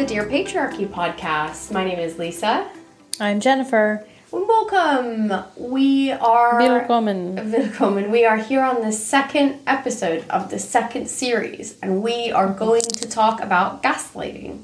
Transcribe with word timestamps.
the 0.00 0.06
Dear 0.06 0.24
Patriarchy 0.24 0.88
podcast. 0.88 1.70
My 1.70 1.84
name 1.84 1.98
is 1.98 2.18
Lisa. 2.18 2.66
I'm 3.20 3.38
Jennifer. 3.38 4.08
Welcome. 4.30 5.30
We 5.58 6.10
are 6.12 6.58
Willkommen. 6.58 7.52
Willkommen. 7.52 8.10
We 8.10 8.24
are 8.24 8.38
here 8.38 8.62
on 8.62 8.80
the 8.80 8.92
second 8.92 9.60
episode 9.66 10.26
of 10.30 10.48
the 10.48 10.58
second 10.58 11.10
series, 11.10 11.78
and 11.80 12.02
we 12.02 12.32
are 12.32 12.48
going 12.48 12.80
to 12.80 13.06
talk 13.10 13.42
about 13.42 13.82
gaslighting. 13.82 14.62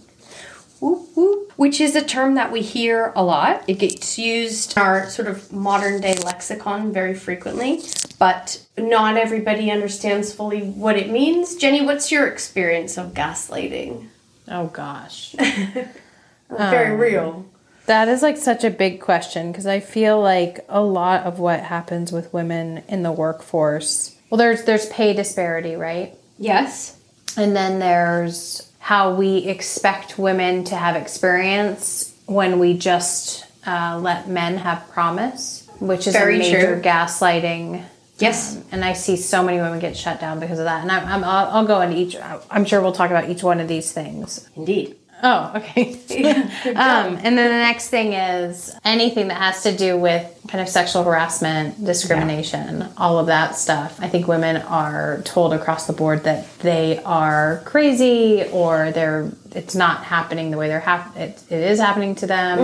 Whoop, 0.80 1.14
whoop, 1.14 1.52
which 1.56 1.82
is 1.82 1.94
a 1.94 2.02
term 2.02 2.34
that 2.36 2.50
we 2.50 2.62
hear 2.62 3.12
a 3.14 3.22
lot. 3.22 3.62
It 3.68 3.78
gets 3.78 4.18
used 4.18 4.74
in 4.74 4.82
our 4.82 5.10
sort 5.10 5.28
of 5.28 5.52
modern 5.52 6.00
day 6.00 6.14
lexicon 6.14 6.94
very 6.94 7.14
frequently, 7.14 7.82
but 8.18 8.64
not 8.78 9.18
everybody 9.18 9.70
understands 9.70 10.32
fully 10.32 10.62
what 10.62 10.96
it 10.96 11.10
means. 11.10 11.56
Jenny, 11.56 11.84
what's 11.84 12.10
your 12.10 12.26
experience 12.26 12.96
of 12.96 13.12
gaslighting? 13.12 14.08
Oh 14.48 14.66
gosh. 14.66 15.34
Very 16.50 16.96
real. 16.96 17.46
That 17.86 18.08
is 18.08 18.22
like 18.22 18.36
such 18.36 18.64
a 18.64 18.70
big 18.70 19.00
question 19.00 19.52
because 19.52 19.66
I 19.66 19.80
feel 19.80 20.20
like 20.20 20.64
a 20.68 20.82
lot 20.82 21.22
of 21.24 21.38
what 21.38 21.60
happens 21.60 22.12
with 22.12 22.32
women 22.32 22.82
in 22.88 23.02
the 23.02 23.12
workforce. 23.12 24.16
Well, 24.30 24.38
there's 24.38 24.64
there's 24.64 24.88
pay 24.88 25.12
disparity, 25.12 25.76
right? 25.76 26.16
Yes. 26.38 26.98
And 27.36 27.54
then 27.54 27.78
there's 27.78 28.70
how 28.78 29.14
we 29.14 29.38
expect 29.38 30.18
women 30.18 30.64
to 30.64 30.76
have 30.76 30.96
experience 30.96 32.14
when 32.26 32.58
we 32.58 32.76
just 32.76 33.44
uh, 33.66 33.98
let 34.00 34.28
men 34.28 34.58
have 34.58 34.88
promise, 34.90 35.68
which 35.80 36.06
is 36.06 36.12
Very 36.12 36.36
a 36.36 36.38
major 36.38 36.74
true. 36.74 36.82
gaslighting. 36.82 37.84
Yes. 38.18 38.56
Um, 38.56 38.64
and 38.72 38.84
I 38.84 38.92
see 38.94 39.16
so 39.16 39.42
many 39.42 39.58
women 39.58 39.78
get 39.78 39.96
shut 39.96 40.20
down 40.20 40.40
because 40.40 40.58
of 40.58 40.64
that. 40.64 40.82
And 40.82 40.90
I'm, 40.90 41.06
I'm 41.06 41.24
I'll, 41.24 41.46
I'll 41.48 41.66
go 41.66 41.80
into 41.80 41.96
each. 41.96 42.16
I'm 42.50 42.64
sure 42.64 42.80
we'll 42.80 42.92
talk 42.92 43.10
about 43.10 43.28
each 43.28 43.42
one 43.42 43.60
of 43.60 43.68
these 43.68 43.92
things. 43.92 44.48
Indeed. 44.56 44.96
Oh, 45.22 45.52
okay. 45.56 45.92
um, 46.66 47.18
and 47.22 47.38
then 47.38 47.50
the 47.50 47.56
next 47.56 47.88
thing 47.88 48.12
is 48.12 48.74
anything 48.84 49.28
that 49.28 49.38
has 49.38 49.62
to 49.62 49.76
do 49.76 49.96
with 49.96 50.32
kind 50.48 50.60
of 50.60 50.68
sexual 50.68 51.04
harassment, 51.04 51.82
discrimination, 51.84 52.88
all 52.96 53.18
of 53.18 53.26
that 53.26 53.56
stuff. 53.56 53.98
I 54.00 54.08
think 54.08 54.28
women 54.28 54.56
are 54.58 55.22
told 55.24 55.52
across 55.52 55.86
the 55.86 55.92
board 55.92 56.24
that 56.24 56.46
they 56.58 57.02
are 57.04 57.62
crazy 57.64 58.44
or 58.52 58.92
they're 58.92 59.30
it's 59.52 59.74
not 59.74 60.04
happening 60.04 60.50
the 60.50 60.58
way 60.58 60.68
they're 60.68 60.80
hap- 60.80 61.16
it, 61.16 61.42
it 61.48 61.60
is 61.60 61.80
happening 61.80 62.14
to 62.16 62.26
them. 62.26 62.58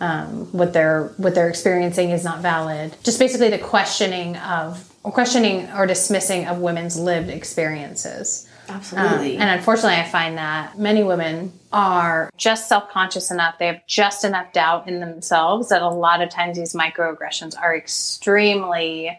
Um, 0.00 0.52
what 0.52 0.72
they're 0.72 1.08
what 1.16 1.34
they're 1.34 1.48
experiencing 1.48 2.10
is 2.10 2.22
not 2.22 2.40
valid. 2.40 2.94
Just 3.02 3.18
basically 3.18 3.50
the 3.50 3.58
questioning 3.58 4.36
of 4.36 4.88
or 5.02 5.12
questioning 5.12 5.68
or 5.72 5.86
dismissing 5.86 6.46
of 6.46 6.58
women's 6.58 6.96
lived 6.98 7.28
experiences. 7.28 8.47
Absolutely. 8.68 9.36
Um, 9.36 9.42
and 9.42 9.58
unfortunately, 9.58 9.98
I 9.98 10.04
find 10.04 10.36
that 10.38 10.78
many 10.78 11.02
women 11.02 11.52
are 11.72 12.30
just 12.36 12.68
self 12.68 12.90
conscious 12.90 13.30
enough, 13.30 13.58
they 13.58 13.66
have 13.66 13.86
just 13.86 14.24
enough 14.24 14.52
doubt 14.52 14.88
in 14.88 15.00
themselves 15.00 15.68
that 15.68 15.82
a 15.82 15.88
lot 15.88 16.22
of 16.22 16.30
times 16.30 16.56
these 16.56 16.74
microaggressions 16.74 17.58
are 17.60 17.76
extremely 17.76 19.18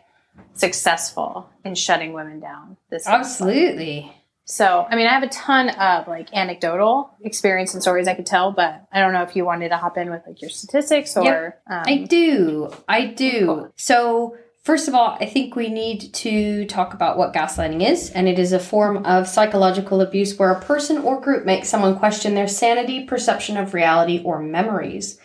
successful 0.54 1.50
in 1.64 1.76
shutting 1.76 2.14
women 2.14 2.40
down. 2.40 2.78
This 2.90 3.08
Absolutely. 3.08 4.12
So, 4.46 4.88
I 4.90 4.96
mean, 4.96 5.06
I 5.06 5.12
have 5.12 5.22
a 5.22 5.28
ton 5.28 5.70
of 5.70 6.08
like 6.08 6.34
anecdotal 6.34 7.12
experience 7.22 7.76
and 7.76 7.84
stories 7.84 8.08
I 8.08 8.16
could 8.16 8.26
tell, 8.26 8.52
but 8.52 8.84
I 8.92 9.00
don't 9.00 9.14
know 9.14 9.22
if 9.22 9.36
you 9.36 9.46
wanted 9.46 9.70
to 9.70 9.78
hop 9.78 9.96
in 9.96 10.10
with 10.10 10.24
like 10.26 10.42
your 10.42 10.50
statistics 10.50 11.16
or. 11.16 11.56
Um, 11.70 11.84
I 11.86 11.98
do. 11.98 12.72
I 12.88 13.06
do. 13.06 13.72
So, 13.76 14.38
first 14.70 14.88
of 14.88 14.94
all, 14.94 15.18
I 15.20 15.26
think 15.26 15.56
we 15.56 15.68
need 15.68 16.14
to 16.14 16.64
talk 16.66 16.94
about 16.94 17.18
what 17.18 17.34
gaslighting 17.34 17.84
is. 17.84 18.12
And 18.12 18.28
it 18.28 18.38
is 18.38 18.54
a 18.54 18.60
form 18.60 19.04
of 19.04 19.28
psychological 19.28 20.00
abuse 20.00 20.38
where 20.38 20.52
a 20.52 20.62
person 20.62 21.00
or 21.00 21.20
group 21.20 21.44
makes 21.44 21.68
someone 21.68 21.98
question 21.98 22.36
their 22.36 22.48
sanity, 22.48 23.04
perception 23.06 23.58
of 23.58 23.74
reality, 23.74 24.22
or 24.24 24.40
memories. 24.40 25.18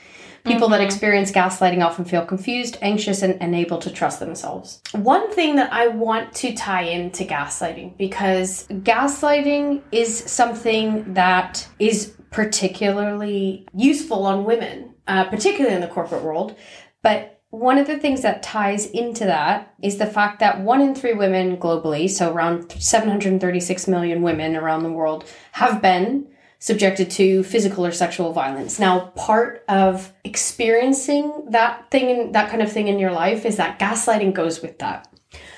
People 0.44 0.70
that 0.70 0.80
experience 0.80 1.30
gaslighting 1.30 1.84
often 1.84 2.06
feel 2.06 2.24
confused, 2.24 2.78
anxious, 2.80 3.20
and 3.20 3.36
unable 3.42 3.76
to 3.80 3.90
trust 3.90 4.18
themselves. 4.18 4.80
One 4.92 5.30
thing 5.30 5.56
that 5.56 5.70
I 5.70 5.88
want 5.88 6.32
to 6.36 6.54
tie 6.54 6.84
into 6.84 7.24
gaslighting 7.24 7.98
because 7.98 8.66
gaslighting 8.68 9.82
is 9.92 10.16
something 10.16 11.12
that 11.12 11.68
is 11.78 12.14
particularly 12.30 13.68
useful 13.74 14.24
on 14.24 14.46
women, 14.46 14.94
uh, 15.06 15.24
particularly 15.24 15.74
in 15.74 15.82
the 15.82 15.88
corporate 15.88 16.22
world. 16.22 16.56
But 17.02 17.33
one 17.54 17.78
of 17.78 17.86
the 17.86 17.98
things 17.98 18.22
that 18.22 18.42
ties 18.42 18.86
into 18.86 19.24
that 19.24 19.72
is 19.80 19.98
the 19.98 20.06
fact 20.06 20.40
that 20.40 20.60
one 20.60 20.80
in 20.80 20.94
three 20.94 21.12
women 21.12 21.56
globally, 21.56 22.10
so 22.10 22.32
around 22.32 22.72
736 22.72 23.86
million 23.86 24.22
women 24.22 24.56
around 24.56 24.82
the 24.82 24.90
world, 24.90 25.24
have 25.52 25.80
been 25.80 26.26
subjected 26.58 27.10
to 27.12 27.44
physical 27.44 27.86
or 27.86 27.92
sexual 27.92 28.32
violence. 28.32 28.80
Now, 28.80 29.12
part 29.14 29.64
of 29.68 30.12
experiencing 30.24 31.46
that 31.50 31.90
thing 31.90 32.32
that 32.32 32.50
kind 32.50 32.62
of 32.62 32.72
thing 32.72 32.88
in 32.88 32.98
your 32.98 33.12
life 33.12 33.44
is 33.44 33.56
that 33.58 33.78
gaslighting 33.78 34.34
goes 34.34 34.60
with 34.60 34.78
that. 34.80 35.06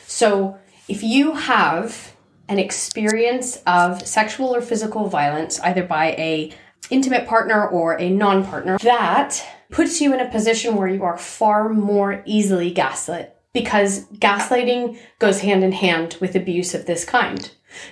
So, 0.06 0.58
if 0.88 1.02
you 1.02 1.32
have 1.32 2.14
an 2.48 2.58
experience 2.58 3.62
of 3.66 4.06
sexual 4.06 4.54
or 4.54 4.60
physical 4.60 5.08
violence 5.08 5.58
either 5.60 5.82
by 5.82 6.08
a 6.12 6.52
intimate 6.90 7.26
partner 7.26 7.66
or 7.66 7.98
a 7.98 8.10
non-partner, 8.10 8.78
that 8.78 9.44
puts 9.70 10.00
you 10.00 10.12
in 10.14 10.20
a 10.20 10.30
position 10.30 10.76
where 10.76 10.88
you 10.88 11.02
are 11.04 11.18
far 11.18 11.68
more 11.68 12.22
easily 12.26 12.70
gaslit 12.70 13.36
because 13.52 14.06
gaslighting 14.14 14.98
goes 15.18 15.40
hand 15.40 15.64
in 15.64 15.72
hand 15.72 16.16
with 16.20 16.34
abuse 16.36 16.74
of 16.74 16.86
this 16.86 17.04
kind 17.04 17.50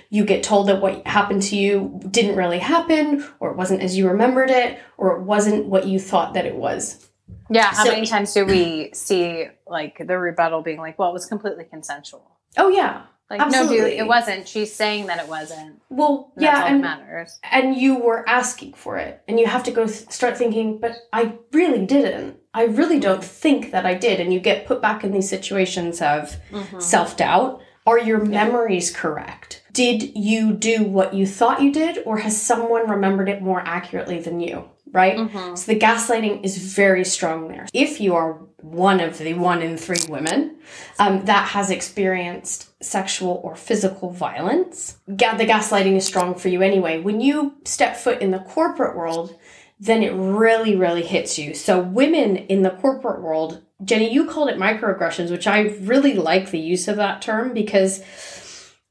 you 0.09 0.25
get 0.25 0.41
told 0.41 0.67
that 0.67 0.81
what 0.81 1.05
happened 1.05 1.43
to 1.43 1.55
you 1.55 1.99
didn't 2.09 2.35
really 2.35 2.57
happen, 2.57 3.23
or 3.39 3.51
it 3.51 3.55
wasn't 3.57 3.81
as 3.83 3.95
you 3.95 4.07
remembered 4.07 4.49
it, 4.49 4.79
or 4.97 5.15
it 5.15 5.21
wasn't 5.21 5.65
what 5.67 5.85
you 5.85 5.99
thought 5.99 6.33
that 6.33 6.45
it 6.45 6.55
was. 6.55 7.07
yeah. 7.51 7.65
How 7.65 7.83
So- 7.83 7.91
many 7.91 8.07
times 8.07 8.33
do 8.33 8.45
we 8.47 8.89
see 8.93 9.45
like 9.67 9.99
the 10.07 10.17
rebuttal 10.17 10.63
being 10.63 10.79
like, 10.79 10.97
well, 10.97 11.09
it 11.11 11.13
was 11.13 11.27
completely 11.27 11.65
consensual? 11.65 12.31
Oh 12.57 12.69
yeah, 12.69 13.03
Like, 13.29 13.41
Absolutely. 13.41 13.77
no, 13.77 13.83
dude, 13.85 13.99
it 13.99 14.07
wasn't. 14.07 14.47
She's 14.47 14.73
saying 14.73 15.07
that 15.07 15.19
it 15.19 15.27
wasn't. 15.27 15.81
well 15.89 16.31
And 16.35 16.43
yeah, 16.43 16.65
and 16.65 16.81
matters. 16.81 17.39
and 17.51 17.75
you 17.75 17.97
were 17.97 18.27
asking 18.29 18.73
for 18.73 18.97
it, 18.97 19.21
and 19.27 19.39
you 19.39 19.47
have 19.47 19.63
to 19.63 19.71
go 19.71 19.87
th- 19.87 20.11
start 20.11 20.37
thinking, 20.37 20.77
but 20.79 20.95
I 21.11 21.33
really 21.51 21.85
didn't. 21.85 22.37
I 22.53 22.65
really 22.65 22.99
don't 22.99 23.23
think 23.23 23.71
that 23.71 23.85
I 23.85 23.95
did, 23.95 24.19
and 24.19 24.31
you 24.31 24.39
get 24.39 24.67
put 24.67 24.81
back 24.81 25.03
in 25.03 25.11
these 25.11 25.27
situations 25.29 26.01
of 26.01 26.37
mm-hmm. 26.51 26.79
self 26.79 27.17
doubt. 27.17 27.61
Are 27.87 27.99
your 27.99 28.23
memories 28.23 28.95
correct? 28.95 29.63
Did 29.71 30.15
you 30.15 30.53
do 30.53 30.83
what 30.83 31.13
you 31.13 31.27
thought 31.27 31.61
you 31.61 31.71
did, 31.71 31.99
or 32.05 32.17
has 32.17 32.39
someone 32.41 32.89
remembered 32.89 33.29
it 33.29 33.41
more 33.41 33.61
accurately 33.61 34.19
than 34.19 34.39
you? 34.39 34.69
Right? 34.91 35.17
So 35.55 35.73
the 35.73 35.79
gaslighting 35.79 36.43
is 36.45 36.57
very 36.57 37.03
strong 37.03 37.47
there. 37.49 37.67
If 37.73 37.99
you 37.99 38.15
are 38.15 38.33
one 38.61 38.99
of 38.99 39.17
the 39.17 39.33
one 39.33 39.61
in 39.61 39.77
three 39.77 39.97
women 40.07 40.55
um, 40.99 41.25
that 41.25 41.49
has 41.49 41.69
experienced 41.69 42.71
sexual 42.83 43.41
or 43.43 43.55
physical 43.55 44.11
violence, 44.11 44.97
ga- 45.15 45.35
the 45.37 45.45
gaslighting 45.45 45.95
is 45.95 46.05
strong 46.05 46.35
for 46.35 46.49
you 46.49 46.61
anyway. 46.61 46.99
When 47.01 47.19
you 47.19 47.55
step 47.65 47.97
foot 47.97 48.21
in 48.21 48.31
the 48.31 48.39
corporate 48.39 48.95
world, 48.95 49.37
then 49.79 50.01
it 50.01 50.13
really, 50.13 50.75
really 50.75 51.03
hits 51.03 51.37
you. 51.37 51.53
So, 51.53 51.79
women 51.79 52.37
in 52.37 52.61
the 52.61 52.69
corporate 52.69 53.21
world, 53.21 53.61
Jenny, 53.83 54.11
you 54.11 54.25
called 54.25 54.49
it 54.49 54.57
microaggressions, 54.57 55.29
which 55.29 55.47
I 55.47 55.61
really 55.81 56.13
like 56.13 56.51
the 56.51 56.59
use 56.59 56.87
of 56.87 56.95
that 56.95 57.21
term 57.21 57.53
because 57.53 58.01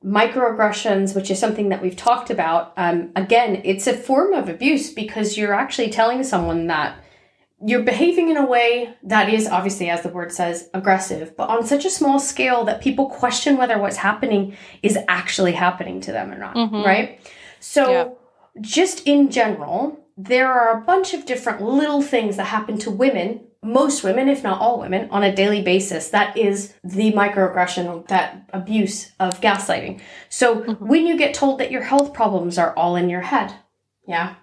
microaggressions, 0.04 1.14
which 1.14 1.30
is 1.30 1.38
something 1.38 1.70
that 1.70 1.80
we've 1.82 1.96
talked 1.96 2.30
about, 2.30 2.72
um, 2.76 3.10
again, 3.16 3.62
it's 3.64 3.86
a 3.86 3.96
form 3.96 4.32
of 4.34 4.48
abuse 4.48 4.92
because 4.92 5.36
you're 5.38 5.54
actually 5.54 5.90
telling 5.90 6.22
someone 6.22 6.66
that 6.66 6.96
you're 7.64 7.82
behaving 7.82 8.28
in 8.28 8.36
a 8.36 8.44
way 8.44 8.94
that 9.02 9.30
is 9.32 9.46
obviously, 9.48 9.88
as 9.88 10.02
the 10.02 10.08
word 10.10 10.30
says, 10.30 10.68
aggressive, 10.74 11.34
but 11.36 11.48
on 11.48 11.64
such 11.64 11.86
a 11.86 11.90
small 11.90 12.18
scale 12.18 12.64
that 12.64 12.82
people 12.82 13.08
question 13.08 13.56
whether 13.56 13.78
what's 13.78 13.96
happening 13.96 14.54
is 14.82 14.98
actually 15.08 15.52
happening 15.52 16.00
to 16.02 16.12
them 16.12 16.30
or 16.30 16.38
not, 16.38 16.54
right? 16.84 17.20
So, 17.60 17.90
Yeah. 17.90 18.08
just 18.60 19.06
in 19.06 19.30
general, 19.30 19.98
there 20.18 20.52
are 20.52 20.76
a 20.76 20.80
bunch 20.82 21.14
of 21.14 21.24
different 21.24 21.62
little 21.62 22.02
things 22.02 22.36
that 22.36 22.44
happen 22.44 22.76
to 22.78 22.90
women, 22.90 23.40
most 23.64 24.04
women, 24.04 24.28
if 24.28 24.42
not 24.42 24.60
all 24.60 24.78
women, 24.78 25.08
on 25.10 25.22
a 25.22 25.34
daily 25.34 25.62
basis. 25.62 26.10
That 26.10 26.36
is 26.36 26.74
the 26.84 27.12
microaggression, 27.12 28.06
that 28.08 28.48
abuse 28.52 29.12
of 29.18 29.40
gaslighting. 29.40 30.00
So 30.28 30.60
mm-hmm. 30.60 30.86
when 30.86 31.06
you 31.06 31.16
get 31.16 31.34
told 31.34 31.58
that 31.60 31.70
your 31.70 31.82
health 31.82 32.12
problems 32.12 32.58
are 32.58 32.76
all 32.76 32.96
in 32.96 33.08
your 33.08 33.22
head, 33.22 33.54
yeah, 34.06 34.34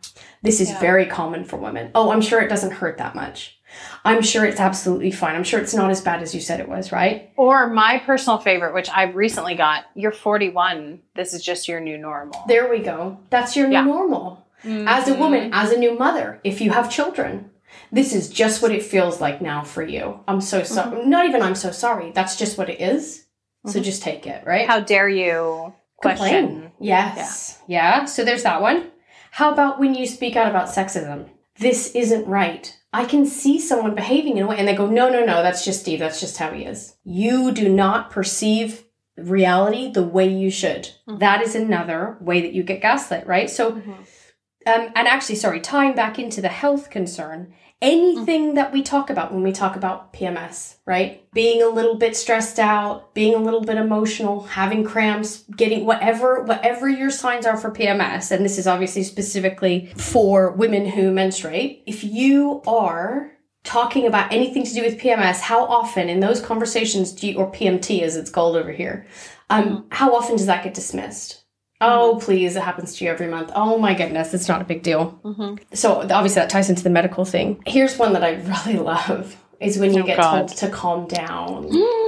this 0.41 0.59
is 0.59 0.71
very 0.79 1.06
common 1.06 1.44
for 1.44 1.57
women. 1.57 1.91
Oh, 1.94 2.12
I'm 2.12 2.21
sure 2.21 2.41
it 2.41 2.50
doesn't 2.50 2.71
hurt 2.71 2.97
that 2.97 3.15
much. 3.15 3.59
I'm 4.03 4.21
sure 4.21 4.44
it's 4.44 4.59
absolutely 4.59 5.12
fine. 5.12 5.35
I'm 5.35 5.44
sure 5.44 5.59
it's 5.59 5.74
not 5.74 5.91
as 5.91 6.01
bad 6.01 6.21
as 6.21 6.33
you 6.33 6.41
said 6.41 6.59
it 6.59 6.67
was, 6.67 6.91
right? 6.91 7.31
Or 7.38 7.67
my 7.67 8.00
personal 8.00 8.39
favorite, 8.39 8.74
which 8.74 8.89
I 8.89 9.03
recently 9.03 9.56
got, 9.56 9.85
you're 9.95 10.12
41. 10.12 11.00
This 11.15 11.33
is 11.33 11.44
just 11.44 11.67
your 11.67 11.79
new 11.79 11.97
normal. 11.97 12.44
There 12.47 12.69
we 12.69 12.79
go. 12.79 13.19
That's 13.29 13.56
your 13.56 13.67
new 13.67 13.75
Yeah. 13.75 13.83
normal. 13.83 14.45
As 14.63 15.07
a 15.07 15.12
mm-hmm. 15.12 15.19
woman, 15.19 15.50
as 15.53 15.71
a 15.71 15.77
new 15.77 15.97
mother, 15.97 16.39
if 16.44 16.59
you 16.59 16.71
have 16.71 16.91
children, 16.91 17.50
this 17.91 18.13
is 18.13 18.29
just 18.29 18.61
what 18.61 18.71
it 18.71 18.83
feels 18.83 19.19
like 19.19 19.41
now 19.41 19.63
for 19.63 19.83
you. 19.83 20.19
I'm 20.27 20.41
so 20.41 20.63
sorry. 20.63 21.05
Not 21.05 21.25
even 21.25 21.41
I'm 21.41 21.55
so 21.55 21.71
sorry. 21.71 22.11
That's 22.11 22.38
just 22.38 22.57
what 22.57 22.69
it 22.69 22.79
is. 22.81 23.25
So 23.67 23.79
just 23.79 24.01
take 24.01 24.25
it, 24.25 24.45
right? 24.45 24.67
How 24.67 24.79
dare 24.79 25.09
you 25.09 25.73
question? 25.97 26.27
Complain. 26.27 26.71
Yes. 26.79 27.59
Yeah. 27.67 28.05
So 28.05 28.23
there's 28.23 28.43
that 28.43 28.61
one. 28.61 28.89
How 29.31 29.51
about 29.51 29.79
when 29.79 29.93
you 29.93 30.07
speak 30.07 30.35
out 30.35 30.49
about 30.49 30.69
sexism? 30.69 31.29
This 31.59 31.93
isn't 31.93 32.27
right. 32.27 32.75
I 32.91 33.05
can 33.05 33.25
see 33.25 33.59
someone 33.59 33.95
behaving 33.95 34.38
in 34.38 34.43
a 34.43 34.47
way 34.47 34.57
and 34.57 34.67
they 34.67 34.75
go, 34.75 34.88
no, 34.88 35.09
no, 35.09 35.23
no, 35.23 35.43
that's 35.43 35.63
just 35.63 35.81
Steve. 35.81 35.99
That's 35.99 36.19
just 36.19 36.38
how 36.38 36.51
he 36.51 36.65
is. 36.65 36.95
You 37.03 37.51
do 37.51 37.69
not 37.69 38.09
perceive 38.09 38.83
reality 39.17 39.91
the 39.91 40.03
way 40.03 40.27
you 40.27 40.49
should. 40.49 40.89
Mm-hmm. 41.07 41.19
That 41.19 41.41
is 41.41 41.55
another 41.55 42.17
way 42.19 42.41
that 42.41 42.53
you 42.53 42.63
get 42.63 42.81
gaslit, 42.81 43.27
right? 43.27 43.49
So, 43.49 43.73
mm-hmm. 43.73 43.91
um, 43.91 44.91
and 44.95 45.07
actually, 45.07 45.35
sorry, 45.35 45.59
tying 45.59 45.93
back 45.93 46.17
into 46.17 46.41
the 46.41 46.49
health 46.49 46.89
concern, 46.89 47.53
anything 47.81 48.54
that 48.54 48.72
we 48.72 48.83
talk 48.83 49.10
about 49.10 49.33
when 49.33 49.42
we 49.42 49.51
talk 49.51 49.75
about 49.75 50.13
PMS, 50.13 50.75
right? 50.86 51.25
Being 51.33 51.63
a 51.63 51.68
little 51.68 51.95
bit 51.95 52.16
stressed 52.16 52.60
out, 52.60 53.13
being 53.13 53.33
a 53.33 53.39
little 53.39 53.62
bit 53.62 53.78
emotional, 53.78 54.44
having 54.44 54.83
cramps, 54.83 55.44
getting 55.56 55.86
whatever 55.86 56.44
whatever 56.44 56.88
your 56.88 57.10
signs 57.10 57.45
are 57.45 57.57
for 57.57 57.72
PMS, 57.72 58.31
and 58.31 58.45
this 58.45 58.57
is 58.57 58.68
obviously 58.68 59.04
specifically 59.04 59.92
for 59.98 60.51
women 60.51 60.86
who 60.86 61.12
menstruate. 61.12 61.83
If 61.88 62.04
you 62.04 62.62
are 62.68 63.31
talking 63.63 64.07
about 64.07 64.31
anything 64.31 64.63
to 64.63 64.74
do 64.74 64.81
with 64.81 65.00
PMS, 65.00 65.39
how 65.39 65.66
often 65.66 66.10
in 66.10 66.19
those 66.19 66.42
conversations 66.42 67.12
do 67.12 67.27
you, 67.27 67.38
or 67.38 67.51
PMT 67.51 68.01
as 68.01 68.16
it's 68.16 68.31
called 68.31 68.56
over 68.56 68.72
here, 68.72 69.06
um, 69.50 69.86
how 69.92 70.16
often 70.16 70.36
does 70.36 70.48
that 70.48 70.63
get 70.63 70.74
dismissed? 70.74 71.40
Oh, 71.81 72.19
please, 72.22 72.56
it 72.56 72.62
happens 72.62 72.95
to 72.95 73.06
you 73.06 73.12
every 73.12 73.28
month. 73.28 73.51
Oh 73.56 73.78
my 73.78 73.94
goodness, 73.94 74.33
it's 74.33 74.48
not 74.48 74.62
a 74.62 74.66
big 74.66 74.83
deal. 74.83 75.19
Mm-hmm. 75.24 75.63
So 75.74 76.01
obviously 76.01 76.42
that 76.42 76.50
ties 76.50 76.69
into 76.69 76.83
the 76.83 76.89
medical 76.89 77.25
thing. 77.25 77.62
Here's 77.66 77.98
one 77.98 78.13
that 78.13 78.24
I 78.24 78.33
really 78.33 78.80
love 78.83 79.36
is 79.60 79.78
when 79.78 79.94
you 79.94 80.04
oh, 80.04 80.06
get 80.06 80.18
God. 80.18 80.48
told 80.48 80.57
to 80.60 80.69
calm 80.69 81.07
down. 81.07 81.69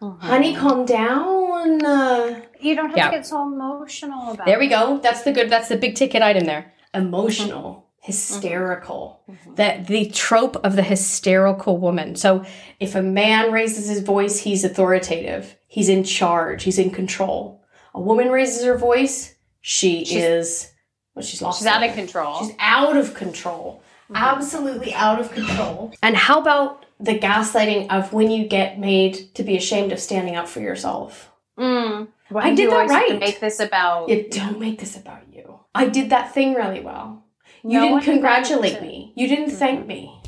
Mm-hmm. 0.00 0.26
Honey, 0.26 0.56
calm 0.56 0.86
down. 0.86 1.84
Uh, 1.84 2.40
you 2.58 2.74
don't 2.74 2.88
have 2.88 2.96
yeah. 2.96 3.10
to 3.10 3.16
get 3.18 3.26
so 3.26 3.42
emotional 3.42 4.30
about 4.30 4.48
it. 4.48 4.50
There 4.50 4.58
we 4.58 4.66
go. 4.66 4.98
That's 4.98 5.24
the 5.24 5.32
good, 5.32 5.50
that's 5.50 5.68
the 5.68 5.76
big 5.76 5.94
ticket 5.94 6.22
item 6.22 6.46
there. 6.46 6.72
Emotional. 6.94 7.70
Mm-hmm 7.70 7.90
hysterical 8.02 9.20
mm-hmm. 9.30 9.54
that 9.56 9.86
the 9.86 10.06
trope 10.06 10.56
of 10.64 10.74
the 10.74 10.82
hysterical 10.82 11.76
woman 11.76 12.16
so 12.16 12.42
if 12.80 12.94
a 12.94 13.02
man 13.02 13.52
raises 13.52 13.90
his 13.90 14.00
voice 14.00 14.38
he's 14.38 14.64
authoritative 14.64 15.54
he's 15.68 15.90
in 15.90 16.02
charge 16.02 16.62
he's 16.62 16.78
in 16.78 16.90
control 16.90 17.59
a 17.94 18.00
woman 18.00 18.30
raises 18.30 18.64
her 18.64 18.76
voice, 18.76 19.34
she 19.60 20.04
she's, 20.04 20.22
is 20.22 20.72
well, 21.14 21.24
she's 21.24 21.42
lost. 21.42 21.58
She's 21.58 21.66
out 21.66 21.82
of 21.82 21.94
control. 21.94 22.40
She's 22.40 22.54
out 22.58 22.96
of 22.96 23.14
control. 23.14 23.82
Mm-hmm. 24.04 24.16
Absolutely 24.16 24.94
out 24.94 25.20
of 25.20 25.32
control. 25.32 25.92
And 26.02 26.16
how 26.16 26.40
about 26.40 26.86
the 26.98 27.18
gaslighting 27.18 27.88
of 27.90 28.12
when 28.12 28.30
you 28.30 28.46
get 28.46 28.78
made 28.78 29.34
to 29.34 29.42
be 29.42 29.56
ashamed 29.56 29.92
of 29.92 30.00
standing 30.00 30.36
up 30.36 30.48
for 30.48 30.60
yourself? 30.60 31.30
Mm. 31.58 32.08
I 32.34 32.54
did 32.54 32.70
that 32.70 32.88
right. 32.88 33.18
make 33.18 33.40
this 33.40 33.60
about. 33.60 34.08
You 34.08 34.28
don't 34.30 34.58
make 34.60 34.78
this 34.78 34.96
about 34.96 35.22
you. 35.32 35.60
I 35.74 35.86
did 35.88 36.10
that 36.10 36.32
thing 36.32 36.54
really 36.54 36.80
well. 36.80 37.24
You 37.62 37.80
no 37.80 37.88
didn't 37.88 38.02
congratulate 38.02 38.80
me. 38.80 39.12
You 39.16 39.28
didn't 39.28 39.46
mm-hmm. 39.46 39.56
thank 39.56 39.86
me. 39.86 40.19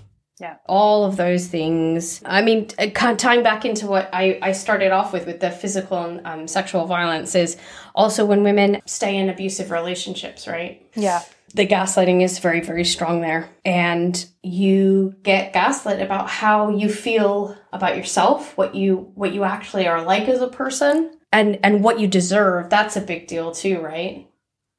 Yeah. 0.42 0.56
All 0.66 1.04
of 1.04 1.16
those 1.16 1.46
things. 1.46 2.20
I 2.26 2.42
mean, 2.42 2.68
uh, 2.76 3.14
tying 3.14 3.44
back 3.44 3.64
into 3.64 3.86
what 3.86 4.10
I, 4.12 4.40
I 4.42 4.52
started 4.52 4.90
off 4.90 5.12
with, 5.12 5.24
with 5.24 5.38
the 5.38 5.52
physical 5.52 5.98
and 5.98 6.26
um, 6.26 6.48
sexual 6.48 6.84
violence, 6.86 7.36
is 7.36 7.56
also 7.94 8.26
when 8.26 8.42
women 8.42 8.82
stay 8.84 9.16
in 9.16 9.28
abusive 9.28 9.70
relationships, 9.70 10.48
right? 10.48 10.84
Yeah. 10.96 11.22
The 11.54 11.64
gaslighting 11.64 12.22
is 12.22 12.40
very, 12.40 12.60
very 12.60 12.84
strong 12.84 13.20
there. 13.20 13.50
And 13.64 14.26
you 14.42 15.14
get 15.22 15.52
gaslit 15.52 16.02
about 16.02 16.28
how 16.28 16.70
you 16.70 16.88
feel 16.88 17.56
about 17.72 17.96
yourself, 17.96 18.56
what 18.58 18.74
you 18.74 19.12
what 19.14 19.32
you 19.32 19.44
actually 19.44 19.86
are 19.86 20.02
like 20.02 20.28
as 20.28 20.40
a 20.40 20.48
person, 20.48 21.12
and 21.30 21.60
and 21.62 21.84
what 21.84 22.00
you 22.00 22.08
deserve. 22.08 22.68
That's 22.68 22.96
a 22.96 23.00
big 23.00 23.28
deal 23.28 23.52
too, 23.52 23.80
right? 23.80 24.26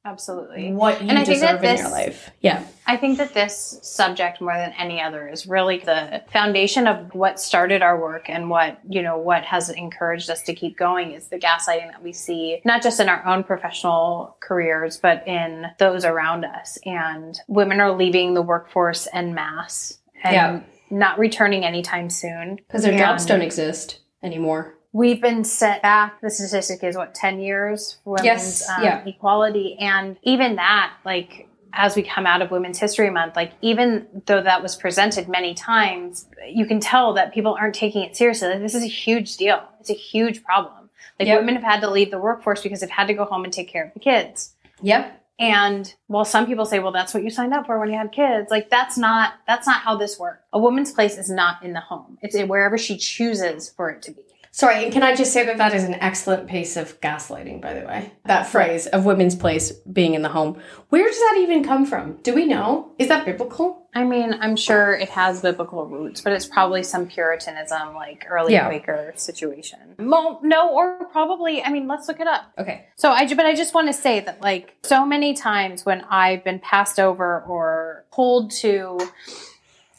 Absolutely. 0.06 0.70
What 0.72 1.02
you 1.02 1.08
and 1.08 1.18
I 1.18 1.24
deserve 1.24 1.60
think 1.60 1.62
that 1.62 1.78
in 1.78 1.84
your 1.84 1.90
life. 1.90 2.30
Yeah. 2.40 2.66
I 2.86 2.98
think 2.98 3.16
that 3.16 3.32
this 3.32 3.78
subject 3.82 4.38
more 4.38 4.52
than 4.54 4.74
any 4.78 5.00
other 5.00 5.26
is 5.28 5.46
really 5.46 5.78
the 5.78 6.22
foundation 6.30 6.86
of 6.86 7.14
what 7.14 7.40
started 7.40 7.80
our 7.80 7.98
work 7.98 8.28
and 8.28 8.50
what, 8.50 8.78
you 8.86 9.00
know, 9.00 9.16
what 9.16 9.44
has 9.44 9.70
encouraged 9.70 10.28
us 10.28 10.42
to 10.42 10.54
keep 10.54 10.76
going 10.76 11.12
is 11.12 11.28
the 11.28 11.38
gaslighting 11.38 11.90
that 11.90 12.02
we 12.02 12.12
see, 12.12 12.60
not 12.66 12.82
just 12.82 13.00
in 13.00 13.08
our 13.08 13.24
own 13.24 13.44
professional 13.44 14.36
careers, 14.40 14.98
but 14.98 15.26
in 15.26 15.68
those 15.78 16.04
around 16.04 16.44
us. 16.44 16.78
And 16.84 17.38
women 17.48 17.80
are 17.80 17.96
leaving 17.96 18.34
the 18.34 18.42
workforce 18.42 19.08
en 19.10 19.32
masse 19.32 19.98
and 20.22 20.34
yeah. 20.34 20.60
not 20.90 21.18
returning 21.18 21.64
anytime 21.64 22.10
soon. 22.10 22.56
Because 22.56 22.82
their 22.82 22.98
jobs 22.98 23.24
don't 23.24 23.42
exist 23.42 24.00
anymore 24.22 24.74
we've 24.94 25.20
been 25.20 25.44
set 25.44 25.82
back. 25.82 26.20
The 26.22 26.30
statistic 26.30 26.82
is 26.82 26.96
what, 26.96 27.14
10 27.14 27.40
years 27.40 27.98
for 28.04 28.12
women's 28.12 28.24
yes, 28.24 28.68
um, 28.70 28.82
yeah. 28.82 29.04
equality. 29.04 29.76
And 29.78 30.16
even 30.22 30.56
that, 30.56 30.94
like, 31.04 31.48
as 31.72 31.96
we 31.96 32.04
come 32.04 32.26
out 32.26 32.40
of 32.40 32.52
Women's 32.52 32.78
History 32.78 33.10
Month, 33.10 33.34
like, 33.34 33.52
even 33.60 34.06
though 34.26 34.40
that 34.40 34.62
was 34.62 34.76
presented 34.76 35.28
many 35.28 35.52
times, 35.52 36.26
you 36.48 36.64
can 36.64 36.78
tell 36.78 37.12
that 37.14 37.34
people 37.34 37.56
aren't 37.58 37.74
taking 37.74 38.02
it 38.02 38.16
seriously. 38.16 38.48
Like, 38.48 38.60
this 38.60 38.74
is 38.74 38.84
a 38.84 38.88
huge 38.88 39.36
deal. 39.36 39.62
It's 39.80 39.90
a 39.90 39.94
huge 39.94 40.44
problem. 40.44 40.88
Like, 41.18 41.26
yep. 41.26 41.40
women 41.40 41.56
have 41.56 41.64
had 41.64 41.80
to 41.80 41.90
leave 41.90 42.12
the 42.12 42.18
workforce 42.20 42.62
because 42.62 42.80
they've 42.80 42.88
had 42.88 43.08
to 43.08 43.14
go 43.14 43.24
home 43.24 43.42
and 43.42 43.52
take 43.52 43.68
care 43.68 43.84
of 43.84 43.92
the 43.94 44.00
kids. 44.00 44.54
Yep. 44.80 45.20
And 45.40 45.92
well, 46.06 46.24
some 46.24 46.46
people 46.46 46.64
say, 46.64 46.78
well, 46.78 46.92
that's 46.92 47.12
what 47.12 47.24
you 47.24 47.30
signed 47.30 47.52
up 47.52 47.66
for 47.66 47.80
when 47.80 47.90
you 47.90 47.98
had 47.98 48.12
kids. 48.12 48.52
Like 48.52 48.70
that's 48.70 48.96
not, 48.96 49.34
that's 49.48 49.66
not 49.66 49.80
how 49.80 49.96
this 49.96 50.16
works. 50.16 50.44
A 50.52 50.60
woman's 50.60 50.92
place 50.92 51.18
is 51.18 51.28
not 51.28 51.64
in 51.64 51.72
the 51.72 51.80
home. 51.80 52.18
It's 52.22 52.38
wherever 52.48 52.78
she 52.78 52.96
chooses 52.96 53.68
for 53.68 53.90
it 53.90 54.00
to 54.02 54.12
be. 54.12 54.22
Sorry, 54.56 54.84
and 54.84 54.92
can 54.92 55.02
I 55.02 55.16
just 55.16 55.32
say 55.32 55.44
that 55.46 55.58
that 55.58 55.74
is 55.74 55.82
an 55.82 55.94
excellent 55.94 56.48
piece 56.48 56.76
of 56.76 57.00
gaslighting, 57.00 57.60
by 57.60 57.74
the 57.74 57.84
way? 57.84 58.12
That 58.26 58.46
phrase 58.46 58.86
of 58.86 59.04
women's 59.04 59.34
place 59.34 59.72
being 59.72 60.14
in 60.14 60.22
the 60.22 60.28
home. 60.28 60.62
Where 60.90 61.08
does 61.08 61.18
that 61.18 61.38
even 61.40 61.64
come 61.64 61.84
from? 61.84 62.18
Do 62.22 62.32
we 62.36 62.46
know? 62.46 62.92
Is 62.96 63.08
that 63.08 63.26
biblical? 63.26 63.88
I 63.96 64.04
mean, 64.04 64.32
I'm 64.40 64.54
sure 64.54 64.92
it 64.92 65.08
has 65.08 65.40
biblical 65.40 65.86
roots, 65.86 66.20
but 66.20 66.32
it's 66.32 66.46
probably 66.46 66.84
some 66.84 67.08
Puritanism, 67.08 67.94
like 67.94 68.26
early 68.30 68.52
yeah. 68.52 68.68
Quaker 68.68 69.12
situation. 69.16 69.96
Well, 69.98 70.38
no, 70.44 70.72
or 70.72 71.04
probably, 71.06 71.60
I 71.60 71.70
mean, 71.70 71.88
let's 71.88 72.06
look 72.06 72.20
it 72.20 72.28
up. 72.28 72.52
Okay. 72.56 72.86
So 72.94 73.10
I, 73.10 73.26
but 73.34 73.46
I 73.46 73.56
just 73.56 73.74
want 73.74 73.88
to 73.88 73.92
say 73.92 74.20
that, 74.20 74.40
like, 74.40 74.76
so 74.84 75.04
many 75.04 75.34
times 75.34 75.84
when 75.84 76.02
I've 76.02 76.44
been 76.44 76.60
passed 76.60 77.00
over 77.00 77.42
or 77.42 78.04
pulled 78.12 78.52
to, 78.52 79.00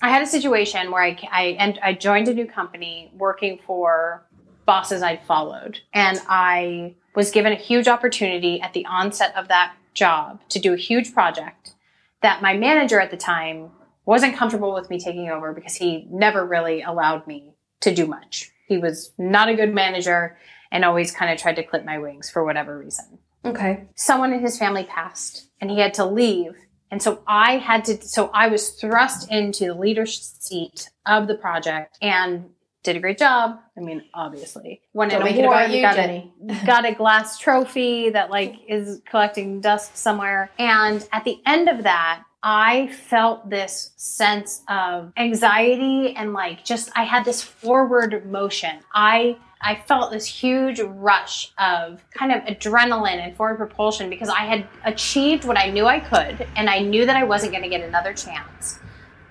I 0.01 0.11
had 0.11 0.21
a 0.21 0.27
situation 0.27 0.91
where 0.91 1.03
I, 1.03 1.19
I, 1.29 1.43
and 1.59 1.77
I 1.83 1.91
joined 1.91 2.29
a 2.29 2.33
new 2.33 2.45
company 2.45 3.11
working 3.17 3.59
for 3.67 4.23
bosses 4.65 5.01
I'd 5.01 5.23
followed. 5.23 5.79
And 5.93 6.19
I 6.27 6.95
was 7.15 7.31
given 7.31 7.53
a 7.53 7.57
huge 7.57 7.87
opportunity 7.87 8.59
at 8.61 8.73
the 8.73 8.85
onset 8.85 9.35
of 9.35 9.47
that 9.47 9.75
job 9.93 10.41
to 10.49 10.59
do 10.59 10.73
a 10.73 10.77
huge 10.77 11.13
project 11.13 11.73
that 12.21 12.41
my 12.41 12.57
manager 12.57 12.99
at 12.99 13.11
the 13.11 13.17
time 13.17 13.71
wasn't 14.05 14.35
comfortable 14.35 14.73
with 14.73 14.89
me 14.89 14.99
taking 14.99 15.29
over 15.29 15.53
because 15.53 15.75
he 15.75 16.07
never 16.09 16.45
really 16.45 16.81
allowed 16.81 17.25
me 17.27 17.53
to 17.81 17.93
do 17.93 18.05
much. 18.05 18.51
He 18.67 18.77
was 18.77 19.11
not 19.17 19.49
a 19.49 19.55
good 19.55 19.73
manager 19.73 20.37
and 20.71 20.83
always 20.83 21.11
kind 21.11 21.31
of 21.31 21.39
tried 21.39 21.55
to 21.55 21.63
clip 21.63 21.85
my 21.85 21.97
wings 21.97 22.29
for 22.29 22.43
whatever 22.43 22.77
reason. 22.77 23.19
Okay. 23.45 23.85
Someone 23.95 24.33
in 24.33 24.41
his 24.41 24.57
family 24.57 24.83
passed 24.83 25.49
and 25.61 25.69
he 25.69 25.79
had 25.79 25.93
to 25.95 26.05
leave. 26.05 26.55
And 26.91 27.01
so 27.01 27.21
I 27.27 27.57
had 27.57 27.85
to, 27.85 28.01
so 28.01 28.29
I 28.33 28.47
was 28.47 28.71
thrust 28.71 29.31
into 29.31 29.65
the 29.65 29.75
leadership 29.75 30.23
seat 30.23 30.89
of 31.05 31.27
the 31.27 31.35
project 31.35 31.97
and 32.01 32.49
did 32.85 32.95
a 32.95 32.99
great 32.99 33.17
job. 33.17 33.59
I 33.77 33.81
mean, 33.81 34.03
obviously, 34.13 34.81
won 34.93 35.11
an 35.11 35.21
award. 35.21 35.45
About 35.45 35.71
you, 35.71 35.81
got 35.81 35.95
Jenny. 35.95 36.33
a 36.47 36.65
got 36.65 36.85
a 36.85 36.93
glass 36.93 37.37
trophy 37.37 38.11
that 38.11 38.29
like 38.29 38.55
is 38.69 39.01
collecting 39.09 39.59
dust 39.59 39.97
somewhere. 39.97 40.49
And 40.57 41.05
at 41.11 41.25
the 41.25 41.41
end 41.45 41.67
of 41.67 41.83
that, 41.83 42.23
I 42.41 42.87
felt 42.87 43.49
this 43.49 43.91
sense 43.97 44.61
of 44.69 45.11
anxiety 45.17 46.15
and 46.15 46.31
like 46.31 46.63
just 46.63 46.91
I 46.95 47.03
had 47.03 47.25
this 47.25 47.41
forward 47.41 48.31
motion. 48.31 48.79
I 48.93 49.37
I 49.61 49.81
felt 49.87 50.11
this 50.11 50.27
huge 50.27 50.79
rush 50.79 51.51
of 51.57 52.03
kind 52.11 52.31
of 52.31 52.43
adrenaline 52.43 53.17
and 53.17 53.35
forward 53.35 53.57
propulsion 53.57 54.11
because 54.11 54.29
I 54.29 54.41
had 54.41 54.67
achieved 54.83 55.43
what 55.43 55.57
I 55.57 55.71
knew 55.71 55.87
I 55.87 55.99
could 55.99 56.47
and 56.55 56.69
I 56.69 56.79
knew 56.79 57.07
that 57.07 57.15
I 57.15 57.23
wasn't 57.23 57.51
going 57.51 57.63
to 57.63 57.69
get 57.69 57.81
another 57.81 58.13
chance 58.13 58.77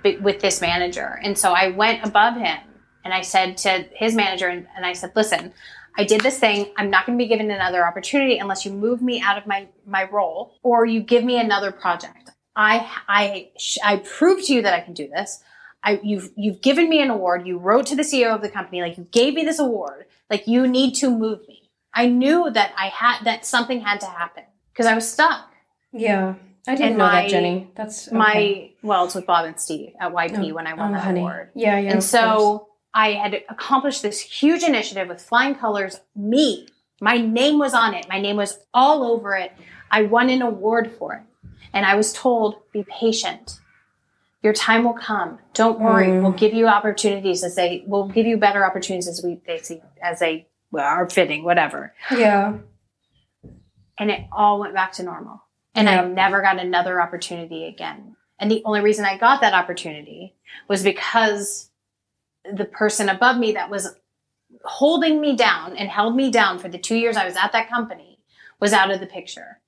with 0.02 0.40
this 0.40 0.60
manager. 0.60 1.20
And 1.22 1.38
so 1.38 1.52
I 1.52 1.68
went 1.68 2.04
above 2.04 2.36
him 2.36 2.58
and 3.04 3.12
I 3.12 3.20
said 3.20 3.58
to 3.58 3.86
his 3.92 4.14
manager, 4.14 4.48
and, 4.48 4.66
and 4.74 4.84
I 4.86 4.94
said, 4.94 5.12
listen, 5.14 5.52
I 5.96 6.04
did 6.04 6.22
this 6.22 6.38
thing. 6.38 6.72
I'm 6.76 6.90
not 6.90 7.06
going 7.06 7.16
to 7.18 7.22
be 7.22 7.28
given 7.28 7.50
another 7.50 7.86
opportunity 7.86 8.38
unless 8.38 8.64
you 8.64 8.72
move 8.72 9.02
me 9.02 9.20
out 9.20 9.38
of 9.38 9.46
my, 9.46 9.68
my 9.86 10.08
role 10.10 10.54
or 10.62 10.86
you 10.86 11.00
give 11.00 11.22
me 11.22 11.38
another 11.38 11.70
project. 11.70 12.30
I, 12.56 12.90
I, 13.06 13.50
I 13.84 13.96
proved 13.98 14.46
to 14.46 14.54
you 14.54 14.62
that 14.62 14.74
I 14.74 14.80
can 14.80 14.94
do 14.94 15.08
this. 15.08 15.42
I, 15.82 16.00
you've, 16.02 16.30
you've 16.34 16.62
given 16.62 16.88
me 16.88 17.02
an 17.02 17.10
award. 17.10 17.46
You 17.46 17.58
wrote 17.58 17.86
to 17.86 17.96
the 17.96 18.02
CEO 18.02 18.34
of 18.34 18.42
the 18.42 18.48
company, 18.48 18.80
like 18.80 18.96
you 18.96 19.06
gave 19.12 19.34
me 19.34 19.44
this 19.44 19.58
award. 19.58 20.06
Like 20.30 20.48
you 20.48 20.66
need 20.66 20.94
to 20.96 21.10
move 21.10 21.46
me. 21.46 21.70
I 21.92 22.06
knew 22.06 22.50
that 22.50 22.72
I 22.76 22.88
had, 22.88 23.24
that 23.24 23.44
something 23.44 23.80
had 23.80 24.00
to 24.00 24.06
happen 24.06 24.44
because 24.72 24.86
I 24.86 24.94
was 24.94 25.08
stuck. 25.10 25.52
Yeah. 25.92 26.34
I 26.66 26.74
didn't 26.74 26.92
and 26.92 26.98
know 26.98 27.04
my, 27.04 27.22
that, 27.22 27.30
Jenny. 27.30 27.70
That's 27.76 28.08
okay. 28.08 28.16
my, 28.16 28.70
well, 28.82 29.04
it's 29.04 29.14
with 29.14 29.26
Bob 29.26 29.44
and 29.44 29.60
Steve 29.60 29.92
at 30.00 30.12
YP 30.12 30.50
oh, 30.50 30.54
when 30.54 30.66
I 30.66 30.72
won 30.74 30.90
oh, 30.90 30.94
that 30.94 31.04
honey. 31.04 31.20
award. 31.20 31.50
Yeah. 31.54 31.78
Yeah. 31.78 31.92
And 31.92 32.02
so, 32.02 32.58
course 32.58 32.70
I 32.94 33.12
had 33.14 33.42
accomplished 33.48 34.02
this 34.02 34.20
huge 34.20 34.62
initiative 34.62 35.08
with 35.08 35.20
flying 35.20 35.56
colors. 35.56 36.00
Me, 36.14 36.68
my 37.00 37.18
name 37.18 37.58
was 37.58 37.74
on 37.74 37.92
it. 37.92 38.08
My 38.08 38.20
name 38.20 38.36
was 38.36 38.58
all 38.72 39.02
over 39.04 39.34
it. 39.34 39.52
I 39.90 40.02
won 40.02 40.30
an 40.30 40.42
award 40.42 40.92
for 40.98 41.14
it. 41.14 41.48
And 41.72 41.84
I 41.84 41.96
was 41.96 42.12
told, 42.12 42.62
be 42.72 42.84
patient. 42.84 43.58
Your 44.44 44.52
time 44.52 44.84
will 44.84 44.94
come. 44.94 45.38
Don't 45.54 45.80
worry. 45.80 46.06
Mm. 46.06 46.22
We'll 46.22 46.32
give 46.32 46.54
you 46.54 46.68
opportunities 46.68 47.42
as 47.42 47.56
they, 47.56 47.82
we'll 47.86 48.08
give 48.08 48.26
you 48.26 48.36
better 48.36 48.64
opportunities 48.64 49.08
as 49.08 49.22
we, 49.24 49.40
they 49.46 49.58
see, 49.58 49.82
as 50.00 50.20
they 50.20 50.46
well, 50.70 50.84
are 50.84 51.08
fitting, 51.10 51.42
whatever. 51.42 51.94
Yeah. 52.12 52.58
And 53.98 54.10
it 54.10 54.26
all 54.30 54.60
went 54.60 54.74
back 54.74 54.92
to 54.92 55.02
normal. 55.02 55.42
And 55.74 55.88
Yeah. 55.88 56.02
I 56.02 56.06
never 56.06 56.42
got 56.42 56.60
another 56.60 57.00
opportunity 57.00 57.66
again. 57.66 58.14
And 58.38 58.50
the 58.50 58.62
only 58.64 58.80
reason 58.80 59.04
I 59.04 59.18
got 59.18 59.40
that 59.40 59.54
opportunity 59.54 60.34
was 60.68 60.82
because 60.84 61.70
the 62.52 62.64
person 62.64 63.08
above 63.08 63.38
me 63.38 63.52
that 63.52 63.70
was 63.70 63.96
holding 64.64 65.20
me 65.20 65.36
down 65.36 65.76
and 65.76 65.88
held 65.88 66.14
me 66.14 66.30
down 66.30 66.58
for 66.58 66.68
the 66.68 66.78
two 66.78 66.96
years 66.96 67.16
I 67.16 67.26
was 67.26 67.36
at 67.36 67.52
that 67.52 67.68
company 67.68 68.18
was 68.60 68.72
out 68.72 68.90
of 68.90 69.00
the 69.00 69.06
picture. 69.06 69.60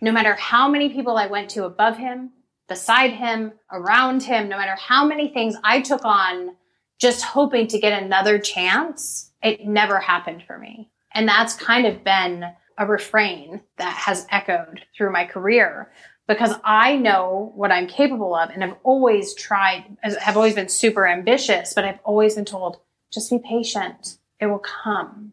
No 0.00 0.12
matter 0.12 0.34
how 0.34 0.68
many 0.68 0.90
people 0.90 1.16
I 1.16 1.26
went 1.26 1.50
to 1.50 1.64
above 1.64 1.96
him, 1.96 2.30
beside 2.68 3.12
him, 3.12 3.52
around 3.70 4.22
him, 4.22 4.48
no 4.48 4.58
matter 4.58 4.76
how 4.76 5.06
many 5.06 5.28
things 5.28 5.54
I 5.62 5.80
took 5.80 6.04
on 6.04 6.56
just 6.98 7.24
hoping 7.24 7.66
to 7.68 7.78
get 7.78 8.02
another 8.02 8.38
chance, 8.38 9.30
it 9.42 9.66
never 9.66 9.98
happened 9.98 10.44
for 10.46 10.58
me. 10.58 10.90
And 11.12 11.28
that's 11.28 11.54
kind 11.54 11.86
of 11.86 12.04
been 12.04 12.44
a 12.76 12.86
refrain 12.86 13.60
that 13.78 13.94
has 13.94 14.26
echoed 14.30 14.82
through 14.96 15.12
my 15.12 15.24
career 15.24 15.90
because 16.26 16.54
I 16.64 16.96
know 16.96 17.52
what 17.54 17.70
I'm 17.70 17.86
capable 17.86 18.34
of 18.34 18.50
and 18.50 18.64
I've 18.64 18.76
always 18.82 19.34
tried, 19.34 19.84
have 20.02 20.36
always 20.36 20.54
been 20.54 20.68
super 20.68 21.06
ambitious, 21.06 21.72
but 21.74 21.84
I've 21.84 21.98
always 22.04 22.34
been 22.34 22.44
told, 22.44 22.78
just 23.12 23.30
be 23.30 23.38
patient. 23.38 24.18
It 24.40 24.46
will 24.46 24.58
come. 24.60 25.32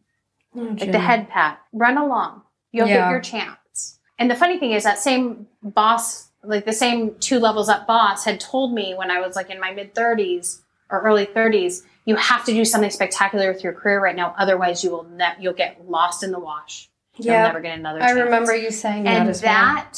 Oh, 0.55 0.75
like 0.79 0.91
the 0.91 0.99
head 0.99 1.29
pat, 1.29 1.61
run 1.71 1.97
along. 1.97 2.41
You'll 2.71 2.87
Yeah. 2.87 3.05
get 3.05 3.09
your 3.11 3.21
chance. 3.21 3.99
And 4.19 4.29
the 4.29 4.35
funny 4.35 4.59
thing 4.59 4.71
is 4.71 4.83
that 4.83 4.99
same 4.99 5.47
boss, 5.63 6.29
like 6.43 6.65
the 6.65 6.73
same 6.73 7.15
two 7.19 7.39
levels 7.39 7.69
up 7.69 7.87
boss 7.87 8.25
had 8.25 8.39
told 8.39 8.73
me 8.73 8.93
when 8.93 9.09
I 9.09 9.19
was 9.19 9.35
like 9.35 9.49
in 9.49 9.59
my 9.59 9.71
mid 9.71 9.95
30s 9.95 10.61
or 10.89 11.01
early 11.01 11.25
30s, 11.25 11.83
you 12.05 12.15
have 12.17 12.43
to 12.45 12.51
do 12.51 12.65
something 12.65 12.89
spectacular 12.89 13.51
with 13.51 13.63
your 13.63 13.73
career 13.73 14.01
right 14.01 14.15
now. 14.15 14.35
Otherwise 14.37 14.83
you 14.83 14.91
will 14.91 15.03
ne- 15.05 15.35
you'll 15.39 15.53
get 15.53 15.89
lost 15.89 16.21
in 16.23 16.31
the 16.31 16.39
wash. 16.39 16.89
You'll 17.17 17.35
never 17.35 17.61
get 17.61 17.77
another 17.77 18.01
I 18.03 18.11
remember 18.11 18.55
you 18.55 18.71
saying 18.71 19.03
that 19.03 19.21
and 19.21 19.29
as 19.29 19.41
well. 19.41 19.51
that 19.53 19.93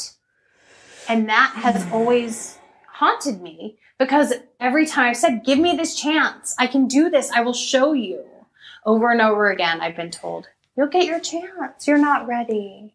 and 1.08 1.28
that 1.28 1.52
has 1.56 1.90
always 1.92 2.58
haunted 2.88 3.40
me 3.40 3.78
because 3.98 4.32
every 4.60 4.86
time 4.86 5.10
I've 5.10 5.16
said, 5.16 5.44
give 5.44 5.58
me 5.58 5.76
this 5.76 5.94
chance, 5.94 6.54
I 6.58 6.66
can 6.66 6.86
do 6.88 7.10
this, 7.10 7.30
I 7.30 7.40
will 7.42 7.52
show 7.52 7.92
you. 7.92 8.24
Over 8.86 9.10
and 9.10 9.20
over 9.20 9.50
again, 9.50 9.80
I've 9.80 9.96
been 9.96 10.10
told, 10.10 10.46
you'll 10.76 10.88
get 10.88 11.06
your 11.06 11.20
chance, 11.20 11.86
you're 11.86 11.96
not 11.96 12.26
ready. 12.26 12.94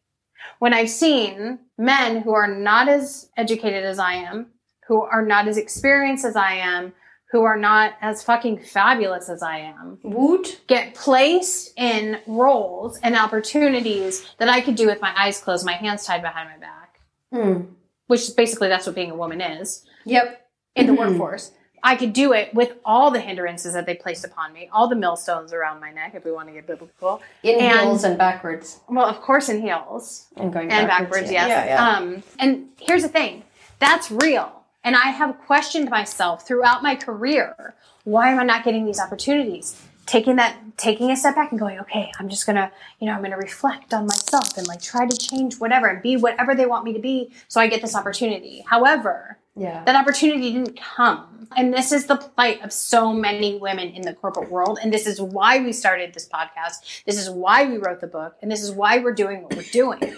When 0.59 0.73
I've 0.73 0.89
seen 0.89 1.59
men 1.77 2.21
who 2.21 2.33
are 2.33 2.47
not 2.47 2.87
as 2.87 3.29
educated 3.35 3.83
as 3.83 3.97
I 3.97 4.13
am, 4.13 4.47
who 4.87 5.01
are 5.01 5.25
not 5.25 5.47
as 5.47 5.57
experienced 5.57 6.25
as 6.25 6.35
I 6.35 6.53
am, 6.53 6.93
who 7.31 7.43
are 7.43 7.57
not 7.57 7.93
as 8.01 8.23
fucking 8.23 8.59
fabulous 8.59 9.29
as 9.29 9.41
I 9.43 9.59
am, 9.59 9.99
Woot. 10.03 10.61
get 10.67 10.93
placed 10.95 11.73
in 11.77 12.19
roles 12.27 12.97
and 13.01 13.15
opportunities 13.15 14.27
that 14.37 14.49
I 14.49 14.61
could 14.61 14.75
do 14.75 14.87
with 14.87 15.01
my 15.01 15.13
eyes 15.17 15.39
closed, 15.39 15.65
my 15.65 15.73
hands 15.73 16.05
tied 16.05 16.21
behind 16.21 16.49
my 16.49 16.57
back, 16.57 16.99
Hmm. 17.31 17.61
Which 18.09 18.35
basically 18.35 18.67
that's 18.67 18.85
what 18.87 18.95
being 18.95 19.11
a 19.11 19.15
woman 19.15 19.39
is 19.39 19.85
Yep. 20.05 20.47
in 20.75 20.87
the 20.87 20.93
Mhm. 20.93 20.97
workforce. 20.97 21.51
I 21.83 21.95
could 21.95 22.11
do 22.11 22.33
it 22.33 22.53
with 22.55 22.73
all 22.83 23.11
the 23.11 23.19
hindrances 23.21 23.73
that 23.75 23.85
they 23.85 23.93
placed 23.95 24.25
upon 24.25 24.51
me, 24.51 24.67
all 24.73 24.87
the 24.89 24.95
millstones 24.95 25.53
around 25.53 25.79
my 25.79 25.91
neck, 25.91 26.13
if 26.15 26.25
we 26.25 26.31
want 26.31 26.47
to 26.47 26.53
get 26.53 26.65
biblical. 26.67 27.21
In 27.43 27.59
And- 27.59 27.79
heels 27.81 28.03
and 28.03 28.17
backwards. 28.17 28.79
Well, 28.89 29.05
of 29.05 29.21
course, 29.21 29.47
in 29.47 29.61
heels 29.61 30.25
And 30.35 30.51
going 30.51 30.71
and 30.71 30.87
backwards. 30.87 31.11
backwards, 31.11 31.31
yeah. 31.31 31.47
yes. 31.47 31.65
Yeah, 31.67 31.73
yeah. 31.75 31.97
Um, 31.97 32.23
and 32.39 32.69
here's 32.79 33.03
the 33.03 33.09
thing 33.09 33.43
that's 33.77 34.09
real. 34.11 34.51
And 34.83 34.95
I 34.95 35.09
have 35.11 35.37
questioned 35.45 35.89
myself 35.89 36.45
throughout 36.47 36.81
my 36.83 36.95
career 36.95 37.75
why 38.05 38.29
am 38.31 38.39
I 38.39 38.43
not 38.43 38.63
getting 38.63 38.85
these 38.85 38.99
opportunities? 38.99 39.75
Taking 40.09 40.37
that, 40.37 40.57
taking 40.75 41.11
a 41.11 41.15
step 41.15 41.35
back 41.35 41.51
and 41.51 41.59
going, 41.59 41.79
okay, 41.81 42.11
I'm 42.17 42.29
just 42.29 42.47
gonna, 42.47 42.71
you 42.99 43.05
know, 43.05 43.13
I'm 43.13 43.21
gonna 43.21 43.37
reflect 43.37 43.93
on 43.93 44.07
myself 44.07 44.57
and 44.57 44.65
like 44.65 44.81
try 44.81 45.07
to 45.07 45.15
change 45.15 45.59
whatever 45.59 45.85
and 45.85 46.01
be 46.01 46.17
whatever 46.17 46.55
they 46.55 46.65
want 46.65 46.83
me 46.83 46.93
to 46.93 46.99
be 46.99 47.31
so 47.47 47.61
I 47.61 47.67
get 47.67 47.83
this 47.83 47.95
opportunity. 47.95 48.65
However, 48.67 49.37
yeah. 49.55 49.83
that 49.83 49.95
opportunity 49.95 50.51
didn't 50.51 50.79
come. 50.81 51.47
And 51.55 51.71
this 51.71 51.91
is 51.91 52.07
the 52.07 52.15
plight 52.15 52.63
of 52.63 52.73
so 52.73 53.13
many 53.13 53.59
women 53.59 53.89
in 53.89 54.01
the 54.01 54.15
corporate 54.15 54.49
world. 54.49 54.79
And 54.81 54.91
this 54.91 55.05
is 55.05 55.21
why 55.21 55.59
we 55.59 55.71
started 55.73 56.15
this 56.15 56.27
podcast. 56.27 57.03
This 57.05 57.19
is 57.19 57.29
why 57.29 57.65
we 57.65 57.77
wrote 57.77 58.01
the 58.01 58.07
book. 58.07 58.35
And 58.41 58.51
this 58.51 58.63
is 58.63 58.71
why 58.71 58.97
we're 58.97 59.13
doing 59.13 59.43
what 59.43 59.55
we're 59.55 59.61
doing. 59.71 60.15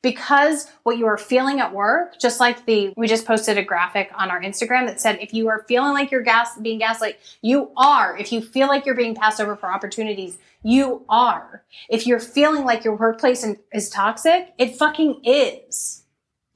Because 0.00 0.70
what 0.84 0.96
you 0.96 1.06
are 1.06 1.18
feeling 1.18 1.58
at 1.58 1.74
work, 1.74 2.20
just 2.20 2.38
like 2.38 2.66
the, 2.66 2.94
we 2.96 3.08
just 3.08 3.26
posted 3.26 3.58
a 3.58 3.64
graphic 3.64 4.10
on 4.16 4.30
our 4.30 4.40
Instagram 4.40 4.86
that 4.86 5.00
said, 5.00 5.18
if 5.20 5.34
you 5.34 5.48
are 5.48 5.64
feeling 5.66 5.92
like 5.92 6.12
you're 6.12 6.22
gas, 6.22 6.56
being 6.56 6.78
gaslit, 6.78 7.18
you 7.42 7.72
are. 7.76 8.16
If 8.16 8.30
you 8.30 8.40
feel 8.40 8.68
like 8.68 8.86
you're 8.86 8.94
being 8.94 9.16
passed 9.16 9.40
over 9.40 9.56
for 9.56 9.72
opportunities, 9.72 10.38
you 10.62 11.04
are. 11.08 11.64
If 11.88 12.06
you're 12.06 12.20
feeling 12.20 12.64
like 12.64 12.84
your 12.84 12.94
workplace 12.94 13.44
is 13.72 13.90
toxic, 13.90 14.54
it 14.56 14.76
fucking 14.76 15.20
is. 15.24 16.04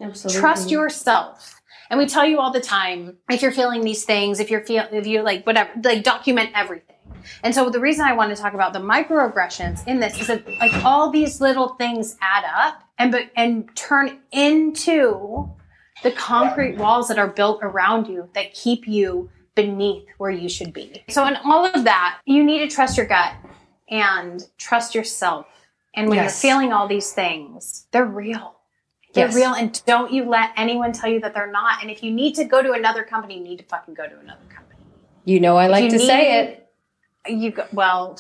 Absolutely. 0.01 0.41
Trust 0.41 0.71
yourself. 0.71 1.61
And 1.91 1.99
we 1.99 2.07
tell 2.07 2.25
you 2.25 2.39
all 2.39 2.53
the 2.53 2.61
time, 2.61 3.19
if 3.29 3.43
you're 3.43 3.53
feeling 3.53 3.83
these 3.83 4.05
things, 4.05 4.41
if 4.41 4.51
you're 4.51 4.65
feel, 4.65 4.87
if 4.91 5.07
you 5.07 5.23
like 5.23 5.45
whatever, 5.45 5.71
like 5.83 6.03
document 6.03 6.51
everything. 6.55 6.97
And 7.43 7.55
so 7.55 7.71
the 7.71 7.81
reason 7.81 8.05
I 8.05 8.13
want 8.13 8.35
to 8.35 8.41
talk 8.41 8.55
about 8.55 8.73
the 8.73 8.79
microaggressions 8.79 9.87
in 9.87 10.01
this 10.01 10.21
is 10.21 10.27
that 10.29 10.47
like 10.59 10.73
all 10.85 11.11
these 11.11 11.41
little 11.41 11.71
things 11.75 12.17
add 12.21 12.45
up 12.45 12.83
and 12.99 13.11
but 13.13 13.31
and 13.37 13.75
turn 13.77 14.19
into 14.33 15.51
the 16.03 16.11
concrete 16.13 16.77
walls 16.77 17.09
that 17.09 17.19
are 17.19 17.29
built 17.29 17.61
around 17.63 18.07
you 18.09 18.29
that 18.35 18.53
keep 18.55 18.89
you 18.89 19.31
beneath 19.55 20.05
where 20.19 20.31
you 20.31 20.49
should 20.49 20.73
be. 20.73 21.03
So 21.09 21.27
in 21.27 21.37
all 21.45 21.65
of 21.67 21.85
that, 21.85 22.21
you 22.25 22.43
need 22.43 22.69
to 22.69 22.75
trust 22.75 22.97
your 22.97 23.07
gut 23.07 23.35
and 23.89 24.43
trust 24.59 24.95
yourself. 24.95 25.47
And 25.95 26.09
when 26.09 26.17
Yes. 26.17 26.43
you're 26.43 26.51
feeling 26.53 26.73
all 26.73 26.89
these 26.89 27.13
things, 27.13 27.87
they're 27.93 28.05
real. 28.07 28.57
They're 29.13 29.27
Yes. 29.27 29.37
real 29.37 29.53
and 29.53 29.81
don't 29.85 30.11
you 30.11 30.25
let 30.25 30.51
anyone 30.57 30.93
tell 30.93 31.11
you 31.11 31.21
that 31.21 31.35
they're 31.35 31.51
not. 31.53 31.83
And 31.83 31.91
if 31.91 32.03
you 32.03 32.11
need 32.11 32.35
to 32.37 32.45
go 32.45 32.63
to 32.63 32.73
another 32.73 33.05
company, 33.05 33.37
you 33.37 33.45
need 33.45 33.59
to 33.59 33.65
fucking 33.65 33.93
go 33.93 34.05
to 34.09 34.19
another 34.19 34.47
company. 34.49 34.81
You 35.27 35.39
know 35.39 35.57
I 35.59 35.67
like 35.67 35.91
to 35.91 35.99
need- 35.99 36.07
say 36.07 36.41
it. 36.41 36.62
You 37.27 37.53
go, 37.53 37.67
well, 37.73 38.19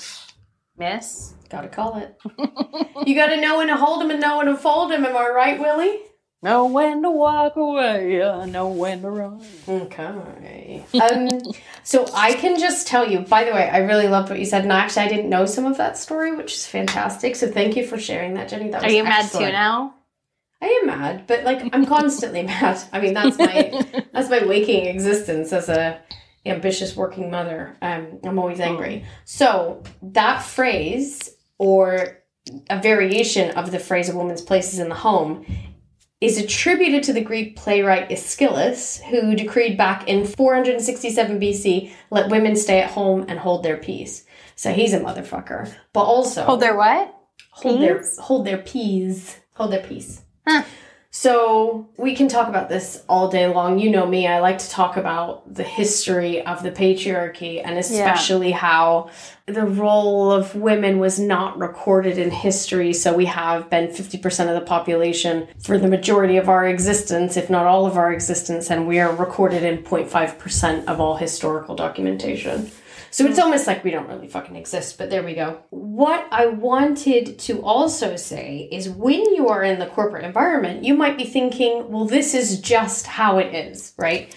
miss. 0.79 1.35
Gotta 1.49 1.69
call 1.69 1.97
it. 1.99 2.17
you 3.07 3.15
gotta 3.15 3.41
know 3.41 3.59
when 3.59 3.69
to 3.69 3.77
hold 3.77 4.03
him 4.03 4.11
and 4.11 4.21
know 4.21 4.39
when 4.39 4.47
to 4.47 4.57
fold 4.57 4.93
him. 4.93 5.05
Am 5.05 5.17
I 5.17 5.29
right, 5.29 5.61
Willie? 5.61 6.01
Know 6.45 6.67
when 6.67 7.03
to 7.03 7.11
walk 7.11 7.55
away, 7.55 8.19
know 8.49 8.67
when 8.67 9.03
to 9.03 9.11
run. 9.11 9.45
Okay. 9.69 10.85
Um, 11.01 11.29
so 11.85 12.05
I 12.13 12.33
can 12.33 12.59
just 12.59 12.89
tell 12.89 13.09
you, 13.09 13.21
by 13.21 13.45
the 13.45 13.53
way, 13.53 13.71
I 13.71 13.79
really 13.79 14.09
loved 14.09 14.29
what 14.29 14.41
you 14.41 14.45
said. 14.45 14.65
And 14.65 14.73
actually, 14.73 15.03
I 15.03 15.09
didn't 15.09 15.31
know 15.31 15.47
some 15.47 15.67
of 15.67 15.77
that 15.77 15.97
story, 15.97 16.35
which 16.35 16.55
is 16.55 16.67
fantastic. 16.67 17.37
So 17.37 17.47
thank 17.47 17.77
you 17.77 17.87
for 17.87 17.97
sharing 17.97 18.35
that, 18.35 18.49
Jenny. 18.49 18.71
That 18.71 18.83
Are 18.83 18.87
was 18.87 18.95
you 18.95 19.05
mad 19.05 19.31
too 19.31 19.39
now? 19.39 19.95
I 20.61 20.67
am 20.67 20.87
mad, 20.89 21.29
but 21.29 21.45
like 21.45 21.63
I'm 21.73 21.87
constantly 21.87 22.43
mad. 22.45 22.83
I 22.93 23.01
mean, 23.01 23.15
that's 23.15 23.39
my 23.39 24.05
that's 24.13 24.29
my 24.29 24.45
waking 24.45 24.87
existence 24.87 25.53
as 25.53 25.69
a 25.69 26.01
ambitious 26.47 26.97
working 26.97 27.31
mother. 27.31 27.77
Um, 27.83 28.19
I'm 28.25 28.39
always 28.39 28.61
angry. 28.61 29.05
So 29.25 29.83
that 30.03 30.43
phrase, 30.43 31.31
or 31.59 32.19
a 32.71 32.81
variation 32.81 33.51
of 33.53 33.71
the 33.71 33.79
phrase 33.79 34.09
"a 34.09 34.17
woman's 34.17 34.43
place 34.43 34.73
is 34.73 34.79
in 34.81 34.89
the 34.89 34.95
home," 34.97 35.45
is 36.21 36.39
attributed 36.39 37.03
to 37.05 37.13
the 37.13 37.21
Greek 37.21 37.57
playwright 37.57 38.11
Aeschylus, 38.11 39.01
who 39.11 39.35
decreed 39.35 39.77
back 39.77 40.09
in 40.09 40.25
467 40.25 41.39
BC, 41.41 41.93
"Let 42.11 42.31
women 42.31 42.57
stay 42.57 42.81
at 42.81 42.91
home 42.91 43.25
and 43.29 43.39
hold 43.39 43.63
their 43.63 43.77
peace." 43.77 44.25
So 44.57 44.73
he's 44.73 44.93
a 44.93 45.01
motherfucker, 45.01 45.73
but 45.93 46.03
also 46.05 46.43
Hold 46.45 46.61
their 46.61 46.77
what? 46.77 47.15
hold 47.53 47.81
their 47.81 47.99
Peas? 47.99 48.19
hold 48.19 48.47
their 48.47 48.59
peas, 48.59 49.37
hold 49.55 49.73
their 49.73 49.83
peace. 49.83 50.23
Huh. 50.47 50.63
So 51.15 51.91
we 51.99 52.17
can 52.17 52.27
talk 52.27 52.49
about 52.49 52.71
this 52.71 53.05
all 53.07 53.29
day 53.29 53.47
long. 53.47 53.79
You 53.79 53.91
know 53.91 54.07
me; 54.07 54.27
I 54.27 54.41
like 54.41 54.57
to 54.57 54.71
talk 54.71 54.97
about 54.97 55.55
the 55.55 55.63
history 55.63 56.45
of 56.47 56.63
the 56.63 56.71
patriarchy 56.71 57.61
and 57.63 57.79
especially 57.79 58.51
how 58.51 59.11
the 59.45 59.67
role 59.67 60.33
of 60.33 60.55
women 60.55 60.99
was 60.99 61.21
not 61.21 61.59
recorded 61.59 62.17
in 62.17 62.31
history. 62.31 62.95
So 62.95 63.15
we 63.15 63.27
have 63.27 63.69
been 63.69 63.93
fifty 63.93 64.17
percent 64.17 64.49
of 64.49 64.55
the 64.55 64.67
population 64.67 65.49
for 65.63 65.77
the 65.77 65.87
majority 65.87 66.39
of 66.39 66.49
our 66.49 66.67
existence, 66.67 67.37
if 67.37 67.51
not 67.51 67.67
all 67.67 67.85
of 67.85 67.99
our 67.99 68.11
existence, 68.11 68.71
and 68.71 68.89
we 68.89 68.99
are 68.99 69.15
recorded 69.15 69.65
in 69.65 69.83
0.5 69.83 70.39
percent 70.39 70.89
of 70.89 70.99
all 70.99 71.17
historical 71.17 71.77
documentation. 71.77 72.71
So 73.13 73.27
it's 73.27 73.39
almost 73.39 73.67
like 73.67 73.85
we 73.85 73.91
don't 73.91 74.09
really 74.09 74.27
fucking 74.27 74.57
exist, 74.57 74.97
but 74.97 75.11
there 75.11 75.23
we 75.23 75.35
go. 75.35 75.63
What 75.69 76.27
I 76.33 76.47
wanted 76.47 77.39
to 77.41 77.63
also 77.63 78.17
say 78.17 78.71
is 78.73 78.89
when 78.89 79.35
you 79.35 79.49
are 79.49 79.63
in 79.63 79.79
the 79.79 79.87
corporate 79.87 80.25
environment, 80.25 80.83
you 80.83 80.95
might 80.95 81.19
be 81.19 81.25
thinking, 81.25 81.91
well, 81.91 82.07
this 82.07 82.33
is 82.33 82.59
just 82.59 83.07
how 83.07 83.37
it 83.37 83.55
is, 83.55 83.93
right? 83.99 84.35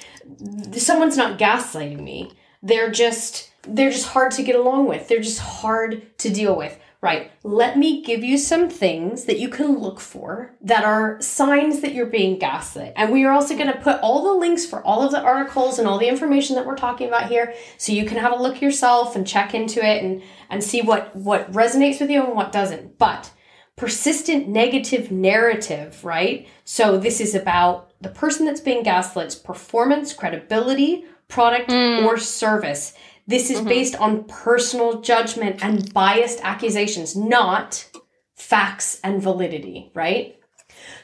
Someone's 0.74 1.16
not 1.16 1.40
gaslighting 1.40 2.02
me. 2.02 2.34
They're 2.62 2.92
just 2.92 3.50
they're 3.68 3.92
just 3.92 4.08
hard 4.08 4.32
to 4.34 4.44
get 4.44 4.56
along 4.56 4.88
with. 4.88 5.08
They're 5.08 5.22
just 5.22 5.40
hard 5.40 6.18
to 6.20 6.30
deal 6.30 6.56
with, 6.56 6.78
right? 7.02 7.32
Let 7.44 7.78
me 7.78 8.02
give 8.02 8.24
you 8.24 8.38
some 8.38 8.70
things 8.70 9.26
that 9.26 9.40
you 9.40 9.50
can 9.50 9.80
look 9.80 10.00
for 10.00 10.54
that 10.62 10.84
are 10.84 11.22
signs 11.22 11.82
that 11.82 11.94
you're 11.94 12.06
being 12.06 12.40
gaslit. 12.40 12.94
And 12.96 13.12
we 13.12 13.24
are 13.26 13.32
also 13.32 13.56
going 13.56 13.72
to 13.72 13.80
put 13.80 14.00
all 14.02 14.24
the 14.24 14.40
links 14.40 14.66
for 14.66 14.82
all 14.84 15.02
of 15.02 15.12
the 15.12 15.22
articles 15.22 15.80
and 15.80 15.88
all 15.88 16.00
the 16.00 16.08
information 16.08 16.56
that 16.56 16.66
we're 16.66 16.76
talking 16.76 17.08
about 17.08 17.30
here 17.30 17.54
so 17.78 17.92
you 17.92 18.06
can 18.06 18.18
have 18.18 18.32
a 18.32 18.42
look 18.42 18.62
yourself 18.62 19.16
and 19.16 19.28
check 19.28 19.54
into 19.54 19.86
it 19.86 20.04
and 20.04 20.22
and 20.50 20.64
see 20.64 20.82
what 20.82 21.16
what 21.16 21.52
resonates 21.52 22.00
with 22.00 22.10
you 22.10 22.24
and 22.24 22.36
what 22.36 22.52
doesn't. 22.52 22.98
But 22.98 23.32
persistent 23.76 24.48
negative 24.48 25.12
narrative, 25.12 26.04
right? 26.04 26.48
So 26.64 26.98
this 26.98 27.20
is 27.20 27.36
about 27.36 27.92
the 28.02 28.10
person 28.10 28.46
that's 28.46 28.62
being 28.62 28.84
gaslit's 28.84 29.36
performance, 29.36 30.14
credibility, 30.14 31.06
product, 31.28 31.70
mm. 31.70 32.06
or 32.06 32.18
service. 32.18 32.94
This 33.28 33.50
is 33.50 33.58
mm-hmm. 33.58 33.70
based 33.70 33.96
on 33.96 34.26
personal 34.26 35.02
judgment 35.02 35.64
and 35.64 35.92
biased 35.94 36.40
accusations, 36.44 37.16
not 37.16 37.90
facts 38.36 39.00
and 39.04 39.22
validity, 39.22 39.92
right? 39.94 40.40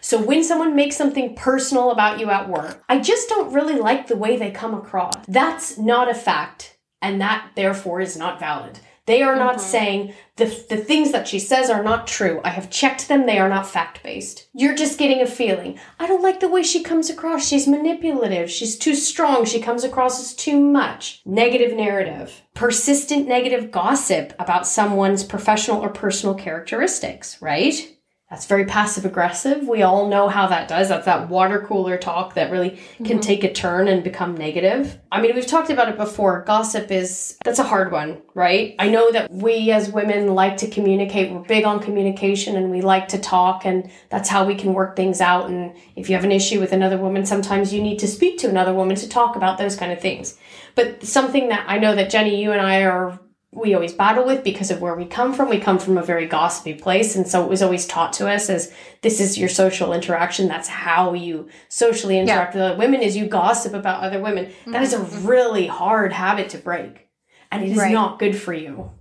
So 0.02 0.22
when 0.22 0.44
someone 0.44 0.76
makes 0.76 0.96
something 0.96 1.36
personal 1.36 1.92
about 1.92 2.20
you 2.20 2.30
at 2.30 2.50
work, 2.50 2.84
I 2.90 3.00
just 3.00 3.30
don't 3.30 3.54
really 3.54 3.76
like 3.76 4.08
the 4.08 4.18
way 4.18 4.38
they 4.38 4.52
come 4.52 4.74
across. 4.74 5.14
That's 5.28 5.78
not 5.78 6.10
a 6.10 6.14
fact, 6.14 6.78
and 7.02 7.22
that 7.22 7.52
therefore 7.56 8.02
is 8.02 8.18
not 8.18 8.40
valid. 8.40 8.80
They 9.12 9.24
are 9.24 9.36
not 9.36 9.56
mm-hmm. 9.58 9.70
saying 9.70 10.14
the, 10.38 10.46
the 10.70 10.78
things 10.78 11.12
that 11.12 11.28
she 11.28 11.38
says 11.38 11.70
are 11.70 11.84
not 11.84 12.08
true. 12.08 12.40
I 12.46 12.52
have 12.52 12.70
checked 12.70 13.10
them. 13.10 13.26
They 13.26 13.40
are 13.40 13.50
not 13.50 13.68
fact 13.68 14.02
based. 14.04 14.48
You're 14.54 14.74
just 14.74 14.98
getting 14.98 15.22
a 15.22 15.28
feeling. 15.28 15.78
I 16.00 16.08
don't 16.08 16.24
like 16.24 16.40
the 16.40 16.48
way 16.48 16.64
she 16.64 16.82
comes 16.82 17.10
across. 17.10 17.46
She's 17.46 17.68
manipulative. 17.68 18.50
She's 18.50 18.78
too 18.78 18.96
strong. 18.96 19.44
She 19.44 19.60
comes 19.60 19.84
across 19.84 20.22
as 20.22 20.34
too 20.34 20.58
much. 20.58 21.22
Negative 21.26 21.76
narrative. 21.76 22.42
Persistent 22.54 23.28
negative 23.28 23.70
gossip 23.70 24.34
about 24.40 24.66
someone's 24.66 25.26
professional 25.26 25.82
or 25.82 25.90
personal 25.90 26.34
characteristics, 26.34 27.42
right? 27.42 27.94
That's 28.32 28.46
very 28.46 28.64
passive 28.64 29.04
aggressive. 29.04 29.68
We 29.68 29.82
all 29.82 30.08
know 30.08 30.30
how 30.30 30.48
that 30.48 30.70
does. 30.70 30.88
That's 30.88 31.04
that 31.04 31.28
water 31.28 31.66
cooler 31.68 31.98
talk 31.98 32.36
that 32.36 32.50
really 32.50 32.80
can 33.04 33.06
mm-hmm. 33.06 33.20
take 33.20 33.44
a 33.44 33.52
turn 33.52 33.90
and 33.90 34.06
become 34.06 34.38
negative. 34.38 34.98
I 35.12 35.20
mean, 35.20 35.36
we've 35.36 35.46
talked 35.46 35.70
about 35.70 35.90
it 35.90 35.98
before. 35.98 36.46
Gossip 36.48 36.90
is, 36.92 37.38
that's 37.44 37.60
a 37.60 37.64
hard 37.64 37.92
one, 37.92 38.22
right? 38.34 38.74
I 38.80 38.88
know 38.88 39.12
that 39.12 39.30
we 39.30 39.72
as 39.72 39.92
women 39.92 40.34
like 40.34 40.56
to 40.58 40.70
communicate. 40.70 41.30
We're 41.30 41.42
big 41.42 41.66
on 41.66 41.82
communication 41.82 42.56
and 42.56 42.72
we 42.72 42.80
like 42.80 43.10
to 43.10 43.20
talk 43.20 43.66
and 43.66 43.92
that's 44.08 44.30
how 44.30 44.46
we 44.46 44.56
can 44.56 44.74
work 44.74 44.96
things 44.96 45.20
out. 45.20 45.50
And 45.50 45.76
if 45.98 46.10
you 46.10 46.16
have 46.16 46.24
an 46.24 46.32
issue 46.32 46.62
with 46.62 46.72
another 46.72 46.98
woman, 46.98 47.26
sometimes 47.26 47.74
you 47.74 47.84
need 47.84 48.00
to 48.00 48.08
speak 48.08 48.40
to 48.40 48.50
another 48.50 48.74
woman 48.74 48.96
to 48.96 49.10
talk 49.10 49.36
about 49.36 49.58
those 49.58 49.76
kind 49.76 49.92
of 49.92 50.00
things. 50.00 50.38
But 50.76 51.04
something 51.04 51.50
that 51.50 51.66
I 51.68 51.80
know 51.80 51.96
that 51.96 52.10
Jenny, 52.10 52.42
you 52.42 52.54
and 52.54 52.62
I 52.62 52.84
are 52.86 53.20
we 53.54 53.74
always 53.74 53.94
battle 53.94 54.26
with 54.26 54.44
because 54.44 54.72
of 54.72 54.82
where 54.82 54.96
we 54.96 55.06
come 55.06 55.34
from. 55.34 55.50
We 55.50 55.60
come 55.60 55.78
from 55.78 55.98
a 55.98 56.04
very 56.04 56.26
gossipy 56.26 56.74
place. 56.74 57.16
And 57.16 57.28
so 57.28 57.44
it 57.44 57.50
was 57.50 57.62
always 57.62 57.86
taught 57.86 58.14
to 58.14 58.30
us 58.30 58.50
as 58.50 58.74
this 59.02 59.20
is 59.20 59.38
your 59.38 59.50
social 59.50 59.92
interaction. 59.92 60.48
That's 60.48 60.70
how 60.70 61.14
you 61.14 61.50
socially 61.68 62.18
interact 62.18 62.56
yeah. 62.56 62.62
with 62.62 62.72
other 62.72 62.80
women 62.80 63.02
is 63.02 63.18
you 63.18 63.28
gossip 63.28 63.74
about 63.74 64.04
other 64.04 64.22
women. 64.22 64.46
Mm-hmm. 64.46 64.72
That 64.72 64.84
is 64.84 64.94
a 64.94 65.00
mm-hmm. 65.00 65.28
really 65.28 65.68
hard 65.68 66.14
habit 66.14 66.50
to 66.52 66.58
break. 66.58 67.10
And 67.52 67.62
it 67.64 67.72
is 67.72 67.78
right. 67.78 67.92
not 67.92 68.20
good 68.20 68.38
for 68.38 68.54
you. 68.54 68.92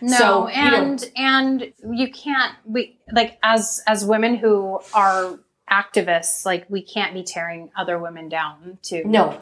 No, 0.00 0.16
so, 0.16 0.46
and 0.48 1.00
you 1.00 1.06
know, 1.06 1.12
and 1.16 1.72
you 1.90 2.12
can't 2.12 2.54
we 2.64 3.00
like 3.10 3.38
as 3.42 3.82
as 3.86 4.04
women 4.04 4.36
who 4.36 4.78
are 4.94 5.40
activists, 5.70 6.44
like 6.46 6.66
we 6.68 6.82
can't 6.82 7.14
be 7.14 7.24
tearing 7.24 7.70
other 7.76 7.98
women 7.98 8.28
down 8.28 8.78
to 8.82 9.04
No. 9.08 9.40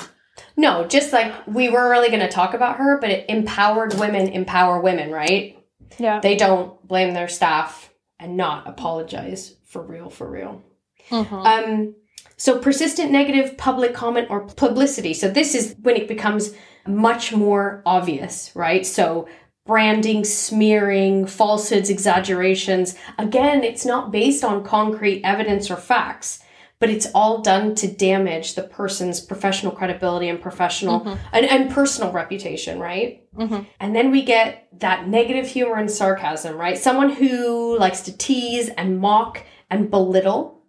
No, 0.57 0.87
just 0.87 1.12
like 1.12 1.47
we 1.47 1.68
weren't 1.68 1.90
really 1.90 2.09
going 2.09 2.20
to 2.20 2.29
talk 2.29 2.55
about 2.55 2.77
her, 2.77 2.99
but 3.01 3.11
it 3.11 3.27
empowered 3.29 3.94
women 3.94 4.29
empower 4.29 4.81
women, 4.81 5.11
right? 5.11 5.59
Yeah. 5.99 6.20
They 6.20 6.37
don't 6.37 6.87
blame 6.87 7.14
their 7.14 7.29
staff 7.29 7.92
and 8.18 8.37
not 8.37 8.68
apologize 8.68 9.55
for 9.64 9.83
real, 9.83 10.11
for 10.11 10.29
real. 10.29 10.62
Mm-hmm. 11.11 11.35
Um, 11.35 11.94
so 12.37 12.59
persistent 12.59 13.12
negative 13.12 13.57
public 13.57 13.94
comment 13.94 14.29
or 14.31 14.40
publicity. 14.40 15.14
So 15.14 15.31
this 15.31 15.55
is 15.55 15.77
when 15.83 15.97
it 15.97 16.09
becomes 16.09 16.55
much 16.87 17.33
more 17.33 17.83
obvious, 17.87 18.51
right? 18.55 18.85
So 18.85 19.29
branding, 19.66 20.25
smearing, 20.25 21.27
falsehoods, 21.27 21.90
exaggerations. 21.90 22.97
Again, 23.18 23.64
it's 23.64 23.87
not 23.87 24.11
based 24.11 24.44
on 24.44 24.64
concrete 24.64 25.23
evidence 25.25 25.70
or 25.70 25.77
facts 25.77 26.40
but 26.81 26.91
it's 26.91 27.07
all 27.15 27.41
done 27.41 27.75
to 27.77 27.87
damage 27.87 28.55
the 28.55 28.63
person's 28.63 29.21
professional 29.21 29.73
credibility 29.73 30.29
and 30.29 30.41
professional 30.41 31.01
mm-hmm. 31.01 31.27
and, 31.33 31.47
and 31.47 31.71
personal 31.71 32.13
reputation, 32.13 32.79
right? 32.79 33.25
Mm-hmm. 33.35 33.63
And 33.81 33.97
then 33.97 34.11
we 34.11 34.23
get 34.23 34.69
that 34.81 35.09
negative 35.09 35.47
humor 35.47 35.77
and 35.77 35.91
sarcasm, 35.91 36.57
right? 36.57 36.77
Someone 36.77 37.11
who 37.11 37.79
likes 37.79 38.03
to 38.03 38.17
tease 38.17 38.69
and 38.71 38.99
mock 38.99 39.43
and 39.71 39.91
belittle 39.91 40.63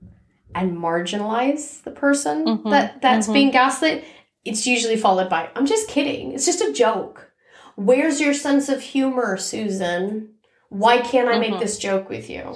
and 0.53 0.77
marginalize 0.77 1.83
the 1.83 1.91
person 1.91 2.45
mm-hmm. 2.45 2.69
that 2.69 3.01
that's 3.01 3.25
mm-hmm. 3.25 3.33
being 3.33 3.51
gaslit. 3.51 4.05
It's 4.45 4.65
usually 4.65 4.95
followed 4.95 5.29
by, 5.29 5.49
I'm 5.55 5.65
just 5.65 5.89
kidding. 5.89 6.31
It's 6.31 6.45
just 6.45 6.61
a 6.61 6.71
joke. 6.71 7.31
Where's 7.75 8.21
your 8.21 8.33
sense 8.33 8.69
of 8.69 8.81
humor, 8.81 9.37
Susan? 9.37 10.29
Why 10.69 10.99
can't 10.99 11.27
I 11.27 11.39
make 11.39 11.51
mm-hmm. 11.51 11.59
this 11.59 11.77
joke 11.77 12.09
with 12.09 12.29
you? 12.29 12.55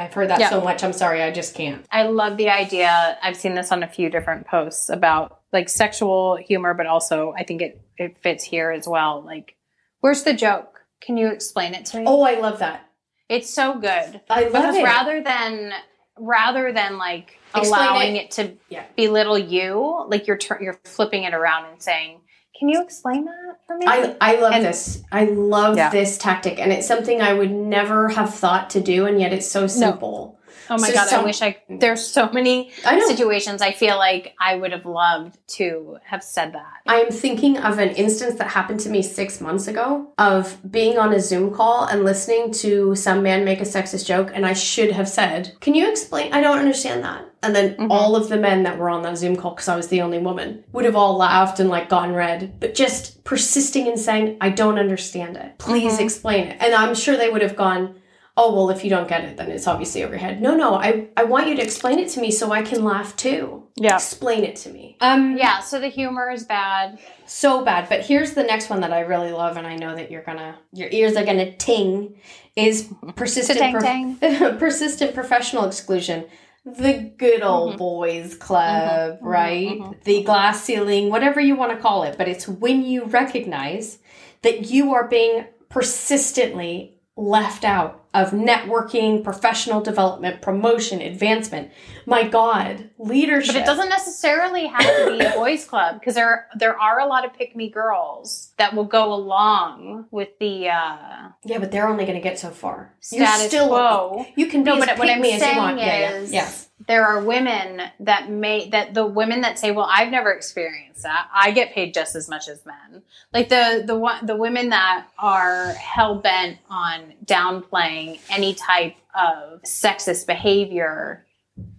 I've 0.00 0.14
heard 0.14 0.30
that 0.30 0.40
yeah. 0.40 0.48
so 0.48 0.62
much. 0.62 0.82
I'm 0.82 0.94
sorry, 0.94 1.22
I 1.22 1.30
just 1.30 1.54
can't. 1.54 1.84
I 1.92 2.04
love 2.04 2.38
the 2.38 2.48
idea. 2.48 3.18
I've 3.22 3.36
seen 3.36 3.54
this 3.54 3.70
on 3.70 3.82
a 3.82 3.86
few 3.86 4.08
different 4.08 4.46
posts 4.46 4.88
about 4.88 5.40
like 5.52 5.68
sexual 5.68 6.36
humor, 6.36 6.72
but 6.72 6.86
also 6.86 7.34
I 7.36 7.44
think 7.44 7.60
it 7.60 7.82
it 7.98 8.16
fits 8.16 8.42
here 8.42 8.70
as 8.70 8.88
well. 8.88 9.22
Like, 9.22 9.56
where's 10.00 10.22
the 10.22 10.32
joke? 10.32 10.80
Can 11.02 11.18
you 11.18 11.28
explain 11.28 11.74
it 11.74 11.84
to 11.86 11.98
me? 11.98 12.04
Oh, 12.06 12.22
I 12.22 12.40
love 12.40 12.60
that. 12.60 12.88
It's 13.28 13.50
so 13.50 13.74
good. 13.78 14.22
I 14.30 14.44
love 14.44 14.52
because 14.52 14.76
it. 14.76 14.84
rather 14.84 15.22
than 15.22 15.72
rather 16.18 16.72
than 16.72 16.96
like 16.96 17.38
Explain 17.54 17.66
allowing 17.68 18.16
it, 18.16 18.24
it 18.24 18.30
to 18.32 18.52
yeah. 18.70 18.86
belittle 18.96 19.38
you, 19.38 20.06
like 20.08 20.26
you're 20.26 20.38
you're 20.62 20.80
flipping 20.84 21.24
it 21.24 21.34
around 21.34 21.66
and 21.66 21.82
saying, 21.82 22.22
"Can 22.60 22.68
you 22.68 22.80
explain 22.80 23.24
that?" 23.24 23.50
for 23.70 23.78
me. 23.78 23.86
I, 23.86 24.16
I 24.20 24.40
love 24.40 24.52
and, 24.52 24.64
this. 24.64 25.02
I 25.12 25.24
love 25.24 25.76
yeah. 25.76 25.90
this 25.90 26.18
tactic. 26.18 26.58
And 26.58 26.72
it's 26.72 26.86
something 26.86 27.22
I 27.22 27.32
would 27.32 27.52
never 27.52 28.08
have 28.08 28.34
thought 28.34 28.70
to 28.70 28.80
do. 28.80 29.06
And 29.06 29.20
yet 29.20 29.32
it's 29.32 29.46
so 29.46 29.66
simple. 29.66 30.36
No. 30.36 30.39
Oh 30.70 30.78
my 30.78 30.88
so 30.88 30.94
god, 30.94 31.08
some, 31.08 31.20
I 31.20 31.24
wish 31.24 31.42
I 31.42 31.58
there's 31.68 32.06
so 32.06 32.30
many 32.30 32.70
I 32.86 33.00
situations 33.00 33.60
I 33.60 33.72
feel 33.72 33.96
like 33.96 34.34
I 34.40 34.56
would 34.56 34.72
have 34.72 34.86
loved 34.86 35.38
to 35.56 35.98
have 36.04 36.22
said 36.22 36.54
that. 36.54 36.72
I 36.86 37.00
am 37.00 37.10
thinking 37.10 37.58
of 37.58 37.78
an 37.78 37.90
instance 37.90 38.36
that 38.36 38.48
happened 38.48 38.80
to 38.80 38.88
me 38.88 39.02
6 39.02 39.40
months 39.40 39.66
ago 39.68 40.12
of 40.16 40.58
being 40.70 40.98
on 40.98 41.12
a 41.12 41.20
Zoom 41.20 41.52
call 41.52 41.84
and 41.86 42.04
listening 42.04 42.52
to 42.52 42.94
some 42.94 43.22
man 43.22 43.44
make 43.44 43.60
a 43.60 43.64
sexist 43.64 44.06
joke 44.06 44.30
and 44.32 44.46
I 44.46 44.52
should 44.52 44.92
have 44.92 45.08
said, 45.08 45.56
"Can 45.60 45.74
you 45.74 45.90
explain? 45.90 46.32
I 46.32 46.40
don't 46.40 46.58
understand 46.58 47.04
that." 47.04 47.26
And 47.42 47.56
then 47.56 47.70
mm-hmm. 47.70 47.90
all 47.90 48.16
of 48.16 48.28
the 48.28 48.36
men 48.36 48.64
that 48.64 48.78
were 48.78 48.90
on 48.90 49.02
that 49.02 49.16
Zoom 49.16 49.34
call, 49.34 49.52
because 49.52 49.68
I 49.68 49.76
was 49.76 49.88
the 49.88 50.02
only 50.02 50.18
woman, 50.18 50.62
would 50.72 50.84
have 50.84 50.96
all 50.96 51.16
laughed 51.16 51.58
and 51.58 51.70
like 51.70 51.88
gone 51.88 52.12
red. 52.12 52.60
But 52.60 52.74
just 52.74 53.24
persisting 53.24 53.86
in 53.86 53.96
saying, 53.96 54.36
I 54.40 54.50
don't 54.50 54.78
understand 54.78 55.36
it. 55.36 55.58
Please 55.58 55.94
mm-hmm. 55.94 56.04
explain 56.04 56.48
it. 56.48 56.58
And 56.60 56.74
I'm 56.74 56.94
sure 56.94 57.16
they 57.16 57.30
would 57.30 57.42
have 57.42 57.56
gone, 57.56 57.94
oh, 58.36 58.54
well, 58.54 58.70
if 58.70 58.84
you 58.84 58.90
don't 58.90 59.08
get 59.08 59.24
it, 59.24 59.36
then 59.36 59.50
it's 59.50 59.66
obviously 59.66 60.02
over 60.02 60.12
your 60.12 60.20
head. 60.20 60.40
No, 60.40 60.56
no, 60.56 60.74
I, 60.74 61.08
I 61.16 61.24
want 61.24 61.48
you 61.48 61.56
to 61.56 61.62
explain 61.62 61.98
it 61.98 62.08
to 62.10 62.20
me 62.20 62.30
so 62.30 62.52
I 62.52 62.62
can 62.62 62.84
laugh 62.84 63.16
too. 63.16 63.66
Yeah. 63.76 63.96
Explain 63.96 64.44
it 64.44 64.56
to 64.56 64.70
me. 64.70 64.96
Um, 65.00 65.36
yeah, 65.36 65.60
so 65.60 65.80
the 65.80 65.88
humor 65.88 66.30
is 66.30 66.44
bad. 66.44 66.98
So 67.26 67.64
bad. 67.64 67.88
But 67.88 68.04
here's 68.04 68.32
the 68.32 68.42
next 68.42 68.70
one 68.70 68.80
that 68.80 68.92
I 68.92 69.00
really 69.00 69.32
love, 69.32 69.56
and 69.56 69.66
I 69.66 69.76
know 69.76 69.94
that 69.94 70.10
you're 70.10 70.22
gonna, 70.22 70.58
your 70.72 70.88
ears 70.90 71.16
are 71.16 71.24
gonna 71.24 71.54
ting, 71.56 72.16
is 72.56 72.92
persistent, 73.16 73.72
per- 73.72 74.56
persistent 74.58 75.14
professional 75.14 75.64
exclusion 75.64 76.24
the 76.64 77.12
good 77.16 77.42
old 77.42 77.70
mm-hmm. 77.70 77.78
boys 77.78 78.34
club, 78.34 79.16
mm-hmm. 79.16 79.26
right? 79.26 79.78
Mm-hmm. 79.78 79.92
The 80.04 80.22
glass 80.24 80.62
ceiling, 80.62 81.08
whatever 81.08 81.40
you 81.40 81.56
want 81.56 81.72
to 81.72 81.78
call 81.78 82.02
it. 82.02 82.18
But 82.18 82.28
it's 82.28 82.46
when 82.46 82.82
you 82.82 83.04
recognize 83.04 83.98
that 84.42 84.70
you 84.70 84.92
are 84.94 85.08
being 85.08 85.46
persistently 85.68 86.99
left 87.16 87.64
out 87.64 88.04
of 88.12 88.30
networking, 88.30 89.22
professional 89.22 89.80
development, 89.80 90.42
promotion, 90.42 91.00
advancement. 91.00 91.70
My 92.06 92.26
God, 92.26 92.90
leadership. 92.98 93.54
But 93.54 93.62
it 93.62 93.66
doesn't 93.66 93.88
necessarily 93.88 94.66
have 94.66 94.80
to 94.80 95.16
be 95.16 95.24
a 95.24 95.30
boys 95.34 95.64
club 95.64 96.00
because 96.00 96.14
there 96.14 96.48
there 96.56 96.78
are 96.78 96.98
a 97.00 97.06
lot 97.06 97.24
of 97.24 97.32
pick 97.34 97.54
me 97.54 97.70
girls 97.70 98.52
that 98.58 98.74
will 98.74 98.84
go 98.84 99.12
along 99.12 100.06
with 100.10 100.30
the. 100.40 100.68
uh 100.68 101.28
Yeah, 101.44 101.58
but 101.58 101.70
they're 101.70 101.88
only 101.88 102.04
going 102.04 102.16
to 102.16 102.22
get 102.22 102.38
so 102.38 102.50
far. 102.50 102.94
Status 103.00 103.40
You're 103.40 103.48
still, 103.48 103.68
quo. 103.68 104.26
You 104.34 104.46
can 104.46 104.64
be 104.64 104.70
no, 104.70 104.80
but 104.80 104.98
what 104.98 105.08
I'm 105.08 105.22
saying 105.22 105.38
is, 105.38 105.42
yeah, 105.52 105.98
yeah. 105.98 106.24
yeah 106.28 106.52
there 106.90 107.06
are 107.06 107.22
women 107.22 107.82
that 108.00 108.28
may 108.28 108.68
that 108.70 108.94
the 108.94 109.06
women 109.06 109.42
that 109.42 109.58
say 109.58 109.70
well 109.70 109.88
i've 109.88 110.10
never 110.10 110.32
experienced 110.32 111.04
that 111.04 111.28
i 111.32 111.52
get 111.52 111.72
paid 111.72 111.94
just 111.94 112.16
as 112.16 112.28
much 112.28 112.48
as 112.48 112.66
men 112.66 113.02
like 113.32 113.48
the 113.48 113.84
the 113.86 114.26
the 114.26 114.36
women 114.36 114.70
that 114.70 115.06
are 115.18 115.72
hell-bent 115.74 116.58
on 116.68 117.12
downplaying 117.24 118.18
any 118.28 118.54
type 118.54 118.96
of 119.14 119.62
sexist 119.62 120.26
behavior 120.26 121.24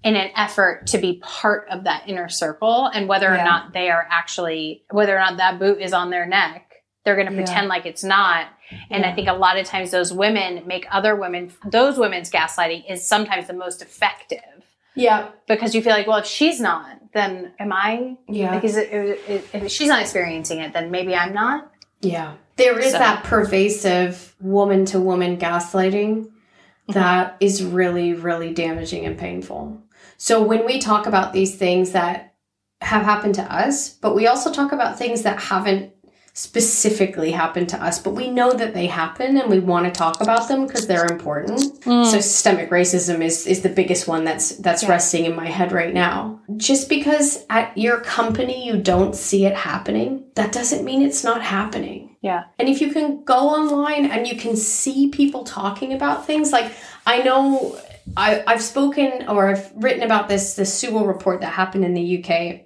in 0.03 0.15
an 0.15 0.31
effort 0.35 0.87
to 0.87 0.97
be 0.97 1.19
part 1.21 1.67
of 1.69 1.83
that 1.83 2.07
inner 2.07 2.29
circle 2.29 2.85
and 2.93 3.09
whether 3.09 3.27
yeah. 3.27 3.41
or 3.41 3.45
not 3.45 3.73
they 3.73 3.89
are 3.89 4.07
actually 4.09 4.83
whether 4.91 5.15
or 5.15 5.19
not 5.19 5.37
that 5.37 5.59
boot 5.59 5.81
is 5.81 5.91
on 5.91 6.09
their 6.09 6.25
neck 6.25 6.67
they're 7.03 7.15
going 7.15 7.27
to 7.27 7.33
pretend 7.33 7.63
yeah. 7.63 7.69
like 7.69 7.85
it's 7.85 8.03
not 8.03 8.47
And 8.89 9.05
I 9.05 9.13
think 9.13 9.27
a 9.27 9.33
lot 9.33 9.57
of 9.57 9.65
times 9.65 9.91
those 9.91 10.13
women 10.13 10.63
make 10.65 10.85
other 10.91 11.15
women, 11.15 11.51
those 11.65 11.97
women's 11.97 12.29
gaslighting 12.29 12.89
is 12.89 13.05
sometimes 13.05 13.47
the 13.47 13.53
most 13.53 13.81
effective 13.81 14.60
Yeah. 14.95 15.29
because 15.47 15.73
you 15.73 15.81
feel 15.81 15.93
like, 15.93 16.07
well, 16.07 16.17
if 16.17 16.25
she's 16.25 16.59
not, 16.59 16.99
then 17.13 17.53
am 17.59 17.73
I? 17.73 18.17
Yeah. 18.27 18.55
Like, 18.55 18.63
is 18.63 18.77
it, 18.77 18.89
if 18.91 19.55
if 19.55 19.71
she's 19.71 19.87
not 19.87 20.01
experiencing 20.01 20.59
it, 20.59 20.73
then 20.73 20.91
maybe 20.91 21.15
I'm 21.15 21.33
not. 21.33 21.71
Yeah. 22.01 22.33
There 22.55 22.79
is 22.79 22.91
So- 22.91 22.99
that 22.99 23.23
pervasive 23.23 24.35
woman 24.39 24.85
to 24.85 24.99
woman 24.99 25.37
gaslighting 25.37 26.25
mm-hmm. 26.25 26.93
that 26.93 27.37
is 27.39 27.63
really, 27.63 28.13
really 28.13 28.53
damaging 28.53 29.05
and 29.05 29.17
painful. 29.17 29.81
So 30.17 30.41
when 30.41 30.65
we 30.65 30.79
talk 30.79 31.07
about 31.07 31.33
these 31.33 31.55
things 31.55 31.91
that 31.91 32.35
have 32.81 33.03
happened 33.03 33.35
to 33.35 33.43
us, 33.43 33.89
but 33.89 34.15
we 34.15 34.27
also 34.27 34.51
talk 34.51 34.71
about 34.71 34.97
things 34.97 35.23
that 35.23 35.39
haven't 35.39 35.93
specifically 36.33 37.31
happen 37.31 37.67
to 37.67 37.83
us, 37.83 37.99
but 37.99 38.11
we 38.13 38.29
know 38.29 38.53
that 38.53 38.73
they 38.73 38.87
happen 38.87 39.37
and 39.37 39.49
we 39.49 39.59
want 39.59 39.85
to 39.85 39.91
talk 39.91 40.21
about 40.21 40.47
them 40.47 40.65
because 40.65 40.87
they're 40.87 41.05
important. 41.05 41.59
Mm. 41.81 42.05
So 42.05 42.19
systemic 42.21 42.69
racism 42.69 43.21
is 43.23 43.45
is 43.47 43.61
the 43.61 43.69
biggest 43.69 44.07
one 44.07 44.23
that's 44.23 44.55
that's 44.57 44.83
Yeah. 44.83 44.89
resting 44.91 45.25
in 45.25 45.35
my 45.35 45.47
head 45.47 45.71
right 45.71 45.93
now. 45.93 46.39
Just 46.57 46.89
because 46.89 47.45
at 47.49 47.77
your 47.77 47.99
company 47.99 48.65
you 48.65 48.77
don't 48.77 49.15
see 49.15 49.45
it 49.45 49.55
happening, 49.55 50.23
that 50.35 50.51
doesn't 50.51 50.85
mean 50.85 51.01
it's 51.01 51.23
not 51.23 51.41
happening. 51.41 52.15
Yeah. 52.21 52.43
And 52.59 52.69
if 52.69 52.81
you 52.81 52.91
can 52.93 53.23
go 53.23 53.49
online 53.49 54.05
and 54.05 54.27
you 54.27 54.35
can 54.37 54.55
see 54.55 55.09
people 55.09 55.43
talking 55.43 55.91
about 55.93 56.25
things, 56.25 56.51
like 56.51 56.71
I 57.05 57.23
know 57.23 57.77
I, 58.15 58.43
I've 58.47 58.61
spoken 58.61 59.25
or 59.27 59.49
I've 59.49 59.71
written 59.75 60.03
about 60.03 60.29
this 60.29 60.55
the 60.55 60.65
Sewell 60.65 61.05
report 61.05 61.41
that 61.41 61.51
happened 61.53 61.85
in 61.85 61.93
the 61.93 62.23
UK, 62.23 62.61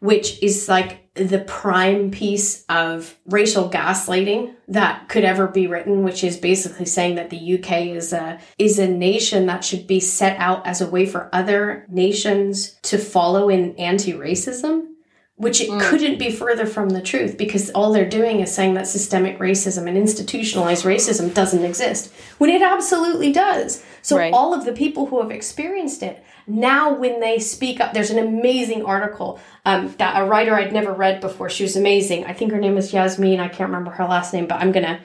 which 0.00 0.42
is 0.42 0.68
like 0.68 1.00
the 1.14 1.40
prime 1.40 2.10
piece 2.10 2.64
of 2.68 3.16
racial 3.26 3.70
gaslighting 3.70 4.54
that 4.68 5.08
could 5.08 5.24
ever 5.24 5.46
be 5.46 5.66
written, 5.66 6.02
which 6.02 6.24
is 6.24 6.36
basically 6.36 6.86
saying 6.86 7.14
that 7.14 7.30
the 7.30 7.58
UK 7.58 7.86
is 7.86 8.12
a 8.12 8.40
is 8.58 8.78
a 8.78 8.88
nation 8.88 9.46
that 9.46 9.64
should 9.64 9.86
be 9.86 10.00
set 10.00 10.36
out 10.38 10.66
as 10.66 10.80
a 10.80 10.88
way 10.88 11.06
for 11.06 11.28
other 11.32 11.86
nations 11.88 12.78
to 12.82 12.98
follow 12.98 13.48
in 13.48 13.76
anti-racism 13.76 14.93
which 15.36 15.60
it 15.60 15.68
couldn't 15.80 16.18
be 16.18 16.30
further 16.30 16.64
from 16.64 16.90
the 16.90 17.02
truth 17.02 17.36
because 17.36 17.68
all 17.70 17.92
they're 17.92 18.08
doing 18.08 18.38
is 18.38 18.54
saying 18.54 18.74
that 18.74 18.86
systemic 18.86 19.38
racism 19.40 19.88
and 19.88 19.96
institutionalized 19.98 20.84
racism 20.84 21.34
doesn't 21.34 21.64
exist 21.64 22.12
when 22.38 22.50
it 22.50 22.62
absolutely 22.62 23.32
does. 23.32 23.82
So 24.00 24.16
Right. 24.16 24.32
all 24.32 24.54
of 24.54 24.64
the 24.64 24.72
people 24.72 25.06
who 25.06 25.20
have 25.20 25.32
experienced 25.32 26.04
it 26.04 26.22
now 26.46 26.94
when 26.94 27.18
they 27.20 27.38
speak 27.40 27.80
up 27.80 27.94
there's 27.94 28.10
an 28.10 28.18
amazing 28.18 28.84
article 28.84 29.40
um, 29.64 29.92
that 29.98 30.20
a 30.20 30.24
writer 30.24 30.54
I'd 30.54 30.72
never 30.72 30.92
read 30.92 31.20
before. 31.20 31.50
She 31.50 31.64
was 31.64 31.74
amazing. 31.74 32.26
I 32.26 32.32
think 32.32 32.52
her 32.52 32.60
name 32.60 32.76
is 32.76 32.92
Yasmin. 32.92 33.40
I 33.40 33.48
can't 33.48 33.70
remember 33.70 33.90
her 33.90 34.04
last 34.04 34.32
name 34.32 34.46
but 34.46 34.60
I'm 34.60 34.70
gonna 34.70 35.00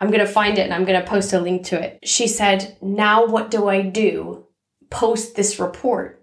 I'm 0.00 0.10
gonna 0.10 0.26
find 0.26 0.56
it 0.58 0.62
and 0.62 0.72
I'm 0.72 0.86
gonna 0.86 1.04
post 1.04 1.32
a 1.34 1.40
link 1.40 1.66
to 1.66 1.82
it. 1.82 1.98
She 2.04 2.26
said 2.26 2.78
now 2.80 3.26
what 3.26 3.50
do 3.50 3.68
I 3.68 3.82
do 3.82 4.46
post 4.88 5.34
this 5.36 5.58
report 5.58 6.22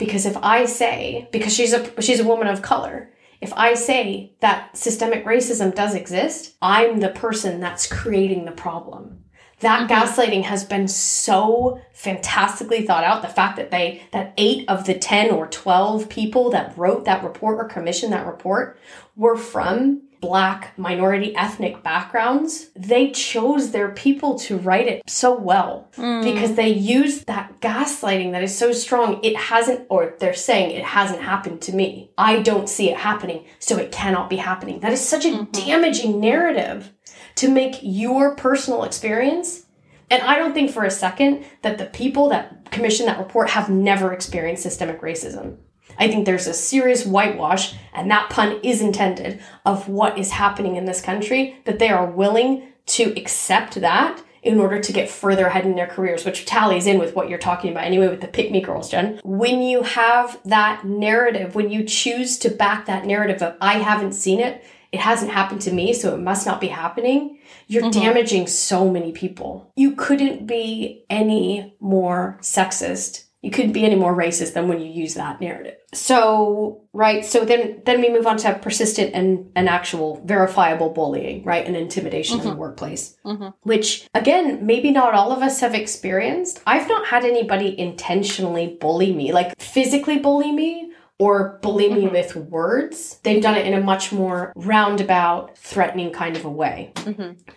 because 0.00 0.26
if 0.26 0.36
I 0.38 0.64
say 0.64 1.28
because 1.30 1.54
she's 1.54 1.72
a 1.72 2.02
she's 2.02 2.18
a 2.18 2.24
woman 2.24 2.48
of 2.48 2.62
color, 2.62 3.12
if 3.40 3.52
I 3.52 3.74
say 3.74 4.32
that 4.40 4.76
systemic 4.76 5.24
racism 5.24 5.72
does 5.72 5.94
exist, 5.94 6.56
I'm 6.60 6.98
the 6.98 7.10
person 7.10 7.60
that's 7.60 7.86
creating 7.86 8.46
the 8.46 8.50
problem. 8.50 9.24
That 9.60 9.88
mm-hmm. 9.88 9.92
gaslighting 9.92 10.44
has 10.44 10.64
been 10.64 10.88
so 10.88 11.80
fantastically 11.92 12.86
thought 12.86 13.04
out. 13.04 13.20
The 13.20 13.28
fact 13.28 13.56
that 13.58 13.70
they 13.70 14.02
that 14.12 14.32
8 14.38 14.68
of 14.68 14.86
the 14.86 14.94
10 14.94 15.32
or 15.32 15.46
12 15.46 16.08
people 16.08 16.50
that 16.50 16.76
wrote 16.76 17.04
that 17.04 17.22
report 17.22 17.58
or 17.58 17.68
commissioned 17.68 18.14
that 18.14 18.26
report 18.26 18.78
were 19.16 19.36
from 19.36 20.02
black 20.20 20.76
minority 20.78 21.34
ethnic 21.34 21.82
backgrounds 21.82 22.70
they 22.76 23.10
chose 23.10 23.70
their 23.70 23.90
people 23.90 24.38
to 24.38 24.56
write 24.58 24.86
it 24.86 25.02
so 25.06 25.36
well 25.38 25.90
hmm. 25.94 26.22
because 26.22 26.54
they 26.54 26.68
used 26.68 27.26
that 27.26 27.60
gaslighting 27.60 28.32
that 28.32 28.42
is 28.42 28.56
so 28.56 28.72
strong. 28.72 29.20
It 29.22 29.36
hasn't 29.36 29.86
or 29.88 30.14
they're 30.18 30.34
saying 30.34 30.70
it 30.70 30.84
hasn't 30.84 31.22
happened 31.22 31.60
to 31.62 31.74
me. 31.74 32.10
I 32.16 32.40
don't 32.40 32.68
see 32.68 32.90
it 32.90 32.96
happening 32.96 33.44
so 33.58 33.76
it 33.76 33.92
cannot 33.92 34.30
be 34.30 34.36
happening. 34.36 34.80
That 34.80 34.92
is 34.92 35.06
such 35.06 35.24
a 35.24 35.30
mm-hmm. 35.30 35.50
damaging 35.52 36.20
narrative 36.20 36.92
to 37.36 37.48
make 37.48 37.78
your 37.82 38.34
personal 38.36 38.84
experience. 38.84 39.66
And 40.10 40.22
I 40.22 40.36
don't 40.36 40.54
think 40.54 40.70
for 40.70 40.84
a 40.84 40.90
second 40.90 41.44
that 41.62 41.78
the 41.78 41.86
people 41.86 42.28
that 42.30 42.70
commissioned 42.70 43.08
that 43.08 43.18
report 43.18 43.50
have 43.50 43.70
never 43.70 44.12
experienced 44.12 44.62
systemic 44.62 45.00
racism. 45.00 45.58
I 45.98 46.08
think 46.08 46.24
there's 46.24 46.46
a 46.46 46.54
serious 46.54 47.04
whitewash, 47.06 47.74
and 47.92 48.10
that 48.10 48.30
pun 48.30 48.60
is 48.62 48.80
intended, 48.80 49.40
of 49.64 49.88
what 49.88 50.18
is 50.18 50.32
happening 50.32 50.76
in 50.76 50.84
this 50.84 51.00
country, 51.00 51.56
that 51.64 51.78
they 51.78 51.88
are 51.88 52.06
willing 52.06 52.68
to 52.86 53.12
accept 53.16 53.80
that 53.80 54.22
in 54.42 54.58
order 54.58 54.80
to 54.80 54.92
get 54.92 55.10
further 55.10 55.46
ahead 55.46 55.66
in 55.66 55.76
their 55.76 55.86
careers, 55.86 56.24
which 56.24 56.46
tallies 56.46 56.86
in 56.86 56.98
with 56.98 57.14
what 57.14 57.28
you're 57.28 57.38
talking 57.38 57.70
about 57.70 57.84
anyway 57.84 58.08
with 58.08 58.20
the 58.20 58.26
pick 58.26 58.50
me 58.50 58.60
girls, 58.60 58.90
Jen. 58.90 59.20
When 59.22 59.60
you 59.60 59.82
have 59.82 60.40
that 60.46 60.84
narrative, 60.84 61.54
when 61.54 61.70
you 61.70 61.84
choose 61.84 62.38
to 62.38 62.48
back 62.48 62.86
that 62.86 63.04
narrative 63.04 63.42
of, 63.42 63.56
I 63.60 63.74
haven't 63.74 64.12
seen 64.12 64.40
it, 64.40 64.64
it 64.92 65.00
hasn't 65.00 65.30
happened 65.30 65.60
to 65.62 65.72
me, 65.72 65.92
so 65.92 66.14
it 66.14 66.20
must 66.20 66.46
not 66.46 66.60
be 66.60 66.68
happening, 66.68 67.38
you're 67.68 67.84
mm-hmm. 67.84 68.00
damaging 68.00 68.46
so 68.46 68.90
many 68.90 69.12
people. 69.12 69.70
You 69.76 69.94
couldn't 69.94 70.46
be 70.46 71.04
any 71.08 71.76
more 71.78 72.38
sexist. 72.40 73.24
You 73.42 73.50
couldn't 73.50 73.72
be 73.72 73.84
any 73.84 73.94
more 73.94 74.14
racist 74.14 74.52
than 74.52 74.68
when 74.68 74.80
you 74.80 74.90
use 74.90 75.14
that 75.14 75.40
narrative. 75.40 75.76
So, 75.94 76.82
right, 76.92 77.24
so 77.24 77.44
then 77.44 77.82
then 77.86 78.00
we 78.00 78.10
move 78.10 78.26
on 78.26 78.36
to 78.38 78.54
persistent 78.54 79.14
and, 79.14 79.50
and 79.56 79.68
actual 79.68 80.22
verifiable 80.26 80.90
bullying, 80.90 81.42
right? 81.44 81.66
And 81.66 81.74
intimidation 81.74 82.38
in 82.38 82.44
the 82.44 82.50
mm-hmm. 82.50 82.60
workplace. 82.60 83.16
Mm-hmm. 83.24 83.48
Which 83.62 84.06
again, 84.14 84.66
maybe 84.66 84.90
not 84.90 85.14
all 85.14 85.32
of 85.32 85.42
us 85.42 85.60
have 85.60 85.74
experienced. 85.74 86.60
I've 86.66 86.88
not 86.88 87.06
had 87.06 87.24
anybody 87.24 87.78
intentionally 87.78 88.76
bully 88.80 89.12
me, 89.12 89.32
like 89.32 89.58
physically 89.58 90.18
bully 90.18 90.52
me 90.52 90.89
or 91.20 91.58
bully 91.62 91.92
me 91.92 92.08
with 92.08 92.34
words. 92.34 93.20
They've 93.22 93.42
done 93.42 93.56
it 93.56 93.66
in 93.66 93.74
a 93.74 93.80
much 93.80 94.10
more 94.10 94.52
roundabout, 94.56 95.56
threatening 95.56 96.12
kind 96.12 96.36
of 96.36 96.44
a 96.44 96.50
way. 96.50 96.92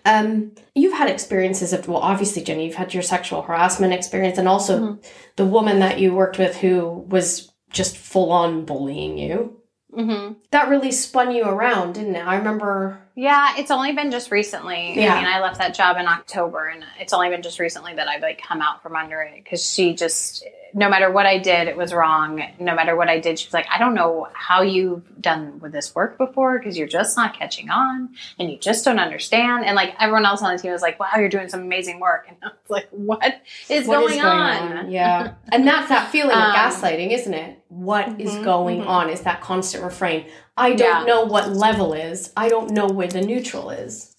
Um, 0.06 0.52
you've 0.76 0.94
had 0.94 1.10
experiences 1.10 1.74
of, 1.74 1.88
well, 1.88 1.98
obviously, 1.98 2.44
Jenny, 2.44 2.66
you've 2.66 2.76
had 2.76 2.94
your 2.94 3.04
sexual 3.04 3.42
harassment 3.42 3.94
experience, 3.94 4.38
and 4.38 4.48
also 4.48 5.00
the 5.38 5.46
woman 5.46 5.80
that 5.80 6.00
you 6.00 6.14
worked 6.14 6.38
with 6.38 6.58
who 6.58 7.06
was 7.08 7.52
just 7.70 7.98
full 7.98 8.32
on 8.32 8.66
bullying 8.66 9.18
you. 9.18 9.60
Mm-hmm. 9.94 10.34
That 10.52 10.70
really 10.70 10.92
spun 10.92 11.32
you 11.32 11.46
around, 11.46 11.94
didn't 11.94 12.16
it? 12.16 12.28
I 12.28 12.36
remember. 12.36 13.00
Yeah, 13.16 13.58
it's 13.58 13.70
only 13.70 13.92
been 13.94 14.10
just 14.10 14.32
recently. 14.32 14.94
Yeah. 15.00 15.14
I 15.14 15.18
mean, 15.18 15.26
I 15.28 15.40
left 15.40 15.60
that 15.60 15.76
job 15.76 15.98
in 15.98 16.08
October, 16.08 16.66
and 16.68 16.84
it's 17.00 17.14
only 17.14 17.30
been 17.30 17.44
just 17.44 17.60
recently 17.60 17.94
that 17.94 18.08
I've 18.08 18.22
like 18.24 18.42
come 18.42 18.60
out 18.62 18.82
from 18.82 18.96
under 18.96 19.22
it 19.22 19.36
because 19.36 19.64
she 19.72 19.94
just, 19.94 20.44
no 20.74 20.90
matter 20.90 21.12
what 21.12 21.28
I 21.28 21.38
did, 21.38 21.68
it 21.68 21.78
was 21.78 21.94
wrong. 21.94 22.42
No 22.60 22.74
matter 22.74 22.96
what 22.96 23.10
I 23.10 23.20
did, 23.20 23.38
she 23.38 23.46
was 23.46 23.54
like, 23.54 23.68
I 23.72 23.78
don't 23.78 23.94
know 23.94 24.28
how 24.34 24.64
you've 24.64 25.04
done 25.22 25.60
with 25.60 25.72
this 25.72 25.94
work 25.94 26.18
before 26.18 26.58
because 26.58 26.76
you're 26.76 26.88
just 26.88 27.16
not 27.16 27.38
catching 27.38 27.70
on, 27.70 28.10
and 28.40 28.50
you 28.50 28.58
just 28.58 28.84
don't 28.84 28.98
understand. 29.00 29.64
And 29.64 29.76
like 29.76 29.94
everyone 30.00 30.26
else 30.26 30.42
on 30.42 30.56
the 30.56 30.60
team 30.60 30.72
was 30.72 30.82
like, 30.82 31.00
Wow, 31.00 31.10
you're 31.18 31.30
doing 31.30 31.50
some 31.50 31.62
amazing 31.62 32.00
work, 32.00 32.26
and 32.30 32.38
I 32.42 32.48
was 32.48 32.70
like, 32.70 32.88
What 32.90 33.44
is, 33.70 33.86
What 33.88 34.00
going, 34.08 34.18
is 34.18 34.26
on? 34.26 34.90
Yeah. 34.92 35.34
and 35.52 35.68
that's 35.68 35.90
that 35.90 36.12
feeling 36.12 36.32
of 36.32 36.38
Um, 36.42 36.56
gaslighting, 36.56 37.12
isn't 37.12 37.34
it? 37.36 37.60
What 37.70 38.20
is 38.20 38.32
Mhm, 38.32 38.44
going 38.44 38.82
mhm. 38.82 38.88
on 38.88 39.10
is 39.12 39.22
that 39.22 39.42
constant 39.42 39.84
refrain. 39.84 40.26
I 40.56 40.74
don't 40.74 41.02
Yeah. 41.02 41.06
know 41.06 41.24
what 41.24 41.50
level 41.52 41.94
is. 41.94 42.32
I 42.38 42.50
don't 42.50 42.72
know 42.72 42.88
where 42.88 43.08
the 43.08 43.22
neutral 43.22 43.70
is. 43.70 44.10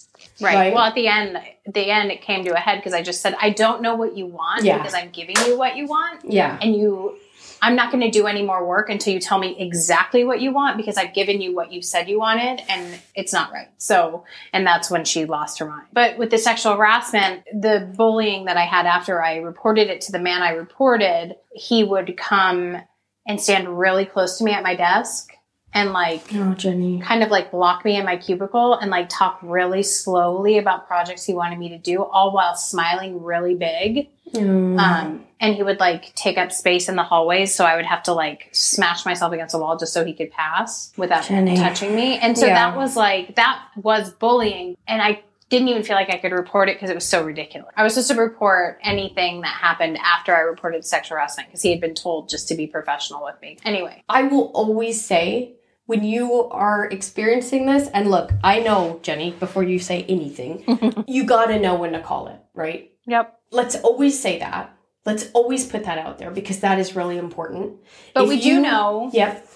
Right. 0.40 0.55
Right. 0.55 0.75
Well, 0.75 0.85
at 0.85 0.94
the 0.94 1.07
end, 1.07 1.37
at 1.37 1.75
the 1.75 1.90
end, 1.90 2.11
it 2.11 2.20
came 2.23 2.44
to 2.44 2.55
a 2.55 2.59
head 2.59 2.79
because 2.79 2.92
I 2.92 3.03
just 3.03 3.20
said, 3.20 3.37
I 3.40 3.51
don't 3.51 3.83
know 3.83 3.94
what 3.94 4.16
you 4.16 4.27
want 4.27 4.64
Yeah. 4.64 4.79
because 4.79 4.94
I'm 4.94 5.11
giving 5.11 5.37
you 5.47 5.57
what 5.57 5.77
you 5.77 5.87
want. 5.87 6.25
Yeah. 6.25 6.59
and 6.61 6.75
you 6.75 7.16
I'm 7.62 7.77
not 7.77 7.90
going 7.90 8.03
to 8.03 8.11
do 8.11 8.27
any 8.27 8.42
more 8.42 8.66
work 8.66 8.90
until 8.90 9.14
you 9.14 9.20
tell 9.20 9.38
me 9.38 9.57
exactly 9.59 10.23
what 10.23 10.40
you 10.42 10.53
want 10.53 10.77
because 10.77 10.99
I've 10.99 11.14
given 11.14 11.40
you 11.40 11.55
what 11.55 11.73
you 11.73 11.81
said 11.81 12.11
you 12.11 12.18
wanted 12.18 12.61
and 12.68 13.01
it's 13.14 13.33
not 13.33 13.53
right. 13.53 13.68
So, 13.79 14.25
and 14.53 14.66
that's 14.66 14.90
when 14.90 15.05
she 15.07 15.25
lost 15.25 15.59
her 15.61 15.64
mind. 15.66 15.87
But 15.90 16.18
with 16.18 16.29
the 16.31 16.37
sexual 16.37 16.77
harassment, 16.77 17.42
the 17.55 17.90
bullying 17.97 18.47
that 18.47 18.59
I 18.59 18.64
had 18.66 18.85
after 18.87 19.23
I 19.23 19.37
reported 19.37 19.88
it 19.88 20.03
to 20.03 20.12
the 20.12 20.18
man 20.18 20.42
I 20.42 20.51
reported, 20.51 21.37
he 21.55 21.85
would 21.85 22.16
come 22.18 22.83
and 23.27 23.40
stand 23.40 23.79
really 23.79 24.05
close 24.05 24.37
to 24.38 24.44
me 24.44 24.53
at 24.53 24.62
my 24.62 24.75
desk 24.75 25.34
and 25.75 25.93
like 25.93 26.23
Oh, 26.35 26.55
Jenny. 26.55 27.01
kind 27.01 27.23
of 27.23 27.31
like 27.31 27.51
block 27.51 27.85
me 27.85 27.97
in 27.97 28.05
my 28.05 28.17
cubicle 28.17 28.75
and 28.75 28.91
like 28.91 29.09
talk 29.11 29.39
really 29.43 29.83
slowly 29.83 30.57
about 30.59 30.87
projects 30.87 31.25
he 31.25 31.35
wanted 31.35 31.59
me 31.59 31.69
to 31.71 31.79
do, 31.79 32.03
all 32.03 32.33
while 32.33 32.55
smiling 32.57 33.23
really 33.23 33.55
big. 33.55 34.09
Mm. 34.33 34.79
Um, 34.81 35.25
and 35.41 35.55
he 35.55 35.63
would 35.63 35.79
like 35.81 36.15
take 36.15 36.39
up 36.39 36.51
space 36.51 36.89
in 36.89 36.97
the 36.97 37.03
hallways, 37.03 37.55
so 37.55 37.65
I 37.65 37.77
would 37.77 37.85
have 37.85 38.03
to 38.05 38.13
like 38.13 38.49
smash 38.53 39.05
myself 39.05 39.33
against 39.33 39.53
the 39.53 39.59
wall 39.59 39.77
just 39.77 39.93
so 39.93 40.05
he 40.05 40.15
could 40.15 40.31
pass 40.31 40.93
without 40.97 41.25
Jenny. 41.27 41.57
touching 41.57 41.95
me. 41.95 42.19
And 42.19 42.39
so 42.39 42.47
Yeah. 42.47 42.55
that 42.71 42.77
was 42.77 42.97
like 42.97 43.35
that 43.37 43.61
was 43.77 44.11
bullying, 44.11 44.77
and 44.89 45.03
I 45.03 45.23
didn't 45.51 45.69
even 45.69 45.83
feel 45.85 45.95
like 45.95 46.11
I 46.11 46.17
could 46.19 46.33
report 46.33 46.69
it 46.69 46.77
because 46.77 46.89
it 46.91 46.95
was 46.95 47.05
so 47.05 47.23
ridiculous. 47.23 47.71
I 47.77 47.83
was 47.85 47.95
supposed 47.95 48.11
to 48.13 48.17
report 48.17 48.79
anything 48.83 49.43
that 49.43 49.49
happened 49.55 49.99
after 50.03 50.35
I 50.35 50.41
reported 50.41 50.85
sexual 50.85 51.17
harassment 51.17 51.49
because 51.51 51.63
he 51.63 51.71
had 51.71 51.81
been 51.81 51.95
told 51.95 52.29
just 52.29 52.49
to 52.49 52.55
be 52.57 52.67
professional 52.67 53.23
with 53.23 53.41
me. 53.43 53.59
Anyway, 53.65 54.03
I 54.09 54.23
will 54.23 54.51
always 54.55 55.05
say 55.05 55.53
when 55.87 56.03
you 56.05 56.44
are 56.51 56.87
experiencing 56.87 57.66
this, 57.66 57.88
and 57.88 58.11
look, 58.11 58.33
I 58.42 58.61
know, 58.61 59.01
Jenny, 59.03 59.33
before 59.33 59.62
you 59.62 59.79
say 59.79 60.05
anything, 60.09 61.05
you 61.07 61.25
gotta 61.25 61.59
know 61.59 61.75
when 61.75 61.92
to 61.92 62.01
call 62.01 62.29
it, 62.29 62.40
right? 62.55 62.90
Yep. 63.07 63.38
Let's 63.51 63.77
always 63.77 64.18
say 64.18 64.38
that. 64.38 64.75
Let's 65.05 65.31
always 65.35 65.66
put 65.66 65.85
that 65.85 65.99
out 65.99 66.18
there 66.18 66.31
because 66.31 66.61
that 66.61 66.79
is 66.79 66.97
really 66.97 67.18
important. 67.18 67.75
But 68.14 68.23
If 68.25 68.29
we 68.31 68.35
you- 68.37 68.57
do 68.57 68.61
know, 68.62 69.11
Yep, 69.12 69.47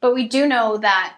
but 0.00 0.14
we 0.14 0.28
do 0.28 0.46
know 0.46 0.76
that 0.78 1.14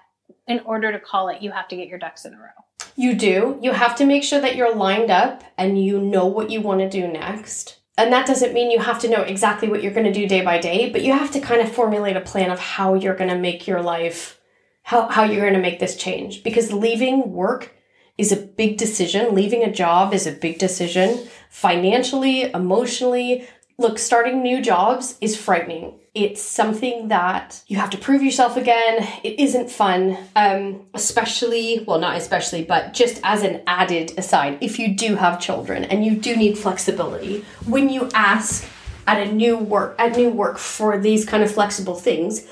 in 0.46 0.60
order 0.60 0.92
to 0.92 0.98
call 0.98 1.28
it, 1.28 1.42
you 1.42 1.50
have 1.50 1.68
to 1.68 1.76
get 1.76 1.88
your 1.88 1.98
ducks 1.98 2.24
in 2.24 2.32
a 2.34 2.38
row. 2.38 2.48
you 2.96 3.14
do. 3.14 3.58
You 3.60 3.72
have 3.72 3.96
to 3.96 4.06
make 4.06 4.22
sure 4.22 4.40
that 4.40 4.56
you're 4.56 4.74
lined 4.74 5.10
up 5.10 5.42
and 5.58 5.82
you 5.82 6.00
know 6.00 6.26
what 6.26 6.50
you 6.50 6.60
want 6.60 6.80
to 6.80 6.88
do 6.88 7.06
next. 7.08 7.78
And 7.98 8.12
that 8.12 8.26
doesn't 8.26 8.52
mean 8.52 8.70
you 8.70 8.78
have 8.80 8.98
to 9.00 9.08
know 9.08 9.22
exactly 9.22 9.68
what 9.68 9.82
you're 9.82 9.92
going 9.92 10.06
to 10.06 10.12
do 10.12 10.26
day 10.28 10.42
by 10.42 10.58
day, 10.58 10.90
but 10.90 11.02
you 11.02 11.12
have 11.12 11.30
to 11.32 11.40
kind 11.40 11.60
of 11.60 11.70
formulate 11.72 12.16
a 12.16 12.20
plan 12.20 12.50
of 12.50 12.58
how 12.60 12.94
you're 12.94 13.14
going 13.16 13.30
to 13.30 13.36
make 13.38 13.66
your 13.66 13.82
life, 13.82 14.40
how, 14.84 15.08
how 15.08 15.24
you're 15.24 15.40
going 15.40 15.54
to 15.54 15.60
make 15.60 15.80
this 15.80 15.96
change. 15.96 16.44
Because 16.44 16.72
leaving 16.72 17.32
work 17.32 17.74
is 18.16 18.30
a 18.30 18.36
big 18.36 18.76
decision. 18.76 19.34
Leaving 19.34 19.64
a 19.64 19.72
job 19.72 20.14
is 20.14 20.26
a 20.26 20.32
big 20.32 20.58
decision 20.58 21.26
financially, 21.50 22.42
emotionally. 22.52 23.48
Look, 23.78 23.98
starting 23.98 24.42
new 24.42 24.62
jobs 24.62 25.16
is 25.20 25.36
frightening. 25.36 25.98
It's 26.14 26.40
something 26.40 27.08
that 27.08 27.62
you 27.66 27.76
have 27.78 27.90
to 27.90 27.98
prove 27.98 28.22
yourself 28.22 28.56
again. 28.56 29.08
It 29.24 29.40
isn't 29.40 29.68
fun, 29.68 30.16
um, 30.36 30.86
especially, 30.94 31.82
well, 31.88 31.98
not 31.98 32.16
especially, 32.16 32.62
but 32.62 32.92
just 32.92 33.20
as 33.24 33.42
an 33.42 33.62
added 33.66 34.12
aside, 34.16 34.58
if 34.60 34.78
you 34.78 34.94
do 34.94 35.16
have 35.16 35.40
children 35.40 35.82
and 35.82 36.04
you 36.04 36.14
do 36.14 36.36
need 36.36 36.56
flexibility, 36.56 37.44
when 37.66 37.88
you 37.88 38.08
ask 38.14 38.68
at 39.08 39.26
a 39.26 39.32
new 39.32 39.56
work 39.56 39.96
at 39.98 40.16
new 40.16 40.30
work 40.30 40.56
for 40.56 40.98
these 40.98 41.24
kind 41.24 41.42
of 41.42 41.50
flexible 41.50 41.96
things, 41.96 42.46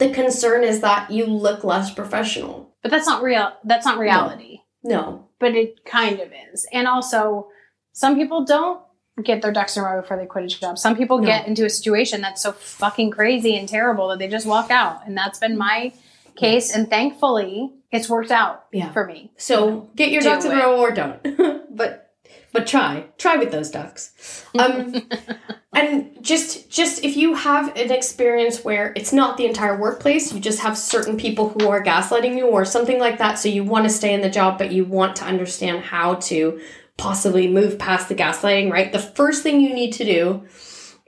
the 0.00 0.10
concern 0.10 0.64
is 0.64 0.80
that 0.80 1.10
you 1.12 1.26
look 1.26 1.62
less 1.62 1.94
professional. 1.94 2.74
But 2.82 2.90
that's 2.90 3.06
not 3.06 3.22
real. 3.22 3.52
That's 3.64 3.86
not 3.86 3.98
reality. 3.98 4.62
No, 4.82 5.28
But 5.38 5.54
it 5.54 5.84
kind 5.84 6.18
of 6.20 6.32
is. 6.52 6.66
And 6.72 6.88
also, 6.88 7.48
some 7.92 8.16
people 8.16 8.44
don't 8.44 8.80
get 9.22 9.42
their 9.42 9.52
ducks 9.52 9.76
in 9.76 9.82
a 9.82 9.86
row 9.86 10.00
before 10.00 10.16
they 10.16 10.24
quit 10.26 10.44
a 10.44 10.48
job. 10.48 10.78
Some 10.78 10.96
people 10.96 11.18
No. 11.18 11.26
get 11.26 11.46
into 11.46 11.66
a 11.66 11.70
situation 11.70 12.22
that's 12.22 12.40
so 12.42 12.52
fucking 12.52 13.10
crazy 13.10 13.56
and 13.58 13.68
terrible 13.68 14.08
that 14.08 14.18
they 14.18 14.26
just 14.28 14.46
walk 14.46 14.70
out. 14.70 15.06
And 15.06 15.16
that's 15.16 15.38
been 15.38 15.58
my 15.58 15.92
case. 16.36 16.74
And 16.74 16.88
thankfully, 16.88 17.72
it's 17.92 18.08
worked 18.08 18.30
out 18.30 18.64
Yeah. 18.72 18.90
for 18.92 19.04
me. 19.06 19.32
So 19.36 19.90
get 19.96 20.10
your 20.10 20.22
Do 20.22 20.30
ducks 20.30 20.44
in 20.46 20.52
a 20.52 20.56
row 20.56 20.80
or 20.80 20.90
don't. 20.92 21.20
but 21.76 22.09
but 22.52 22.66
try. 22.66 23.06
Try 23.18 23.36
with 23.36 23.50
those 23.50 23.70
ducks. 23.70 24.44
Um 24.58 25.08
and 25.72 26.16
just 26.22 26.70
just 26.70 27.04
if 27.04 27.16
you 27.16 27.34
have 27.34 27.76
an 27.76 27.90
experience 27.90 28.64
where 28.64 28.92
it's 28.96 29.12
not 29.12 29.36
the 29.36 29.46
entire 29.46 29.78
workplace, 29.78 30.32
you 30.32 30.40
just 30.40 30.60
have 30.60 30.76
certain 30.76 31.16
people 31.16 31.50
who 31.50 31.68
are 31.68 31.82
gaslighting 31.82 32.36
you 32.36 32.46
or 32.46 32.64
something 32.64 32.98
like 32.98 33.18
that, 33.18 33.38
so 33.38 33.48
you 33.48 33.64
want 33.64 33.84
to 33.84 33.90
stay 33.90 34.12
in 34.12 34.20
the 34.20 34.30
job 34.30 34.58
but 34.58 34.72
you 34.72 34.84
want 34.84 35.16
to 35.16 35.24
understand 35.24 35.84
how 35.84 36.14
to 36.14 36.60
possibly 36.96 37.48
move 37.48 37.78
past 37.78 38.08
the 38.08 38.14
gaslighting, 38.14 38.70
right? 38.70 38.92
The 38.92 38.98
first 38.98 39.42
thing 39.42 39.60
you 39.60 39.72
need 39.74 39.92
to 39.94 40.04
do 40.04 40.46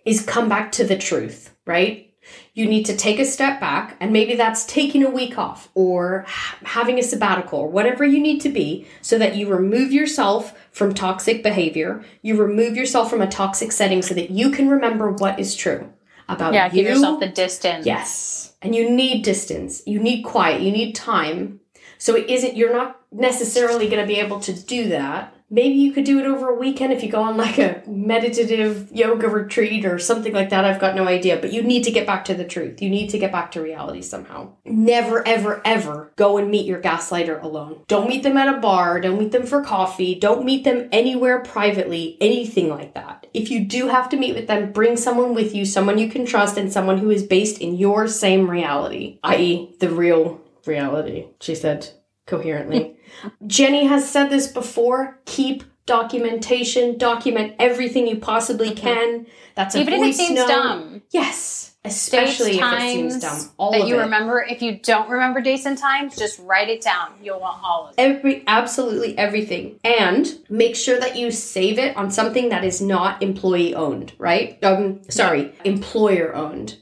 is 0.04 0.24
come 0.24 0.48
back 0.48 0.72
to 0.72 0.84
the 0.84 0.96
truth, 0.96 1.54
right? 1.66 2.11
You 2.54 2.66
need 2.66 2.84
to 2.84 2.96
take 2.96 3.18
a 3.18 3.24
step 3.24 3.60
back 3.60 3.96
and 4.00 4.12
maybe 4.12 4.34
that's 4.34 4.64
taking 4.66 5.02
a 5.04 5.10
week 5.10 5.38
off 5.38 5.70
or 5.74 6.24
having 6.64 6.98
a 6.98 7.02
sabbatical 7.02 7.60
or 7.60 7.68
whatever 7.68 8.04
you 8.04 8.20
need 8.20 8.40
to 8.40 8.48
be 8.50 8.86
so 9.00 9.16
that 9.18 9.34
you 9.36 9.48
remove 9.48 9.90
yourself 9.92 10.58
from 10.70 10.92
toxic 10.92 11.42
behavior 11.42 12.04
you 12.22 12.36
remove 12.40 12.76
yourself 12.76 13.08
from 13.08 13.22
a 13.22 13.26
toxic 13.26 13.72
setting 13.72 14.02
so 14.02 14.12
that 14.14 14.30
you 14.30 14.50
can 14.50 14.68
remember 14.68 15.10
what 15.12 15.38
is 15.40 15.54
true 15.54 15.90
about 16.28 16.52
Yeah, 16.54 16.66
you. 16.66 16.72
give 16.82 16.86
yourself 16.86 17.20
the 17.20 17.28
distance. 17.28 17.86
yes. 17.86 18.52
And 18.62 18.74
you 18.76 18.88
need 18.88 19.24
distance. 19.24 19.82
You 19.86 19.98
need 19.98 20.22
quiet. 20.22 20.62
You 20.62 20.70
need 20.70 20.94
time. 20.94 21.58
So 21.98 22.14
it 22.14 22.30
isn't 22.30 22.56
you're 22.56 22.72
not 22.72 23.00
necessarily 23.10 23.88
going 23.88 24.00
to 24.00 24.06
be 24.06 24.20
able 24.20 24.38
to 24.40 24.52
do 24.52 24.88
that 24.90 25.34
maybe 25.52 25.74
you 25.74 25.92
could 25.92 26.04
do 26.04 26.18
it 26.18 26.24
over 26.24 26.48
a 26.48 26.58
weekend 26.58 26.92
if 26.92 27.04
you 27.04 27.10
go 27.10 27.22
on 27.22 27.36
like 27.36 27.58
a 27.58 27.82
meditative 27.86 28.90
yoga 28.90 29.28
retreat 29.28 29.84
or 29.84 29.98
something 29.98 30.32
like 30.32 30.50
that. 30.50 30.64
I've 30.64 30.80
got 30.80 30.96
no 30.96 31.06
idea. 31.06 31.36
But 31.36 31.52
you 31.52 31.62
need 31.62 31.84
to 31.84 31.92
get 31.92 32.06
back 32.06 32.24
to 32.24 32.34
the 32.34 32.44
truth. 32.44 32.82
You 32.82 32.90
need 32.90 33.10
to 33.10 33.18
get 33.18 33.30
back 33.30 33.52
to 33.52 33.60
reality 33.60 34.02
somehow. 34.02 34.54
Never 34.64 35.26
ever 35.28 35.62
ever 35.64 36.12
go 36.16 36.38
and 36.38 36.50
meet 36.50 36.66
your 36.66 36.80
gaslighter 36.80 37.40
alone. 37.40 37.82
Don't 37.86 38.08
meet 38.08 38.22
them 38.22 38.36
at 38.36 38.52
a 38.52 38.58
bar. 38.58 39.00
Don't 39.00 39.18
meet 39.18 39.32
them 39.32 39.46
for 39.46 39.62
coffee. 39.62 40.14
Don't 40.14 40.44
meet 40.44 40.64
them 40.64 40.88
anywhere 40.90 41.40
privately 41.40 42.16
anything 42.20 42.68
like 42.70 42.94
that. 42.94 43.26
If 43.34 43.50
you 43.50 43.64
do 43.64 43.88
have 43.88 44.08
to 44.10 44.16
meet 44.16 44.34
with 44.34 44.46
them 44.46 44.72
bring 44.72 44.96
someone 44.96 45.34
with 45.34 45.54
you 45.54 45.64
someone 45.64 45.98
you 45.98 46.08
can 46.08 46.24
trust 46.24 46.56
and 46.56 46.72
someone 46.72 46.98
who 46.98 47.10
is 47.10 47.22
based 47.22 47.58
in 47.58 47.76
your 47.76 48.08
same 48.08 48.50
reality 48.50 49.18
i.e 49.22 49.74
the 49.80 49.90
real 49.90 50.40
reality 50.66 51.26
she 51.40 51.54
said 51.54 51.88
coherently 52.26 52.96
Jenny 53.46 53.86
has 53.86 54.08
said 54.08 54.30
this 54.30 54.46
before. 54.48 55.18
Keep 55.24 55.64
documentation. 55.86 56.98
Document 56.98 57.54
everything 57.58 58.06
you 58.06 58.16
possibly 58.16 58.72
can. 58.74 59.26
That's 59.54 59.74
a 59.74 59.80
Even 59.80 59.94
if 59.94 60.10
it 60.10 60.14
seems 60.14 60.36
note. 60.36 60.48
dumb. 60.48 61.02
Yes, 61.10 61.74
especially 61.84 62.52
Dates, 62.52 62.62
if 62.64 62.72
it 62.72 62.80
seems 62.92 63.20
dumb. 63.20 63.50
All 63.58 63.72
that 63.72 63.82
of 63.82 63.88
you 63.88 63.96
it. 63.96 64.02
remember. 64.04 64.42
If 64.42 64.62
you 64.62 64.78
don't 64.78 65.10
remember 65.10 65.40
dates 65.40 65.66
and 65.66 65.76
times, 65.76 66.16
just 66.16 66.40
write 66.40 66.68
it 66.70 66.80
down. 66.80 67.12
You'll 67.22 67.40
want 67.40 67.60
all 67.62 67.88
of 67.88 67.94
it. 67.98 68.00
Every 68.00 68.44
absolutely 68.46 69.18
everything, 69.18 69.78
and 69.84 70.38
make 70.48 70.74
sure 70.76 70.98
that 70.98 71.16
you 71.16 71.30
save 71.30 71.78
it 71.78 71.96
on 71.96 72.10
something 72.10 72.48
that 72.48 72.64
is 72.64 72.80
not 72.80 73.22
employee 73.22 73.74
owned. 73.74 74.12
Right? 74.18 74.62
Um, 74.64 75.00
sorry, 75.10 75.52
employer 75.64 76.34
owned. 76.34 76.78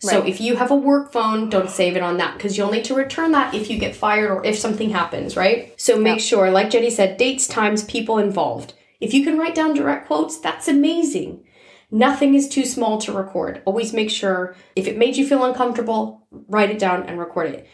So 0.00 0.22
if 0.22 0.40
you 0.40 0.56
have 0.56 0.70
a 0.70 0.76
work 0.76 1.12
phone, 1.12 1.48
don't 1.48 1.70
save 1.70 1.96
it 1.96 2.02
on 2.02 2.18
that 2.18 2.36
because 2.36 2.58
you'll 2.58 2.70
need 2.70 2.84
to 2.84 2.94
return 2.94 3.32
that 3.32 3.54
if 3.54 3.70
you 3.70 3.78
get 3.78 3.96
fired 3.96 4.30
or 4.30 4.44
if 4.44 4.58
something 4.58 4.90
happens, 4.90 5.36
right? 5.36 5.72
So 5.80 5.98
make 5.98 6.20
sure, 6.20 6.50
like 6.50 6.70
Jenny 6.70 6.90
said, 6.90 7.16
dates, 7.16 7.48
times, 7.48 7.84
people 7.84 8.18
involved. 8.18 8.74
If 9.00 9.14
you 9.14 9.24
can 9.24 9.38
write 9.38 9.54
down 9.54 9.74
direct 9.74 10.06
quotes, 10.06 10.38
that's 10.38 10.68
amazing. 10.68 11.44
Nothing 11.90 12.34
is 12.34 12.48
too 12.48 12.64
small 12.64 12.98
to 12.98 13.12
record. 13.12 13.62
Always 13.64 13.92
make 13.92 14.10
sure 14.10 14.56
if 14.74 14.86
it 14.86 14.98
made 14.98 15.16
you 15.16 15.26
feel 15.26 15.44
uncomfortable, 15.44 16.26
write 16.48 16.70
it 16.70 16.78
down 16.78 17.04
and 17.04 17.18
record 17.18 17.50
it. 17.50 17.68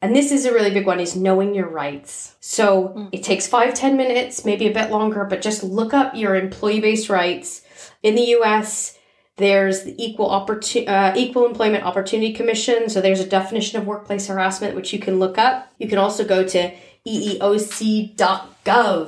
And 0.00 0.16
this 0.16 0.32
is 0.32 0.44
a 0.44 0.52
really 0.52 0.72
big 0.72 0.84
one 0.84 0.98
is 0.98 1.14
knowing 1.14 1.54
your 1.54 1.68
rights. 1.68 2.34
So 2.40 2.88
mm. 2.88 3.08
it 3.12 3.22
takes 3.22 3.46
five, 3.46 3.72
ten 3.72 3.96
minutes, 3.96 4.44
maybe 4.44 4.66
a 4.66 4.74
bit 4.74 4.90
longer, 4.90 5.24
but 5.24 5.42
just 5.42 5.62
look 5.62 5.94
up 5.94 6.16
your 6.16 6.34
employee-based 6.34 7.08
rights. 7.08 7.62
In 8.02 8.16
the 8.16 8.34
US, 8.38 8.98
there's 9.36 9.82
the 9.84 9.94
Equal 10.02 10.28
Opportu- 10.28 10.88
uh, 10.88 11.14
Equal 11.16 11.46
Employment 11.46 11.84
Opportunity 11.84 12.32
Commission. 12.32 12.88
So 12.88 13.00
there's 13.00 13.20
a 13.20 13.26
definition 13.26 13.80
of 13.80 13.86
workplace 13.86 14.26
harassment 14.26 14.74
which 14.76 14.92
you 14.92 14.98
can 14.98 15.18
look 15.18 15.38
up. 15.38 15.72
You 15.78 15.88
can 15.88 15.98
also 15.98 16.24
go 16.24 16.46
to 16.46 16.72
eeoc.gov 17.06 18.50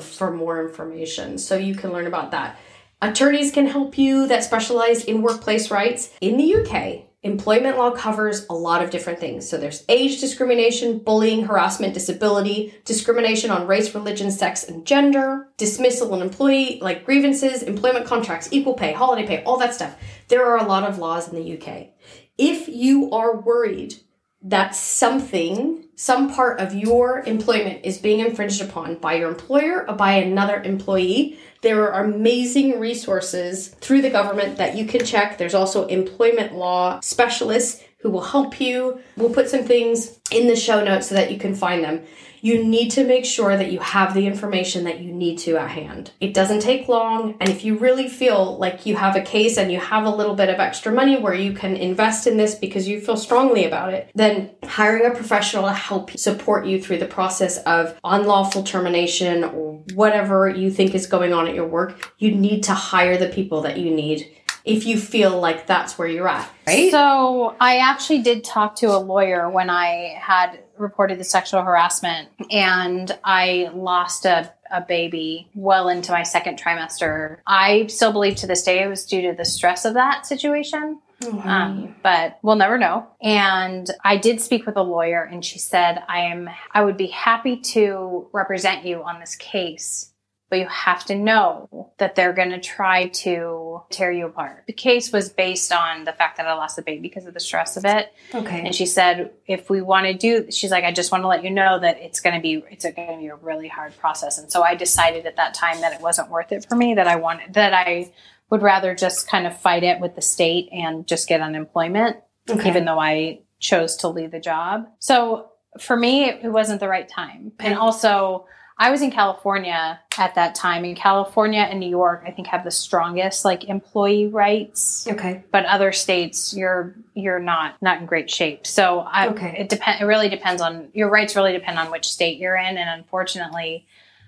for 0.03 0.31
more 0.33 0.67
information. 0.67 1.39
So 1.39 1.57
you 1.57 1.75
can 1.75 1.93
learn 1.93 2.07
about 2.07 2.31
that. 2.31 2.59
Attorneys 3.03 3.53
can 3.53 3.67
help 3.67 3.99
you 3.99 4.27
that 4.29 4.45
specialize 4.45 5.05
in 5.05 5.21
workplace 5.21 5.71
rights. 5.71 6.11
In 6.21 6.39
the 6.39 6.55
UK, 6.55 7.03
employment 7.25 7.79
law 7.79 7.91
covers 7.91 8.47
a 8.49 8.55
lot 8.55 8.85
of 8.85 8.91
different 8.91 9.19
things. 9.19 9.49
So 9.49 9.57
there's 9.57 9.83
age 9.89 10.21
discrimination, 10.21 10.99
bullying, 10.99 11.47
harassment, 11.47 11.95
disability, 11.95 12.75
discrimination 12.85 13.51
on 13.51 13.67
race, 13.67 13.95
religion, 13.95 14.31
sex, 14.31 14.63
and 14.63 14.87
gender, 14.87 15.49
dismissal 15.57 16.13
and 16.13 16.23
employee, 16.23 16.79
like 16.83 17.05
grievances, 17.05 17.63
employment 17.63 18.07
contracts, 18.07 18.51
equal 18.53 18.75
pay, 18.75 18.93
holiday 18.93 19.27
pay, 19.27 19.43
all 19.45 19.59
that 19.59 19.75
stuff. 19.75 19.97
There 20.29 20.45
are 20.45 20.59
a 20.59 20.69
lot 20.69 20.85
of 20.85 20.99
laws 20.99 21.29
in 21.29 21.35
the 21.35 21.59
UK. 21.59 21.89
If 22.37 22.69
you 22.69 23.11
are 23.11 23.41
worried 23.41 23.95
that 24.43 24.75
something, 24.75 25.89
some 25.97 26.31
part 26.31 26.61
of 26.61 26.75
your 26.75 27.21
employment 27.21 27.81
is 27.85 27.97
being 27.97 28.21
infringed 28.21 28.61
upon 28.61 28.97
by 28.97 29.15
your 29.15 29.31
employer 29.31 29.89
or 29.89 29.97
by 29.97 30.17
another 30.17 30.63
employee, 30.63 31.39
there 31.65 31.93
are 31.93 32.05
amazing 32.05 32.79
resources 32.79 33.69
through 33.81 34.03
the 34.03 34.11
government 34.11 34.59
that 34.59 34.77
you 34.77 34.87
can 34.87 35.05
check. 35.05 35.39
There's 35.39 35.55
also 35.55 35.87
employment 35.87 36.55
law 36.55 37.01
specialists 37.01 37.83
who 38.05 38.11
will 38.11 38.21
help 38.21 38.61
you. 38.61 39.01
We'll 39.17 39.31
put 39.31 39.49
some 39.49 39.65
things 39.65 40.21
in 40.31 40.47
the 40.47 40.55
show 40.55 40.85
notes 40.85 41.09
so 41.09 41.15
that 41.15 41.33
you 41.33 41.39
can 41.39 41.55
find 41.55 41.83
them. 41.83 42.05
You 42.43 42.63
need 42.63 42.91
to 42.91 43.05
make 43.05 43.25
sure 43.25 43.57
that 43.57 43.73
you 43.73 43.79
have 43.79 44.13
the 44.13 44.27
information 44.27 44.85
that 44.85 45.01
you 45.01 45.11
need 45.11 45.39
to 45.39 45.57
at 45.57 45.71
hand. 45.71 46.11
It 46.21 46.35
doesn't 46.35 46.61
take 46.61 46.87
long, 46.87 47.35
and 47.41 47.49
if 47.49 47.65
you 47.65 47.79
really 47.79 48.07
feel 48.07 48.59
like 48.59 48.85
you 48.85 48.97
have 48.97 49.17
a 49.17 49.23
case 49.23 49.57
and 49.57 49.73
you 49.73 49.81
have 49.81 50.05
a 50.05 50.11
little 50.11 50.35
bit 50.35 50.51
of 50.51 50.61
extra 50.61 50.93
money 50.93 51.17
where 51.17 51.33
you 51.33 51.55
can 51.55 51.77
invest 51.77 52.27
in 52.27 52.37
this 52.37 52.55
because 52.55 52.87
you 52.87 53.01
feel 53.01 53.17
strongly 53.17 53.65
about 53.65 53.95
it, 53.95 54.11
then 54.15 54.51
hiring 54.65 55.07
a 55.07 55.15
professional 55.15 55.65
to 55.65 55.73
help 55.73 56.11
support 56.11 56.67
you 56.67 56.83
through 56.83 56.99
the 56.99 57.07
process 57.07 57.57
of 57.63 57.99
unlawful 58.05 58.63
termination 58.63 59.45
or 59.45 59.83
whatever 59.95 60.47
you 60.47 60.71
think 60.71 60.95
is 60.95 61.07
going 61.07 61.33
on 61.33 61.49
at 61.49 61.55
your 61.55 61.67
work, 61.67 62.13
you 62.19 62.35
need 62.35 62.65
to 62.65 62.75
hire 62.75 63.17
the 63.17 63.31
people 63.31 63.63
that 63.63 63.79
you 63.79 63.91
need 63.91 64.34
if 64.65 64.87
you 64.87 64.99
feel 64.99 65.39
like 65.39 65.67
that's 65.67 65.99
where 65.99 66.09
you're 66.09 66.29
at, 66.29 66.51
right? 66.67 66.91
So 66.91 67.55
I 67.61 67.79
actually 67.79 68.23
did 68.23 68.45
talk 68.45 68.77
to 68.77 68.87
a 68.87 68.99
lawyer 68.99 69.49
when 69.51 69.69
I 69.69 70.17
had 70.19 70.61
reported 70.79 71.19
the 71.21 71.25
sexual 71.25 71.63
harassment 71.63 72.29
and 72.51 73.17
I 73.23 73.71
lost 73.75 74.25
a, 74.25 74.53
a 74.71 74.81
baby 74.81 75.49
well 75.55 75.89
into 75.89 76.13
my 76.13 76.23
second 76.23 76.59
trimester. 76.59 77.39
I 77.47 77.87
still 77.87 78.13
believe 78.13 78.37
to 78.37 78.47
this 78.47 78.63
day 78.63 78.83
it 78.83 78.89
was 78.89 79.05
due 79.05 79.23
to 79.23 79.35
the 79.37 79.45
stress 79.45 79.85
of 79.85 79.95
that 79.95 80.27
situation. 80.27 81.01
Um, 81.45 81.95
but 82.03 82.39
we'll 82.43 82.57
never 82.57 82.77
know. 82.77 83.07
And 83.23 83.89
I 84.05 84.17
did 84.17 84.41
speak 84.41 84.67
with 84.67 84.77
a 84.77 84.83
lawyer, 84.83 85.23
and 85.23 85.45
she 85.45 85.59
said, 85.59 86.03
"I 86.07 86.21
am. 86.21 86.51
I 86.73 86.83
would 86.83 86.97
be 86.97 87.07
happy 87.07 87.57
to 87.57 88.29
represent 88.33 88.85
you 88.85 89.03
on 89.03 89.21
this 89.21 89.37
case." 89.37 90.11
But 90.55 90.61
you 90.61 90.69
have 90.69 91.05
to 91.07 91.17
know 91.17 91.91
that 91.99 92.15
they're 92.15 92.33
going 92.33 92.51
to 92.51 92.61
try 92.61 93.09
to 93.09 93.83
tear 93.91 94.13
you 94.13 94.27
apart. 94.27 94.63
The 94.69 94.73
case 94.73 95.11
was 95.11 95.29
based 95.29 95.73
on 95.73 96.05
the 96.05 96.13
fact 96.13 96.37
that 96.37 96.47
I 96.47 96.55
lost 96.55 96.77
the 96.77 96.83
baby 96.83 97.01
because 97.01 97.27
of 97.27 97.35
the 97.35 97.41
stress 97.41 97.77
of 97.77 97.85
it. 97.85 98.13
Okay. 98.33 98.61
And 98.65 98.73
she 98.73 98.87
said, 98.87 99.33
if 99.49 99.69
we 99.69 99.83
want 99.83 100.07
to 100.07 100.15
do, 100.15 100.53
she's 100.53 100.71
like, 100.71 100.85
I 100.85 100.93
just 100.93 101.11
want 101.11 101.25
to 101.25 101.27
let 101.27 101.43
you 101.43 101.51
know 101.51 101.81
that 101.81 101.99
it's 101.99 102.21
going 102.21 102.37
to 102.37 102.41
be, 102.41 102.63
it's 102.71 102.85
going 102.85 102.95
to 102.95 103.19
be 103.19 103.27
a 103.27 103.35
really 103.35 103.67
hard 103.67 103.99
process. 103.99 104.39
And 104.39 104.49
so 104.49 104.63
I 104.63 104.77
decided 104.77 105.27
at 105.27 105.35
that 105.35 105.55
time 105.55 105.81
that 105.81 105.93
it 105.93 106.01
wasn't 106.01 106.31
worth 106.31 106.53
it 106.53 106.65
for 106.69 106.77
me. 106.77 106.95
That 106.95 107.09
I 107.09 107.17
wanted, 107.17 107.55
that 107.55 107.75
I 107.75 108.13
would 108.49 108.63
rather 108.63 108.95
just 108.95 109.27
kind 109.29 109.49
of 109.49 109.59
fight 109.61 109.83
it 109.83 109.99
with 109.99 110.15
the 110.15 110.23
state 110.23 110.69
and 110.71 111.05
just 111.05 111.27
get 111.27 111.41
unemployment, 111.41 112.19
Okay. 112.49 112.69
even 112.69 112.85
though 112.85 113.01
I 113.01 113.41
chose 113.59 113.97
to 113.97 114.09
leave 114.09 114.31
the 114.31 114.39
job. 114.39 114.87
So 115.01 115.49
for 115.81 115.97
me, 115.97 116.27
it 116.27 116.45
wasn't 116.53 116.79
the 116.79 116.89
right 116.89 117.09
time. 117.09 117.51
And 117.59 117.77
also, 117.77 118.47
I 118.77 118.91
was 118.91 119.03
in 119.03 119.11
California 119.13 120.01
at 120.19 120.35
that 120.35 120.55
time. 120.57 120.85
In 120.85 120.95
California 120.97 121.61
and 121.61 121.79
New 121.79 121.89
York, 121.89 122.25
I 122.27 122.33
think 122.33 122.49
have 122.49 122.65
the 122.65 122.71
strongest 122.73 123.45
like 123.45 123.65
employee 123.65 124.27
rights 124.27 125.07
Okay. 125.11 125.45
but 125.53 125.65
other 125.67 125.93
states 125.93 126.55
you're 126.57 126.95
you're 127.15 127.39
not 127.39 127.81
not 127.83 128.01
in 128.01 128.07
great 128.07 128.31
shape 128.31 128.67
so 128.67 129.01
I, 129.01 129.29
Okay. 129.29 129.57
it 129.59 129.69
depend 129.69 130.01
it 130.03 130.05
really 130.05 130.29
depends 130.29 130.61
on 130.61 130.89
your 130.93 131.09
rights 131.09 131.37
really 131.37 131.53
depend 131.53 131.79
on 131.79 131.91
which 131.91 132.09
state 132.09 132.39
you're 132.39 132.57
in 132.57 132.77
and 132.77 132.91
unfortunately 132.91 133.87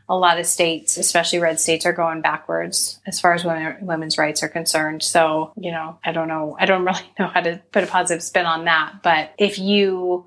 a 0.08 0.16
lot 0.16 0.38
of 0.38 0.46
states 0.46 0.96
especially 0.96 1.38
red 1.40 1.58
states 1.58 1.84
are 1.86 1.92
going 1.92 2.20
backwards 2.20 3.00
as 3.06 3.20
far 3.20 3.34
as 3.34 3.44
women, 3.44 3.76
women's 3.80 4.16
rights 4.18 4.42
are 4.42 4.48
concerned 4.48 5.02
so 5.02 5.52
you 5.56 5.72
know 5.72 5.98
i 6.04 6.12
don't 6.12 6.28
know 6.28 6.56
i 6.60 6.66
don't 6.66 6.84
really 6.90 7.00
know 7.18 7.26
how 7.26 7.40
to 7.40 7.60
put 7.72 7.82
a 7.84 7.86
positive 7.88 8.22
spin 8.22 8.46
on 8.46 8.64
that 8.66 9.02
but 9.02 9.32
if 9.38 9.58
you 9.58 10.24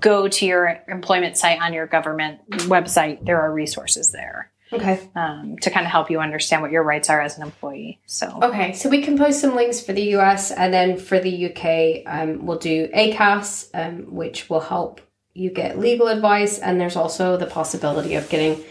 go 0.00 0.28
to 0.28 0.46
your 0.46 0.80
employment 0.88 1.36
site 1.36 1.60
on 1.60 1.72
your 1.72 1.86
government 1.86 2.40
website 2.50 3.24
there 3.24 3.40
are 3.40 3.52
resources 3.52 4.12
there 4.12 4.50
Okay. 4.70 5.00
um, 5.16 5.56
to 5.62 5.70
kind 5.70 5.86
of 5.86 5.90
help 5.92 6.10
you 6.10 6.20
understand 6.20 6.60
what 6.60 6.70
your 6.70 6.82
rights 6.82 7.08
are 7.08 7.22
as 7.22 7.38
an 7.38 7.42
employee 7.42 8.00
so 8.06 8.38
Okay, 8.42 8.74
so 8.74 8.90
we 8.90 9.00
can 9.02 9.16
post 9.16 9.40
some 9.40 9.56
links 9.56 9.80
for 9.80 9.94
the 9.94 10.14
US 10.16 10.50
and 10.50 10.74
then 10.74 10.98
for 10.98 11.18
the 11.18 11.46
UK, 11.46 12.02
um, 12.06 12.44
we'll 12.44 12.58
do 12.58 12.88
ACAS, 12.94 13.70
um, 13.72 14.14
which 14.14 14.50
will 14.50 14.60
help 14.60 15.00
you 15.32 15.50
get 15.50 15.78
legal 15.78 16.08
advice. 16.08 16.58
And 16.58 16.78
there's 16.80 16.96
also 16.96 17.36
the 17.38 17.46
possibility 17.46 18.14
of 18.16 18.28
getting 18.28 18.62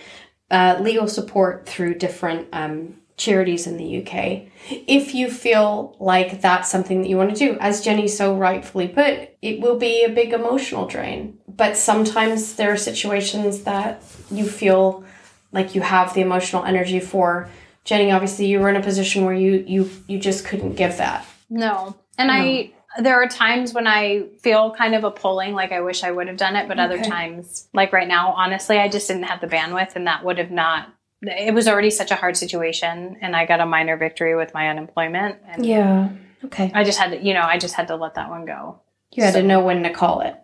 uh, 0.51 0.77
legal 0.81 1.07
support 1.07 1.65
through 1.65 1.95
different 1.95 2.47
um, 2.53 2.97
charities 3.17 3.65
in 3.65 3.77
the 3.77 4.01
UK. 4.01 4.43
If 4.69 5.15
you 5.15 5.29
feel 5.29 5.95
like 5.99 6.39
that's 6.39 6.69
something 6.69 7.01
that 7.01 7.09
you 7.09 7.17
want 7.17 7.31
to 7.31 7.35
do, 7.35 7.57
as 7.59 7.83
Jenny 7.83 8.07
so 8.07 8.35
rightfully 8.35 8.87
put, 8.87 9.29
it 9.41 9.59
will 9.59 9.77
be 9.77 10.03
a 10.03 10.09
big 10.09 10.33
emotional 10.33 10.87
drain. 10.87 11.37
But 11.47 11.75
sometimes 11.75 12.55
there 12.55 12.71
are 12.71 12.77
situations 12.77 13.63
that 13.63 14.03
you 14.29 14.47
feel 14.47 15.03
like 15.51 15.73
you 15.73 15.81
have 15.81 16.13
the 16.13 16.21
emotional 16.21 16.63
energy 16.63 16.99
for. 16.99 17.49
Jenny, 17.83 18.11
obviously, 18.11 18.45
you 18.45 18.59
were 18.59 18.69
in 18.69 18.75
a 18.75 18.83
position 18.83 19.25
where 19.25 19.33
you 19.33 19.63
you 19.67 19.89
you 20.07 20.19
just 20.19 20.45
couldn't 20.45 20.75
give 20.75 20.97
that. 20.97 21.25
No. 21.49 21.95
And 22.17 22.31
I 22.31 22.71
there 22.99 23.21
are 23.21 23.27
times 23.27 23.73
when 23.73 23.87
I 23.87 24.25
feel 24.39 24.71
kind 24.71 24.95
of 24.95 25.03
a 25.03 25.11
pulling, 25.11 25.53
like 25.53 25.71
I 25.71 25.81
wish 25.81 26.03
I 26.03 26.11
would 26.11 26.27
have 26.27 26.37
done 26.37 26.55
it, 26.55 26.67
but 26.67 26.79
other 26.79 27.01
times, 27.03 27.67
like 27.73 27.93
right 27.93 28.07
now, 28.07 28.33
honestly, 28.33 28.77
I 28.77 28.89
just 28.89 29.07
didn't 29.07 29.23
have 29.23 29.41
the 29.41 29.47
bandwidth 29.47 29.95
and 29.95 30.07
that 30.07 30.23
would 30.23 30.37
have 30.37 30.51
not 30.51 30.93
it 31.21 31.53
was 31.53 31.67
already 31.67 31.89
such 31.89 32.11
a 32.11 32.15
hard 32.15 32.37
situation 32.37 33.17
and 33.21 33.35
I 33.35 33.45
got 33.45 33.59
a 33.59 33.65
minor 33.65 33.97
victory 33.97 34.35
with 34.35 34.53
my 34.53 34.69
unemployment 34.69 35.37
and 35.47 35.65
Yeah. 35.65 36.09
Okay. 36.45 36.71
I 36.73 36.83
just 36.83 36.99
had 36.99 37.11
to, 37.11 37.21
you 37.21 37.33
know, 37.33 37.41
I 37.41 37.57
just 37.57 37.73
had 37.73 37.87
to 37.87 37.95
let 37.95 38.15
that 38.15 38.29
one 38.29 38.45
go. 38.45 38.79
You 39.13 39.23
had 39.23 39.33
to 39.33 39.43
know 39.43 39.61
when 39.61 39.83
to 39.83 39.89
call 39.89 40.21
it. 40.21 40.35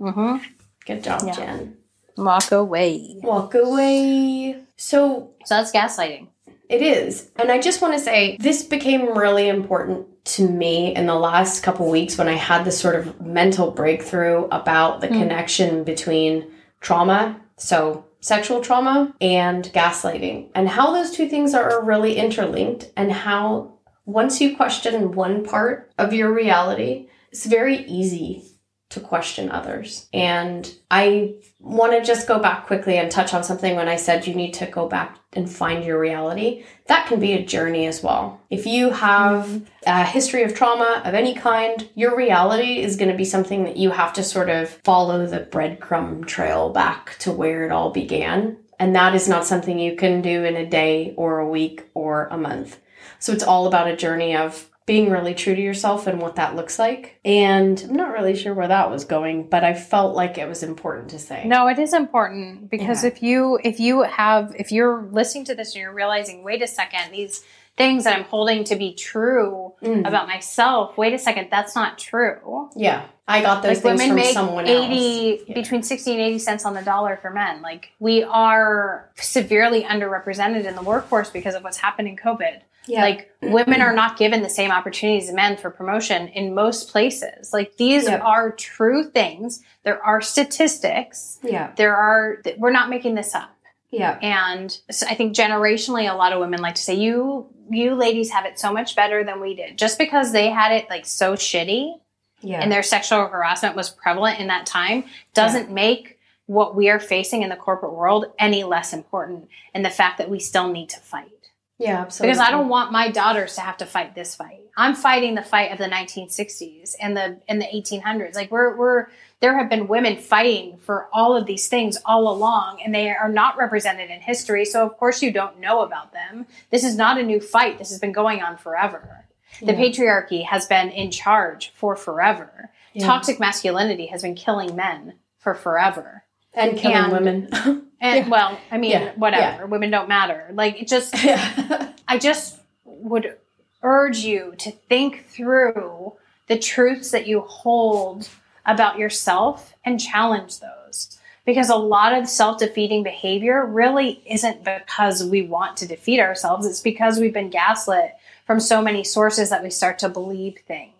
Mm-hmm. 0.00 0.44
Good 0.86 1.02
job, 1.02 1.22
Yeah. 1.24 1.32
Jen. 1.32 1.76
Walk 2.16 2.52
away. 2.52 3.16
Walk 3.22 3.54
away. 3.54 4.62
So 4.76 5.30
So 5.44 5.54
that's 5.54 5.72
gaslighting. 5.72 6.28
It 6.68 6.82
is. 6.82 7.30
And 7.36 7.50
I 7.50 7.58
just 7.58 7.80
want 7.82 7.94
to 7.94 8.00
say 8.00 8.36
this 8.38 8.62
became 8.62 9.16
really 9.16 9.48
important 9.48 10.06
to 10.26 10.48
me 10.48 10.94
in 10.94 11.06
the 11.06 11.14
last 11.14 11.62
couple 11.62 11.90
weeks 11.90 12.18
when 12.18 12.28
I 12.28 12.34
had 12.34 12.64
this 12.64 12.78
sort 12.78 12.94
of 12.94 13.20
mental 13.20 13.70
breakthrough 13.70 14.44
about 14.46 15.00
the 15.00 15.08
connection 15.08 15.82
between 15.82 16.46
trauma, 16.80 17.40
so 17.56 18.04
sexual 18.20 18.60
trauma, 18.60 19.14
and 19.20 19.64
gaslighting, 19.74 20.50
and 20.54 20.68
how 20.68 20.92
those 20.92 21.10
two 21.10 21.28
things 21.28 21.54
are 21.54 21.82
really 21.82 22.16
interlinked, 22.16 22.90
and 22.96 23.10
how 23.10 23.72
once 24.04 24.40
you 24.40 24.56
question 24.56 25.12
one 25.12 25.44
part 25.44 25.92
of 25.98 26.12
your 26.12 26.32
reality, 26.32 27.08
it's 27.30 27.46
very 27.46 27.84
easy 27.86 28.44
to 28.90 29.00
question 29.00 29.50
others. 29.50 30.08
And 30.12 30.72
I 30.90 31.34
want 31.60 31.92
to 31.92 32.04
just 32.04 32.26
go 32.26 32.40
back 32.40 32.66
quickly 32.66 32.98
and 32.98 33.10
touch 33.10 33.32
on 33.32 33.44
something 33.44 33.76
when 33.76 33.88
I 33.88 33.96
said 33.96 34.26
you 34.26 34.34
need 34.34 34.54
to 34.54 34.66
go 34.66 34.88
back 34.88 35.19
and 35.32 35.50
find 35.50 35.84
your 35.84 35.98
reality. 35.98 36.64
That 36.86 37.06
can 37.06 37.20
be 37.20 37.32
a 37.32 37.44
journey 37.44 37.86
as 37.86 38.02
well. 38.02 38.40
If 38.50 38.66
you 38.66 38.90
have 38.90 39.62
a 39.86 40.04
history 40.04 40.42
of 40.42 40.54
trauma 40.54 41.02
of 41.04 41.14
any 41.14 41.34
kind, 41.34 41.88
your 41.94 42.16
reality 42.16 42.80
is 42.80 42.96
going 42.96 43.10
to 43.10 43.16
be 43.16 43.24
something 43.24 43.64
that 43.64 43.76
you 43.76 43.90
have 43.90 44.12
to 44.14 44.24
sort 44.24 44.50
of 44.50 44.68
follow 44.84 45.26
the 45.26 45.40
breadcrumb 45.40 46.26
trail 46.26 46.70
back 46.70 47.16
to 47.20 47.30
where 47.30 47.64
it 47.64 47.72
all 47.72 47.90
began. 47.90 48.56
And 48.78 48.96
that 48.96 49.14
is 49.14 49.28
not 49.28 49.44
something 49.44 49.78
you 49.78 49.94
can 49.94 50.22
do 50.22 50.44
in 50.44 50.56
a 50.56 50.68
day 50.68 51.14
or 51.16 51.38
a 51.38 51.48
week 51.48 51.88
or 51.94 52.26
a 52.28 52.38
month. 52.38 52.80
So 53.18 53.32
it's 53.32 53.44
all 53.44 53.66
about 53.66 53.88
a 53.88 53.96
journey 53.96 54.34
of 54.34 54.69
being 54.90 55.08
really 55.10 55.34
true 55.34 55.54
to 55.54 55.60
yourself 55.62 56.06
and 56.08 56.20
what 56.20 56.34
that 56.36 56.56
looks 56.56 56.78
like. 56.78 57.20
And 57.24 57.80
I'm 57.88 57.94
not 57.94 58.12
really 58.12 58.34
sure 58.34 58.52
where 58.54 58.68
that 58.68 58.90
was 58.90 59.04
going, 59.04 59.48
but 59.48 59.62
I 59.62 59.74
felt 59.74 60.16
like 60.16 60.36
it 60.36 60.48
was 60.48 60.62
important 60.64 61.10
to 61.10 61.18
say. 61.18 61.44
No, 61.46 61.68
it 61.68 61.78
is 61.78 61.92
important 61.92 62.70
because 62.70 63.04
Yeah. 63.04 63.10
if 63.10 63.22
you 63.22 63.58
if 63.62 63.78
you 63.78 64.02
have 64.02 64.54
if 64.58 64.72
you're 64.72 65.02
listening 65.12 65.44
to 65.46 65.54
this 65.54 65.74
and 65.74 65.82
you're 65.82 65.92
realizing, 65.92 66.42
wait 66.42 66.60
a 66.62 66.66
second, 66.66 67.12
these 67.12 67.44
things 67.76 68.02
that 68.04 68.14
I'm 68.16 68.24
holding 68.24 68.64
to 68.64 68.76
be 68.76 68.92
true 68.94 69.72
Mm. 69.82 70.06
about 70.06 70.26
myself, 70.26 70.98
wait 70.98 71.14
a 71.14 71.18
second, 71.18 71.48
that's 71.50 71.74
not 71.76 71.96
true. 71.96 72.68
Yeah. 72.76 73.02
I 73.28 73.40
got 73.42 73.62
those 73.62 73.76
Like 73.84 73.96
things 73.96 74.00
women 74.00 74.08
from 74.08 74.16
make 74.16 74.34
someone 74.34 74.66
eighty 74.66 75.32
else. 75.38 75.42
Yeah. 75.46 75.54
between 75.54 75.82
sixty 75.84 76.10
and 76.10 76.20
eighty 76.20 76.40
cents 76.40 76.64
on 76.64 76.74
the 76.74 76.82
dollar 76.82 77.16
for 77.22 77.30
men. 77.30 77.62
Like 77.62 77.92
we 78.00 78.24
are 78.24 79.08
severely 79.14 79.84
underrepresented 79.84 80.64
in 80.66 80.74
the 80.74 80.82
workforce 80.82 81.30
because 81.30 81.54
of 81.54 81.62
what's 81.62 81.76
happened 81.78 82.08
in 82.08 82.16
COVID. 82.16 82.62
Yeah. 82.86 83.02
Like 83.02 83.30
women 83.42 83.80
are 83.82 83.92
not 83.92 84.16
given 84.16 84.42
the 84.42 84.48
same 84.48 84.70
opportunities 84.70 85.28
as 85.28 85.34
men 85.34 85.56
for 85.56 85.70
promotion 85.70 86.28
in 86.28 86.54
most 86.54 86.90
places. 86.90 87.52
Like 87.52 87.76
these 87.76 88.04
Yeah. 88.04 88.18
are 88.18 88.50
true 88.52 89.04
things. 89.10 89.62
There 89.84 90.02
are 90.04 90.20
statistics. 90.20 91.38
yeah. 91.42 91.72
There 91.76 91.94
are 91.96 92.42
we're 92.58 92.72
not 92.72 92.88
making 92.90 93.14
this 93.14 93.34
up. 93.34 93.54
Yeah. 93.90 94.18
And 94.22 94.76
so 94.90 95.06
I 95.08 95.14
think 95.14 95.34
generationally 95.34 96.10
a 96.10 96.14
lot 96.14 96.32
of 96.32 96.40
women 96.40 96.60
like 96.60 96.76
to 96.76 96.82
say 96.82 96.94
you 96.94 97.46
you 97.70 97.94
ladies 97.94 98.30
have 98.30 98.46
it 98.46 98.58
so 98.58 98.72
much 98.72 98.96
better 98.96 99.22
than 99.22 99.40
we 99.40 99.54
did. 99.54 99.78
Just 99.78 99.96
because 99.98 100.32
they 100.32 100.50
had 100.50 100.72
it 100.72 100.88
like 100.90 101.06
so 101.06 101.34
shitty 101.34 101.94
Yeah. 102.40 102.60
and 102.60 102.72
their 102.72 102.82
sexual 102.82 103.26
harassment 103.28 103.76
was 103.76 103.90
prevalent 103.90 104.40
in 104.40 104.48
that 104.48 104.66
time 104.66 105.04
doesn't 105.34 105.70
make 105.70 106.18
what 106.46 106.74
we 106.74 106.88
are 106.88 106.98
facing 106.98 107.42
in 107.42 107.48
the 107.48 107.56
corporate 107.56 107.92
world 107.92 108.26
any 108.38 108.64
less 108.64 108.92
important 108.92 109.48
and 109.72 109.84
the 109.84 109.90
fact 109.90 110.18
that 110.18 110.28
we 110.28 110.40
still 110.40 110.68
need 110.72 110.88
to 110.88 110.98
fight 110.98 111.39
yeah, 111.80 112.00
absolutely. 112.02 112.32
because 112.34 112.46
i 112.46 112.50
don't 112.50 112.68
want 112.68 112.92
my 112.92 113.10
daughters 113.10 113.54
to 113.56 113.60
have 113.62 113.76
to 113.78 113.86
fight 113.86 114.14
this 114.14 114.34
fight. 114.34 114.58
I'm 114.76 114.94
fighting 114.94 115.34
the 115.34 115.42
fight 115.42 115.72
of 115.72 115.78
the 115.78 115.88
1960s 115.88 116.94
and 117.00 117.16
the 117.16 117.40
in 117.48 117.58
the 117.58 117.66
1800s 117.66 118.34
like 118.34 118.50
we're 118.50 118.76
we're 118.76 119.06
there 119.40 119.58
have 119.58 119.68
been 119.68 119.88
women 119.88 120.16
fighting 120.18 120.78
for 120.78 121.08
all 121.12 121.36
of 121.36 121.44
these 121.46 121.68
things 121.68 121.98
all 122.04 122.30
along 122.32 122.80
and 122.84 122.94
they 122.94 123.10
are 123.10 123.28
not 123.28 123.58
represented 123.58 124.10
in 124.10 124.20
history 124.20 124.64
so 124.64 124.86
of 124.86 124.96
course 124.96 125.22
you 125.22 125.32
don't 125.32 125.58
know 125.60 125.80
about 125.80 126.12
them. 126.12 126.46
This 126.70 126.84
is 126.84 126.96
not 126.96 127.18
a 127.18 127.22
new 127.22 127.40
fight. 127.40 127.78
This 127.78 127.90
has 127.90 127.98
been 127.98 128.12
going 128.12 128.42
on 128.42 128.56
forever. 128.56 129.26
The 129.60 129.72
Yeah. 129.72 129.78
patriarchy 129.80 130.44
has 130.46 130.66
been 130.66 130.90
in 130.90 131.10
charge 131.10 131.72
for 131.74 131.96
forever. 131.96 132.70
Yeah. 132.92 133.06
toxic 133.06 133.38
masculinity 133.38 134.06
has 134.06 134.22
been 134.22 134.34
killing 134.34 134.74
men 134.76 135.14
for 135.38 135.54
forever 135.54 136.24
and 136.54 136.76
killing 136.78 136.96
and- 136.96 137.12
women. 137.12 137.86
and 138.00 138.30
well 138.34 138.58
i 138.70 138.78
mean 138.78 138.90
Yeah. 138.92 139.12
whatever 139.16 139.66
women 139.66 139.90
don't 139.90 140.08
matter 140.08 140.48
like 140.52 140.80
it 140.82 140.88
just 140.88 141.14
yeah. 141.24 141.92
I 142.08 142.18
just 142.18 142.58
would 142.84 143.36
urge 143.84 144.18
you 144.18 144.54
to 144.58 144.72
think 144.72 145.26
through 145.26 146.14
the 146.48 146.58
truths 146.58 147.12
that 147.12 147.28
you 147.28 147.42
hold 147.42 148.28
about 148.66 148.98
yourself 148.98 149.74
and 149.84 150.00
challenge 150.00 150.58
those. 150.58 151.18
Because 151.46 151.70
a 151.70 151.76
lot 151.76 152.12
of 152.12 152.28
self 152.28 152.58
defeating 152.58 153.04
behavior 153.04 153.64
really 153.64 154.22
isn't 154.26 154.64
because 154.64 155.22
we 155.24 155.42
want 155.42 155.76
to 155.78 155.86
defeat 155.86 156.18
ourselves, 156.18 156.66
it's 156.66 156.80
because 156.80 157.20
we've 157.20 157.32
been 157.32 157.48
gaslit 157.48 158.16
from 158.44 158.58
so 158.58 158.82
many 158.82 159.04
sources 159.04 159.50
that 159.50 159.62
we 159.62 159.70
start 159.70 160.00
to 160.00 160.08
believe 160.08 160.58
things. 160.66 160.92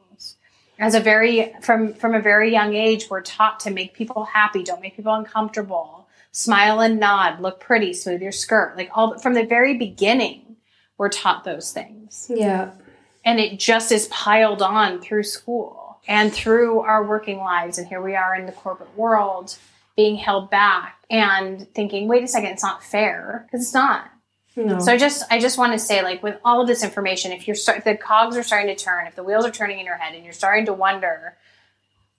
As 0.80 0.94
a 0.94 1.00
very 1.00 1.52
from 1.60 1.92
from 1.94 2.14
a 2.14 2.20
very 2.20 2.50
young 2.50 2.74
age, 2.74 3.08
we're 3.10 3.20
taught 3.20 3.60
to 3.60 3.70
make 3.70 3.94
people 3.94 4.24
happy, 4.24 4.62
don't 4.62 4.80
make 4.80 4.96
people 4.96 5.14
uncomfortable, 5.14 6.08
smile 6.32 6.80
and 6.80 6.98
nod, 6.98 7.40
look 7.40 7.60
pretty, 7.60 7.92
smooth 7.92 8.22
your 8.22 8.32
skirt. 8.32 8.76
Like 8.76 8.90
all 8.94 9.18
from 9.18 9.34
the 9.34 9.44
very 9.44 9.76
beginning, 9.76 10.56
we're 10.98 11.10
taught 11.10 11.44
those 11.44 11.70
things. 11.72 12.30
yeah. 12.34 12.72
and 13.24 13.38
it 13.38 13.58
just 13.58 13.92
is 13.92 14.08
piled 14.08 14.62
on 14.62 15.00
through 15.00 15.24
school 15.24 16.00
and 16.08 16.32
through 16.32 16.80
our 16.80 17.04
working 17.04 17.38
lives. 17.38 17.78
And 17.78 17.86
here 17.86 18.02
we 18.02 18.16
are 18.16 18.34
in 18.34 18.46
the 18.46 18.52
corporate 18.52 18.96
world 18.96 19.56
being 19.96 20.16
held 20.16 20.50
back 20.50 20.98
and 21.10 21.68
thinking, 21.74 22.08
wait 22.08 22.24
a 22.24 22.28
second, 22.28 22.50
it's 22.50 22.62
not 22.62 22.82
fair 22.82 23.46
because 23.46 23.66
it's 23.66 23.74
not. 23.74 24.10
No. 24.56 24.78
So 24.80 24.92
I 24.92 24.98
just 24.98 25.22
I 25.30 25.38
just 25.38 25.58
want 25.58 25.72
to 25.72 25.78
say 25.78 26.02
like 26.02 26.22
with 26.22 26.38
all 26.44 26.60
of 26.60 26.66
this 26.66 26.82
information, 26.82 27.32
if 27.32 27.46
you're 27.46 27.54
start, 27.54 27.84
the 27.84 27.96
cogs 27.96 28.36
are 28.36 28.42
starting 28.42 28.74
to 28.74 28.82
turn, 28.84 29.06
if 29.06 29.14
the 29.14 29.22
wheels 29.22 29.44
are 29.46 29.50
turning 29.50 29.78
in 29.78 29.86
your 29.86 29.96
head, 29.96 30.14
and 30.14 30.24
you're 30.24 30.32
starting 30.32 30.66
to 30.66 30.72
wonder, 30.72 31.34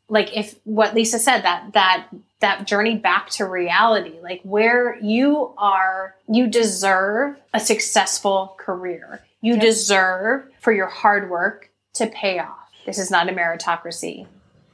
like 0.10 0.36
if 0.36 0.56
what 0.64 0.94
Lisa 0.96 1.20
said 1.20 1.42
that 1.42 1.74
that 1.74 2.08
that 2.40 2.66
journey 2.66 2.96
back 2.98 3.30
to 3.32 3.46
reality, 3.46 4.14
like 4.22 4.42
where 4.44 4.98
you 5.00 5.54
are, 5.58 6.16
you 6.28 6.48
deserve 6.48 7.38
a 7.54 7.60
successful 7.60 8.56
career. 8.58 9.22
You 9.42 9.54
Yep. 9.54 9.62
deserve 9.62 10.52
for 10.60 10.72
your 10.72 10.88
hard 10.88 11.30
work 11.30 11.70
to 11.96 12.08
pay 12.08 12.40
off. 12.40 12.70
This 12.86 12.98
is 12.98 13.12
not 13.12 13.30
a 13.30 13.32
meritocracy. 13.34 14.26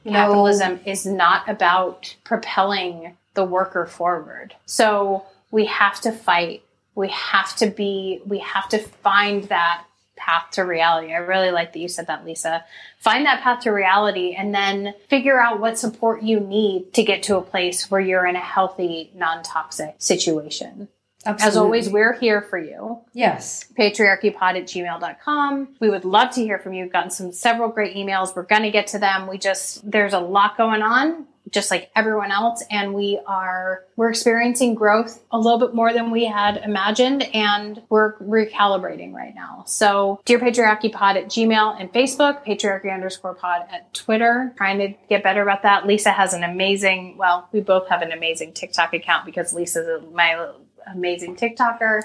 No. 0.04 0.12
Capitalism 0.12 0.80
is 0.86 1.04
not 1.04 1.48
about 1.48 2.14
propelling 2.24 3.16
the 3.34 3.44
worker 3.44 3.84
forward. 3.86 4.54
So 4.66 5.24
we 5.50 5.66
have 5.66 6.00
to 6.02 6.12
fight. 6.12 6.62
We 6.98 7.08
have 7.10 7.54
to 7.56 7.68
be, 7.68 8.20
we 8.26 8.40
have 8.40 8.68
to 8.70 8.78
find 8.78 9.44
that 9.44 9.84
path 10.16 10.50
to 10.52 10.62
reality. 10.62 11.12
I 11.12 11.18
really 11.18 11.52
like 11.52 11.72
that 11.72 11.78
you 11.78 11.86
said 11.86 12.08
that, 12.08 12.24
Lisa. 12.24 12.64
Find 12.98 13.24
that 13.24 13.40
path 13.40 13.62
to 13.62 13.70
reality 13.70 14.34
and 14.36 14.52
then 14.52 14.94
figure 15.08 15.40
out 15.40 15.60
what 15.60 15.78
support 15.78 16.24
you 16.24 16.40
need 16.40 16.92
to 16.94 17.04
get 17.04 17.22
to 17.24 17.36
a 17.36 17.40
place 17.40 17.88
where 17.88 18.00
you're 18.00 18.26
in 18.26 18.34
a 18.34 18.40
healthy, 18.40 19.12
non 19.14 19.44
toxic 19.44 19.94
situation. 19.98 20.88
As 21.24 21.56
always, 21.56 21.88
we're 21.88 22.14
here 22.14 22.42
for 22.42 22.58
you 22.58 23.00
yes. 23.12 23.66
patriarchypod 23.78 24.56
at 24.56 24.64
gmail.com. 24.64 25.68
We 25.78 25.90
would 25.90 26.04
love 26.04 26.30
to 26.34 26.42
hear 26.42 26.58
from 26.58 26.72
you. 26.72 26.84
We've 26.84 26.92
gotten 26.92 27.10
some 27.10 27.32
several 27.32 27.68
great 27.68 27.96
emails. 27.96 28.34
We're 28.34 28.44
going 28.44 28.62
to 28.62 28.70
get 28.70 28.88
to 28.88 28.98
them. 28.98 29.26
We 29.28 29.38
just, 29.38 29.88
there's 29.88 30.14
a 30.14 30.20
lot 30.20 30.56
going 30.56 30.82
on, 30.82 31.26
just 31.50 31.70
like 31.70 31.90
everyone 31.94 32.30
else. 32.30 32.62
And 32.70 32.94
we 32.94 33.20
are, 33.26 33.84
we're 33.96 34.10
experiencing 34.10 34.74
growth 34.74 35.22
a 35.30 35.38
little 35.38 35.58
bit 35.58 35.74
more 35.74 35.92
than 35.92 36.10
we 36.10 36.24
had 36.24 36.58
imagined. 36.58 37.22
And 37.34 37.82
we're 37.88 38.16
recalibrating 38.18 39.12
right 39.12 39.34
now. 39.34 39.64
So 39.66 40.20
dear 40.24 40.38
patriarchy 40.38 40.92
pod 40.92 41.16
at 41.16 41.26
Gmail 41.26 41.80
and 41.80 41.92
Facebook, 41.92 42.44
patriarchy 42.44 42.92
underscore 42.92 43.34
pod 43.34 43.62
at 43.70 43.92
Twitter, 43.94 44.52
trying 44.56 44.78
to 44.78 44.94
get 45.08 45.22
better 45.22 45.42
about 45.42 45.62
that. 45.62 45.86
Lisa 45.86 46.10
has 46.10 46.34
an 46.34 46.44
amazing, 46.44 47.16
well, 47.16 47.48
we 47.52 47.60
both 47.60 47.88
have 47.88 48.02
an 48.02 48.12
amazing 48.12 48.52
TikTok 48.52 48.94
account 48.94 49.24
because 49.26 49.52
Lisa's 49.52 50.02
my 50.12 50.52
amazing 50.92 51.36
TikToker. 51.36 52.02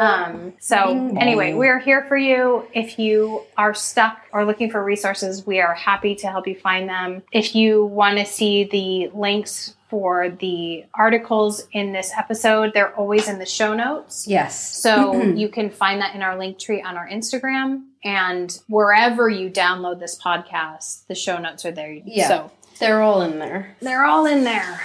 Um, 0.00 0.54
so 0.60 0.86
Bing 0.86 1.08
bong. 1.08 1.18
anyway, 1.18 1.54
we're 1.54 1.78
here 1.78 2.04
for 2.04 2.16
you. 2.16 2.66
If 2.72 2.98
you 2.98 3.42
are 3.56 3.74
stuck 3.74 4.18
or 4.32 4.44
looking 4.44 4.70
for 4.70 4.82
resources, 4.82 5.46
we 5.46 5.60
are 5.60 5.74
happy 5.74 6.14
to 6.16 6.28
help 6.28 6.46
you 6.46 6.54
find 6.56 6.88
them. 6.88 7.22
If 7.32 7.54
you 7.54 7.84
want 7.84 8.18
to 8.18 8.24
see 8.26 8.64
the 8.64 9.10
links 9.16 9.74
for 9.88 10.30
the 10.30 10.84
articles 10.94 11.66
in 11.72 11.92
this 11.92 12.10
episode, 12.16 12.72
they're 12.74 12.94
always 12.96 13.28
in 13.28 13.38
the 13.38 13.46
show 13.46 13.72
notes. 13.72 14.26
yes. 14.26 14.76
So 14.76 15.22
you 15.34 15.48
can 15.48 15.70
find 15.70 16.00
that 16.00 16.14
in 16.14 16.22
our 16.22 16.36
link 16.38 16.58
tree 16.58 16.82
on 16.82 16.96
our 16.96 17.08
Instagram 17.08 17.84
and 18.04 18.58
wherever 18.68 19.28
you 19.28 19.48
download 19.48 20.00
this 20.00 20.18
podcast, 20.20 21.06
the 21.06 21.14
show 21.14 21.38
notes 21.38 21.64
are 21.64 21.72
there. 21.72 21.92
Yeah. 21.92 22.28
So 22.28 22.50
They're 22.78 23.02
all 23.02 23.22
in 23.22 23.38
there. 23.38 23.76
they're 23.80 24.04
all 24.04 24.26
in 24.26 24.44
there. 24.44 24.80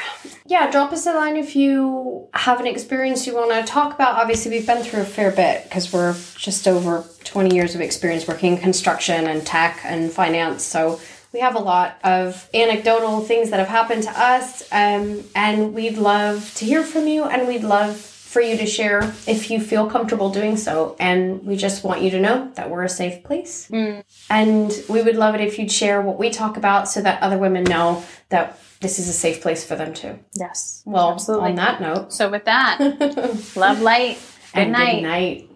Yeah, 0.45 0.69
drop 0.69 0.91
us 0.91 1.05
a 1.05 1.13
line 1.13 1.37
if 1.37 1.55
you 1.55 2.27
have 2.33 2.59
an 2.59 2.67
experience 2.67 3.25
you 3.25 3.35
want 3.35 3.51
to 3.51 3.63
talk 3.63 3.93
about. 3.93 4.17
Obviously, 4.17 4.51
we've 4.51 4.67
been 4.67 4.83
through 4.83 5.01
a 5.01 5.05
fair 5.05 5.31
bit 5.31 5.63
because 5.63 5.93
we're 5.93 6.15
just 6.35 6.67
over 6.67 7.05
20 7.23 7.55
years 7.55 7.75
of 7.75 7.81
experience 7.81 8.27
working 8.27 8.53
in 8.53 8.59
construction 8.59 9.27
and 9.27 9.45
tech 9.45 9.79
and 9.83 10.11
finance. 10.11 10.63
So 10.63 10.99
we 11.33 11.39
have 11.39 11.55
a 11.55 11.59
lot 11.59 11.97
of 12.03 12.49
anecdotal 12.53 13.21
things 13.21 13.51
that 13.51 13.59
have 13.59 13.69
happened 13.69 14.03
to 14.03 14.11
us. 14.11 14.61
Um, 14.71 15.23
and 15.35 15.73
we'd 15.73 15.97
love 15.97 16.53
to 16.55 16.65
hear 16.65 16.83
from 16.83 17.07
you 17.07 17.23
and 17.23 17.47
we'd 17.47 17.63
love 17.63 18.10
for 18.31 18.39
you 18.39 18.55
to 18.55 18.65
share 18.65 19.03
if 19.27 19.51
you 19.51 19.59
feel 19.59 19.89
comfortable 19.89 20.29
doing 20.29 20.55
so. 20.55 20.95
And 21.01 21.43
we 21.45 21.57
just 21.57 21.83
want 21.83 22.01
you 22.01 22.09
to 22.11 22.19
know 22.19 22.49
that 22.55 22.69
we're 22.69 22.83
a 22.83 22.89
safe 22.89 23.25
place. 23.25 23.67
Mm. 23.69 24.05
And 24.29 24.71
we 24.87 25.01
would 25.01 25.17
love 25.17 25.35
it 25.35 25.41
if 25.41 25.59
you'd 25.59 25.69
share 25.71 26.01
what 26.01 26.17
we 26.17 26.29
talk 26.29 26.55
about 26.55 26.87
so 26.87 27.01
that 27.01 27.21
other 27.21 27.37
women 27.37 27.65
know 27.65 28.05
that 28.29 28.57
this 28.79 28.99
is 28.99 29.09
a 29.09 29.13
safe 29.13 29.41
place 29.41 29.65
for 29.65 29.75
them 29.75 29.93
too. 29.93 30.17
Yes. 30.33 30.81
Well, 30.85 31.11
Absolutely. 31.11 31.49
on 31.49 31.55
that 31.55 31.81
note, 31.81 32.13
So 32.13 32.29
with 32.29 32.45
that, 32.45 32.79
love 33.57 33.81
light. 33.81 34.17
Good 34.53 34.61
and 34.61 34.71
night. 34.71 34.95
Good 34.95 35.01
night. 35.01 35.50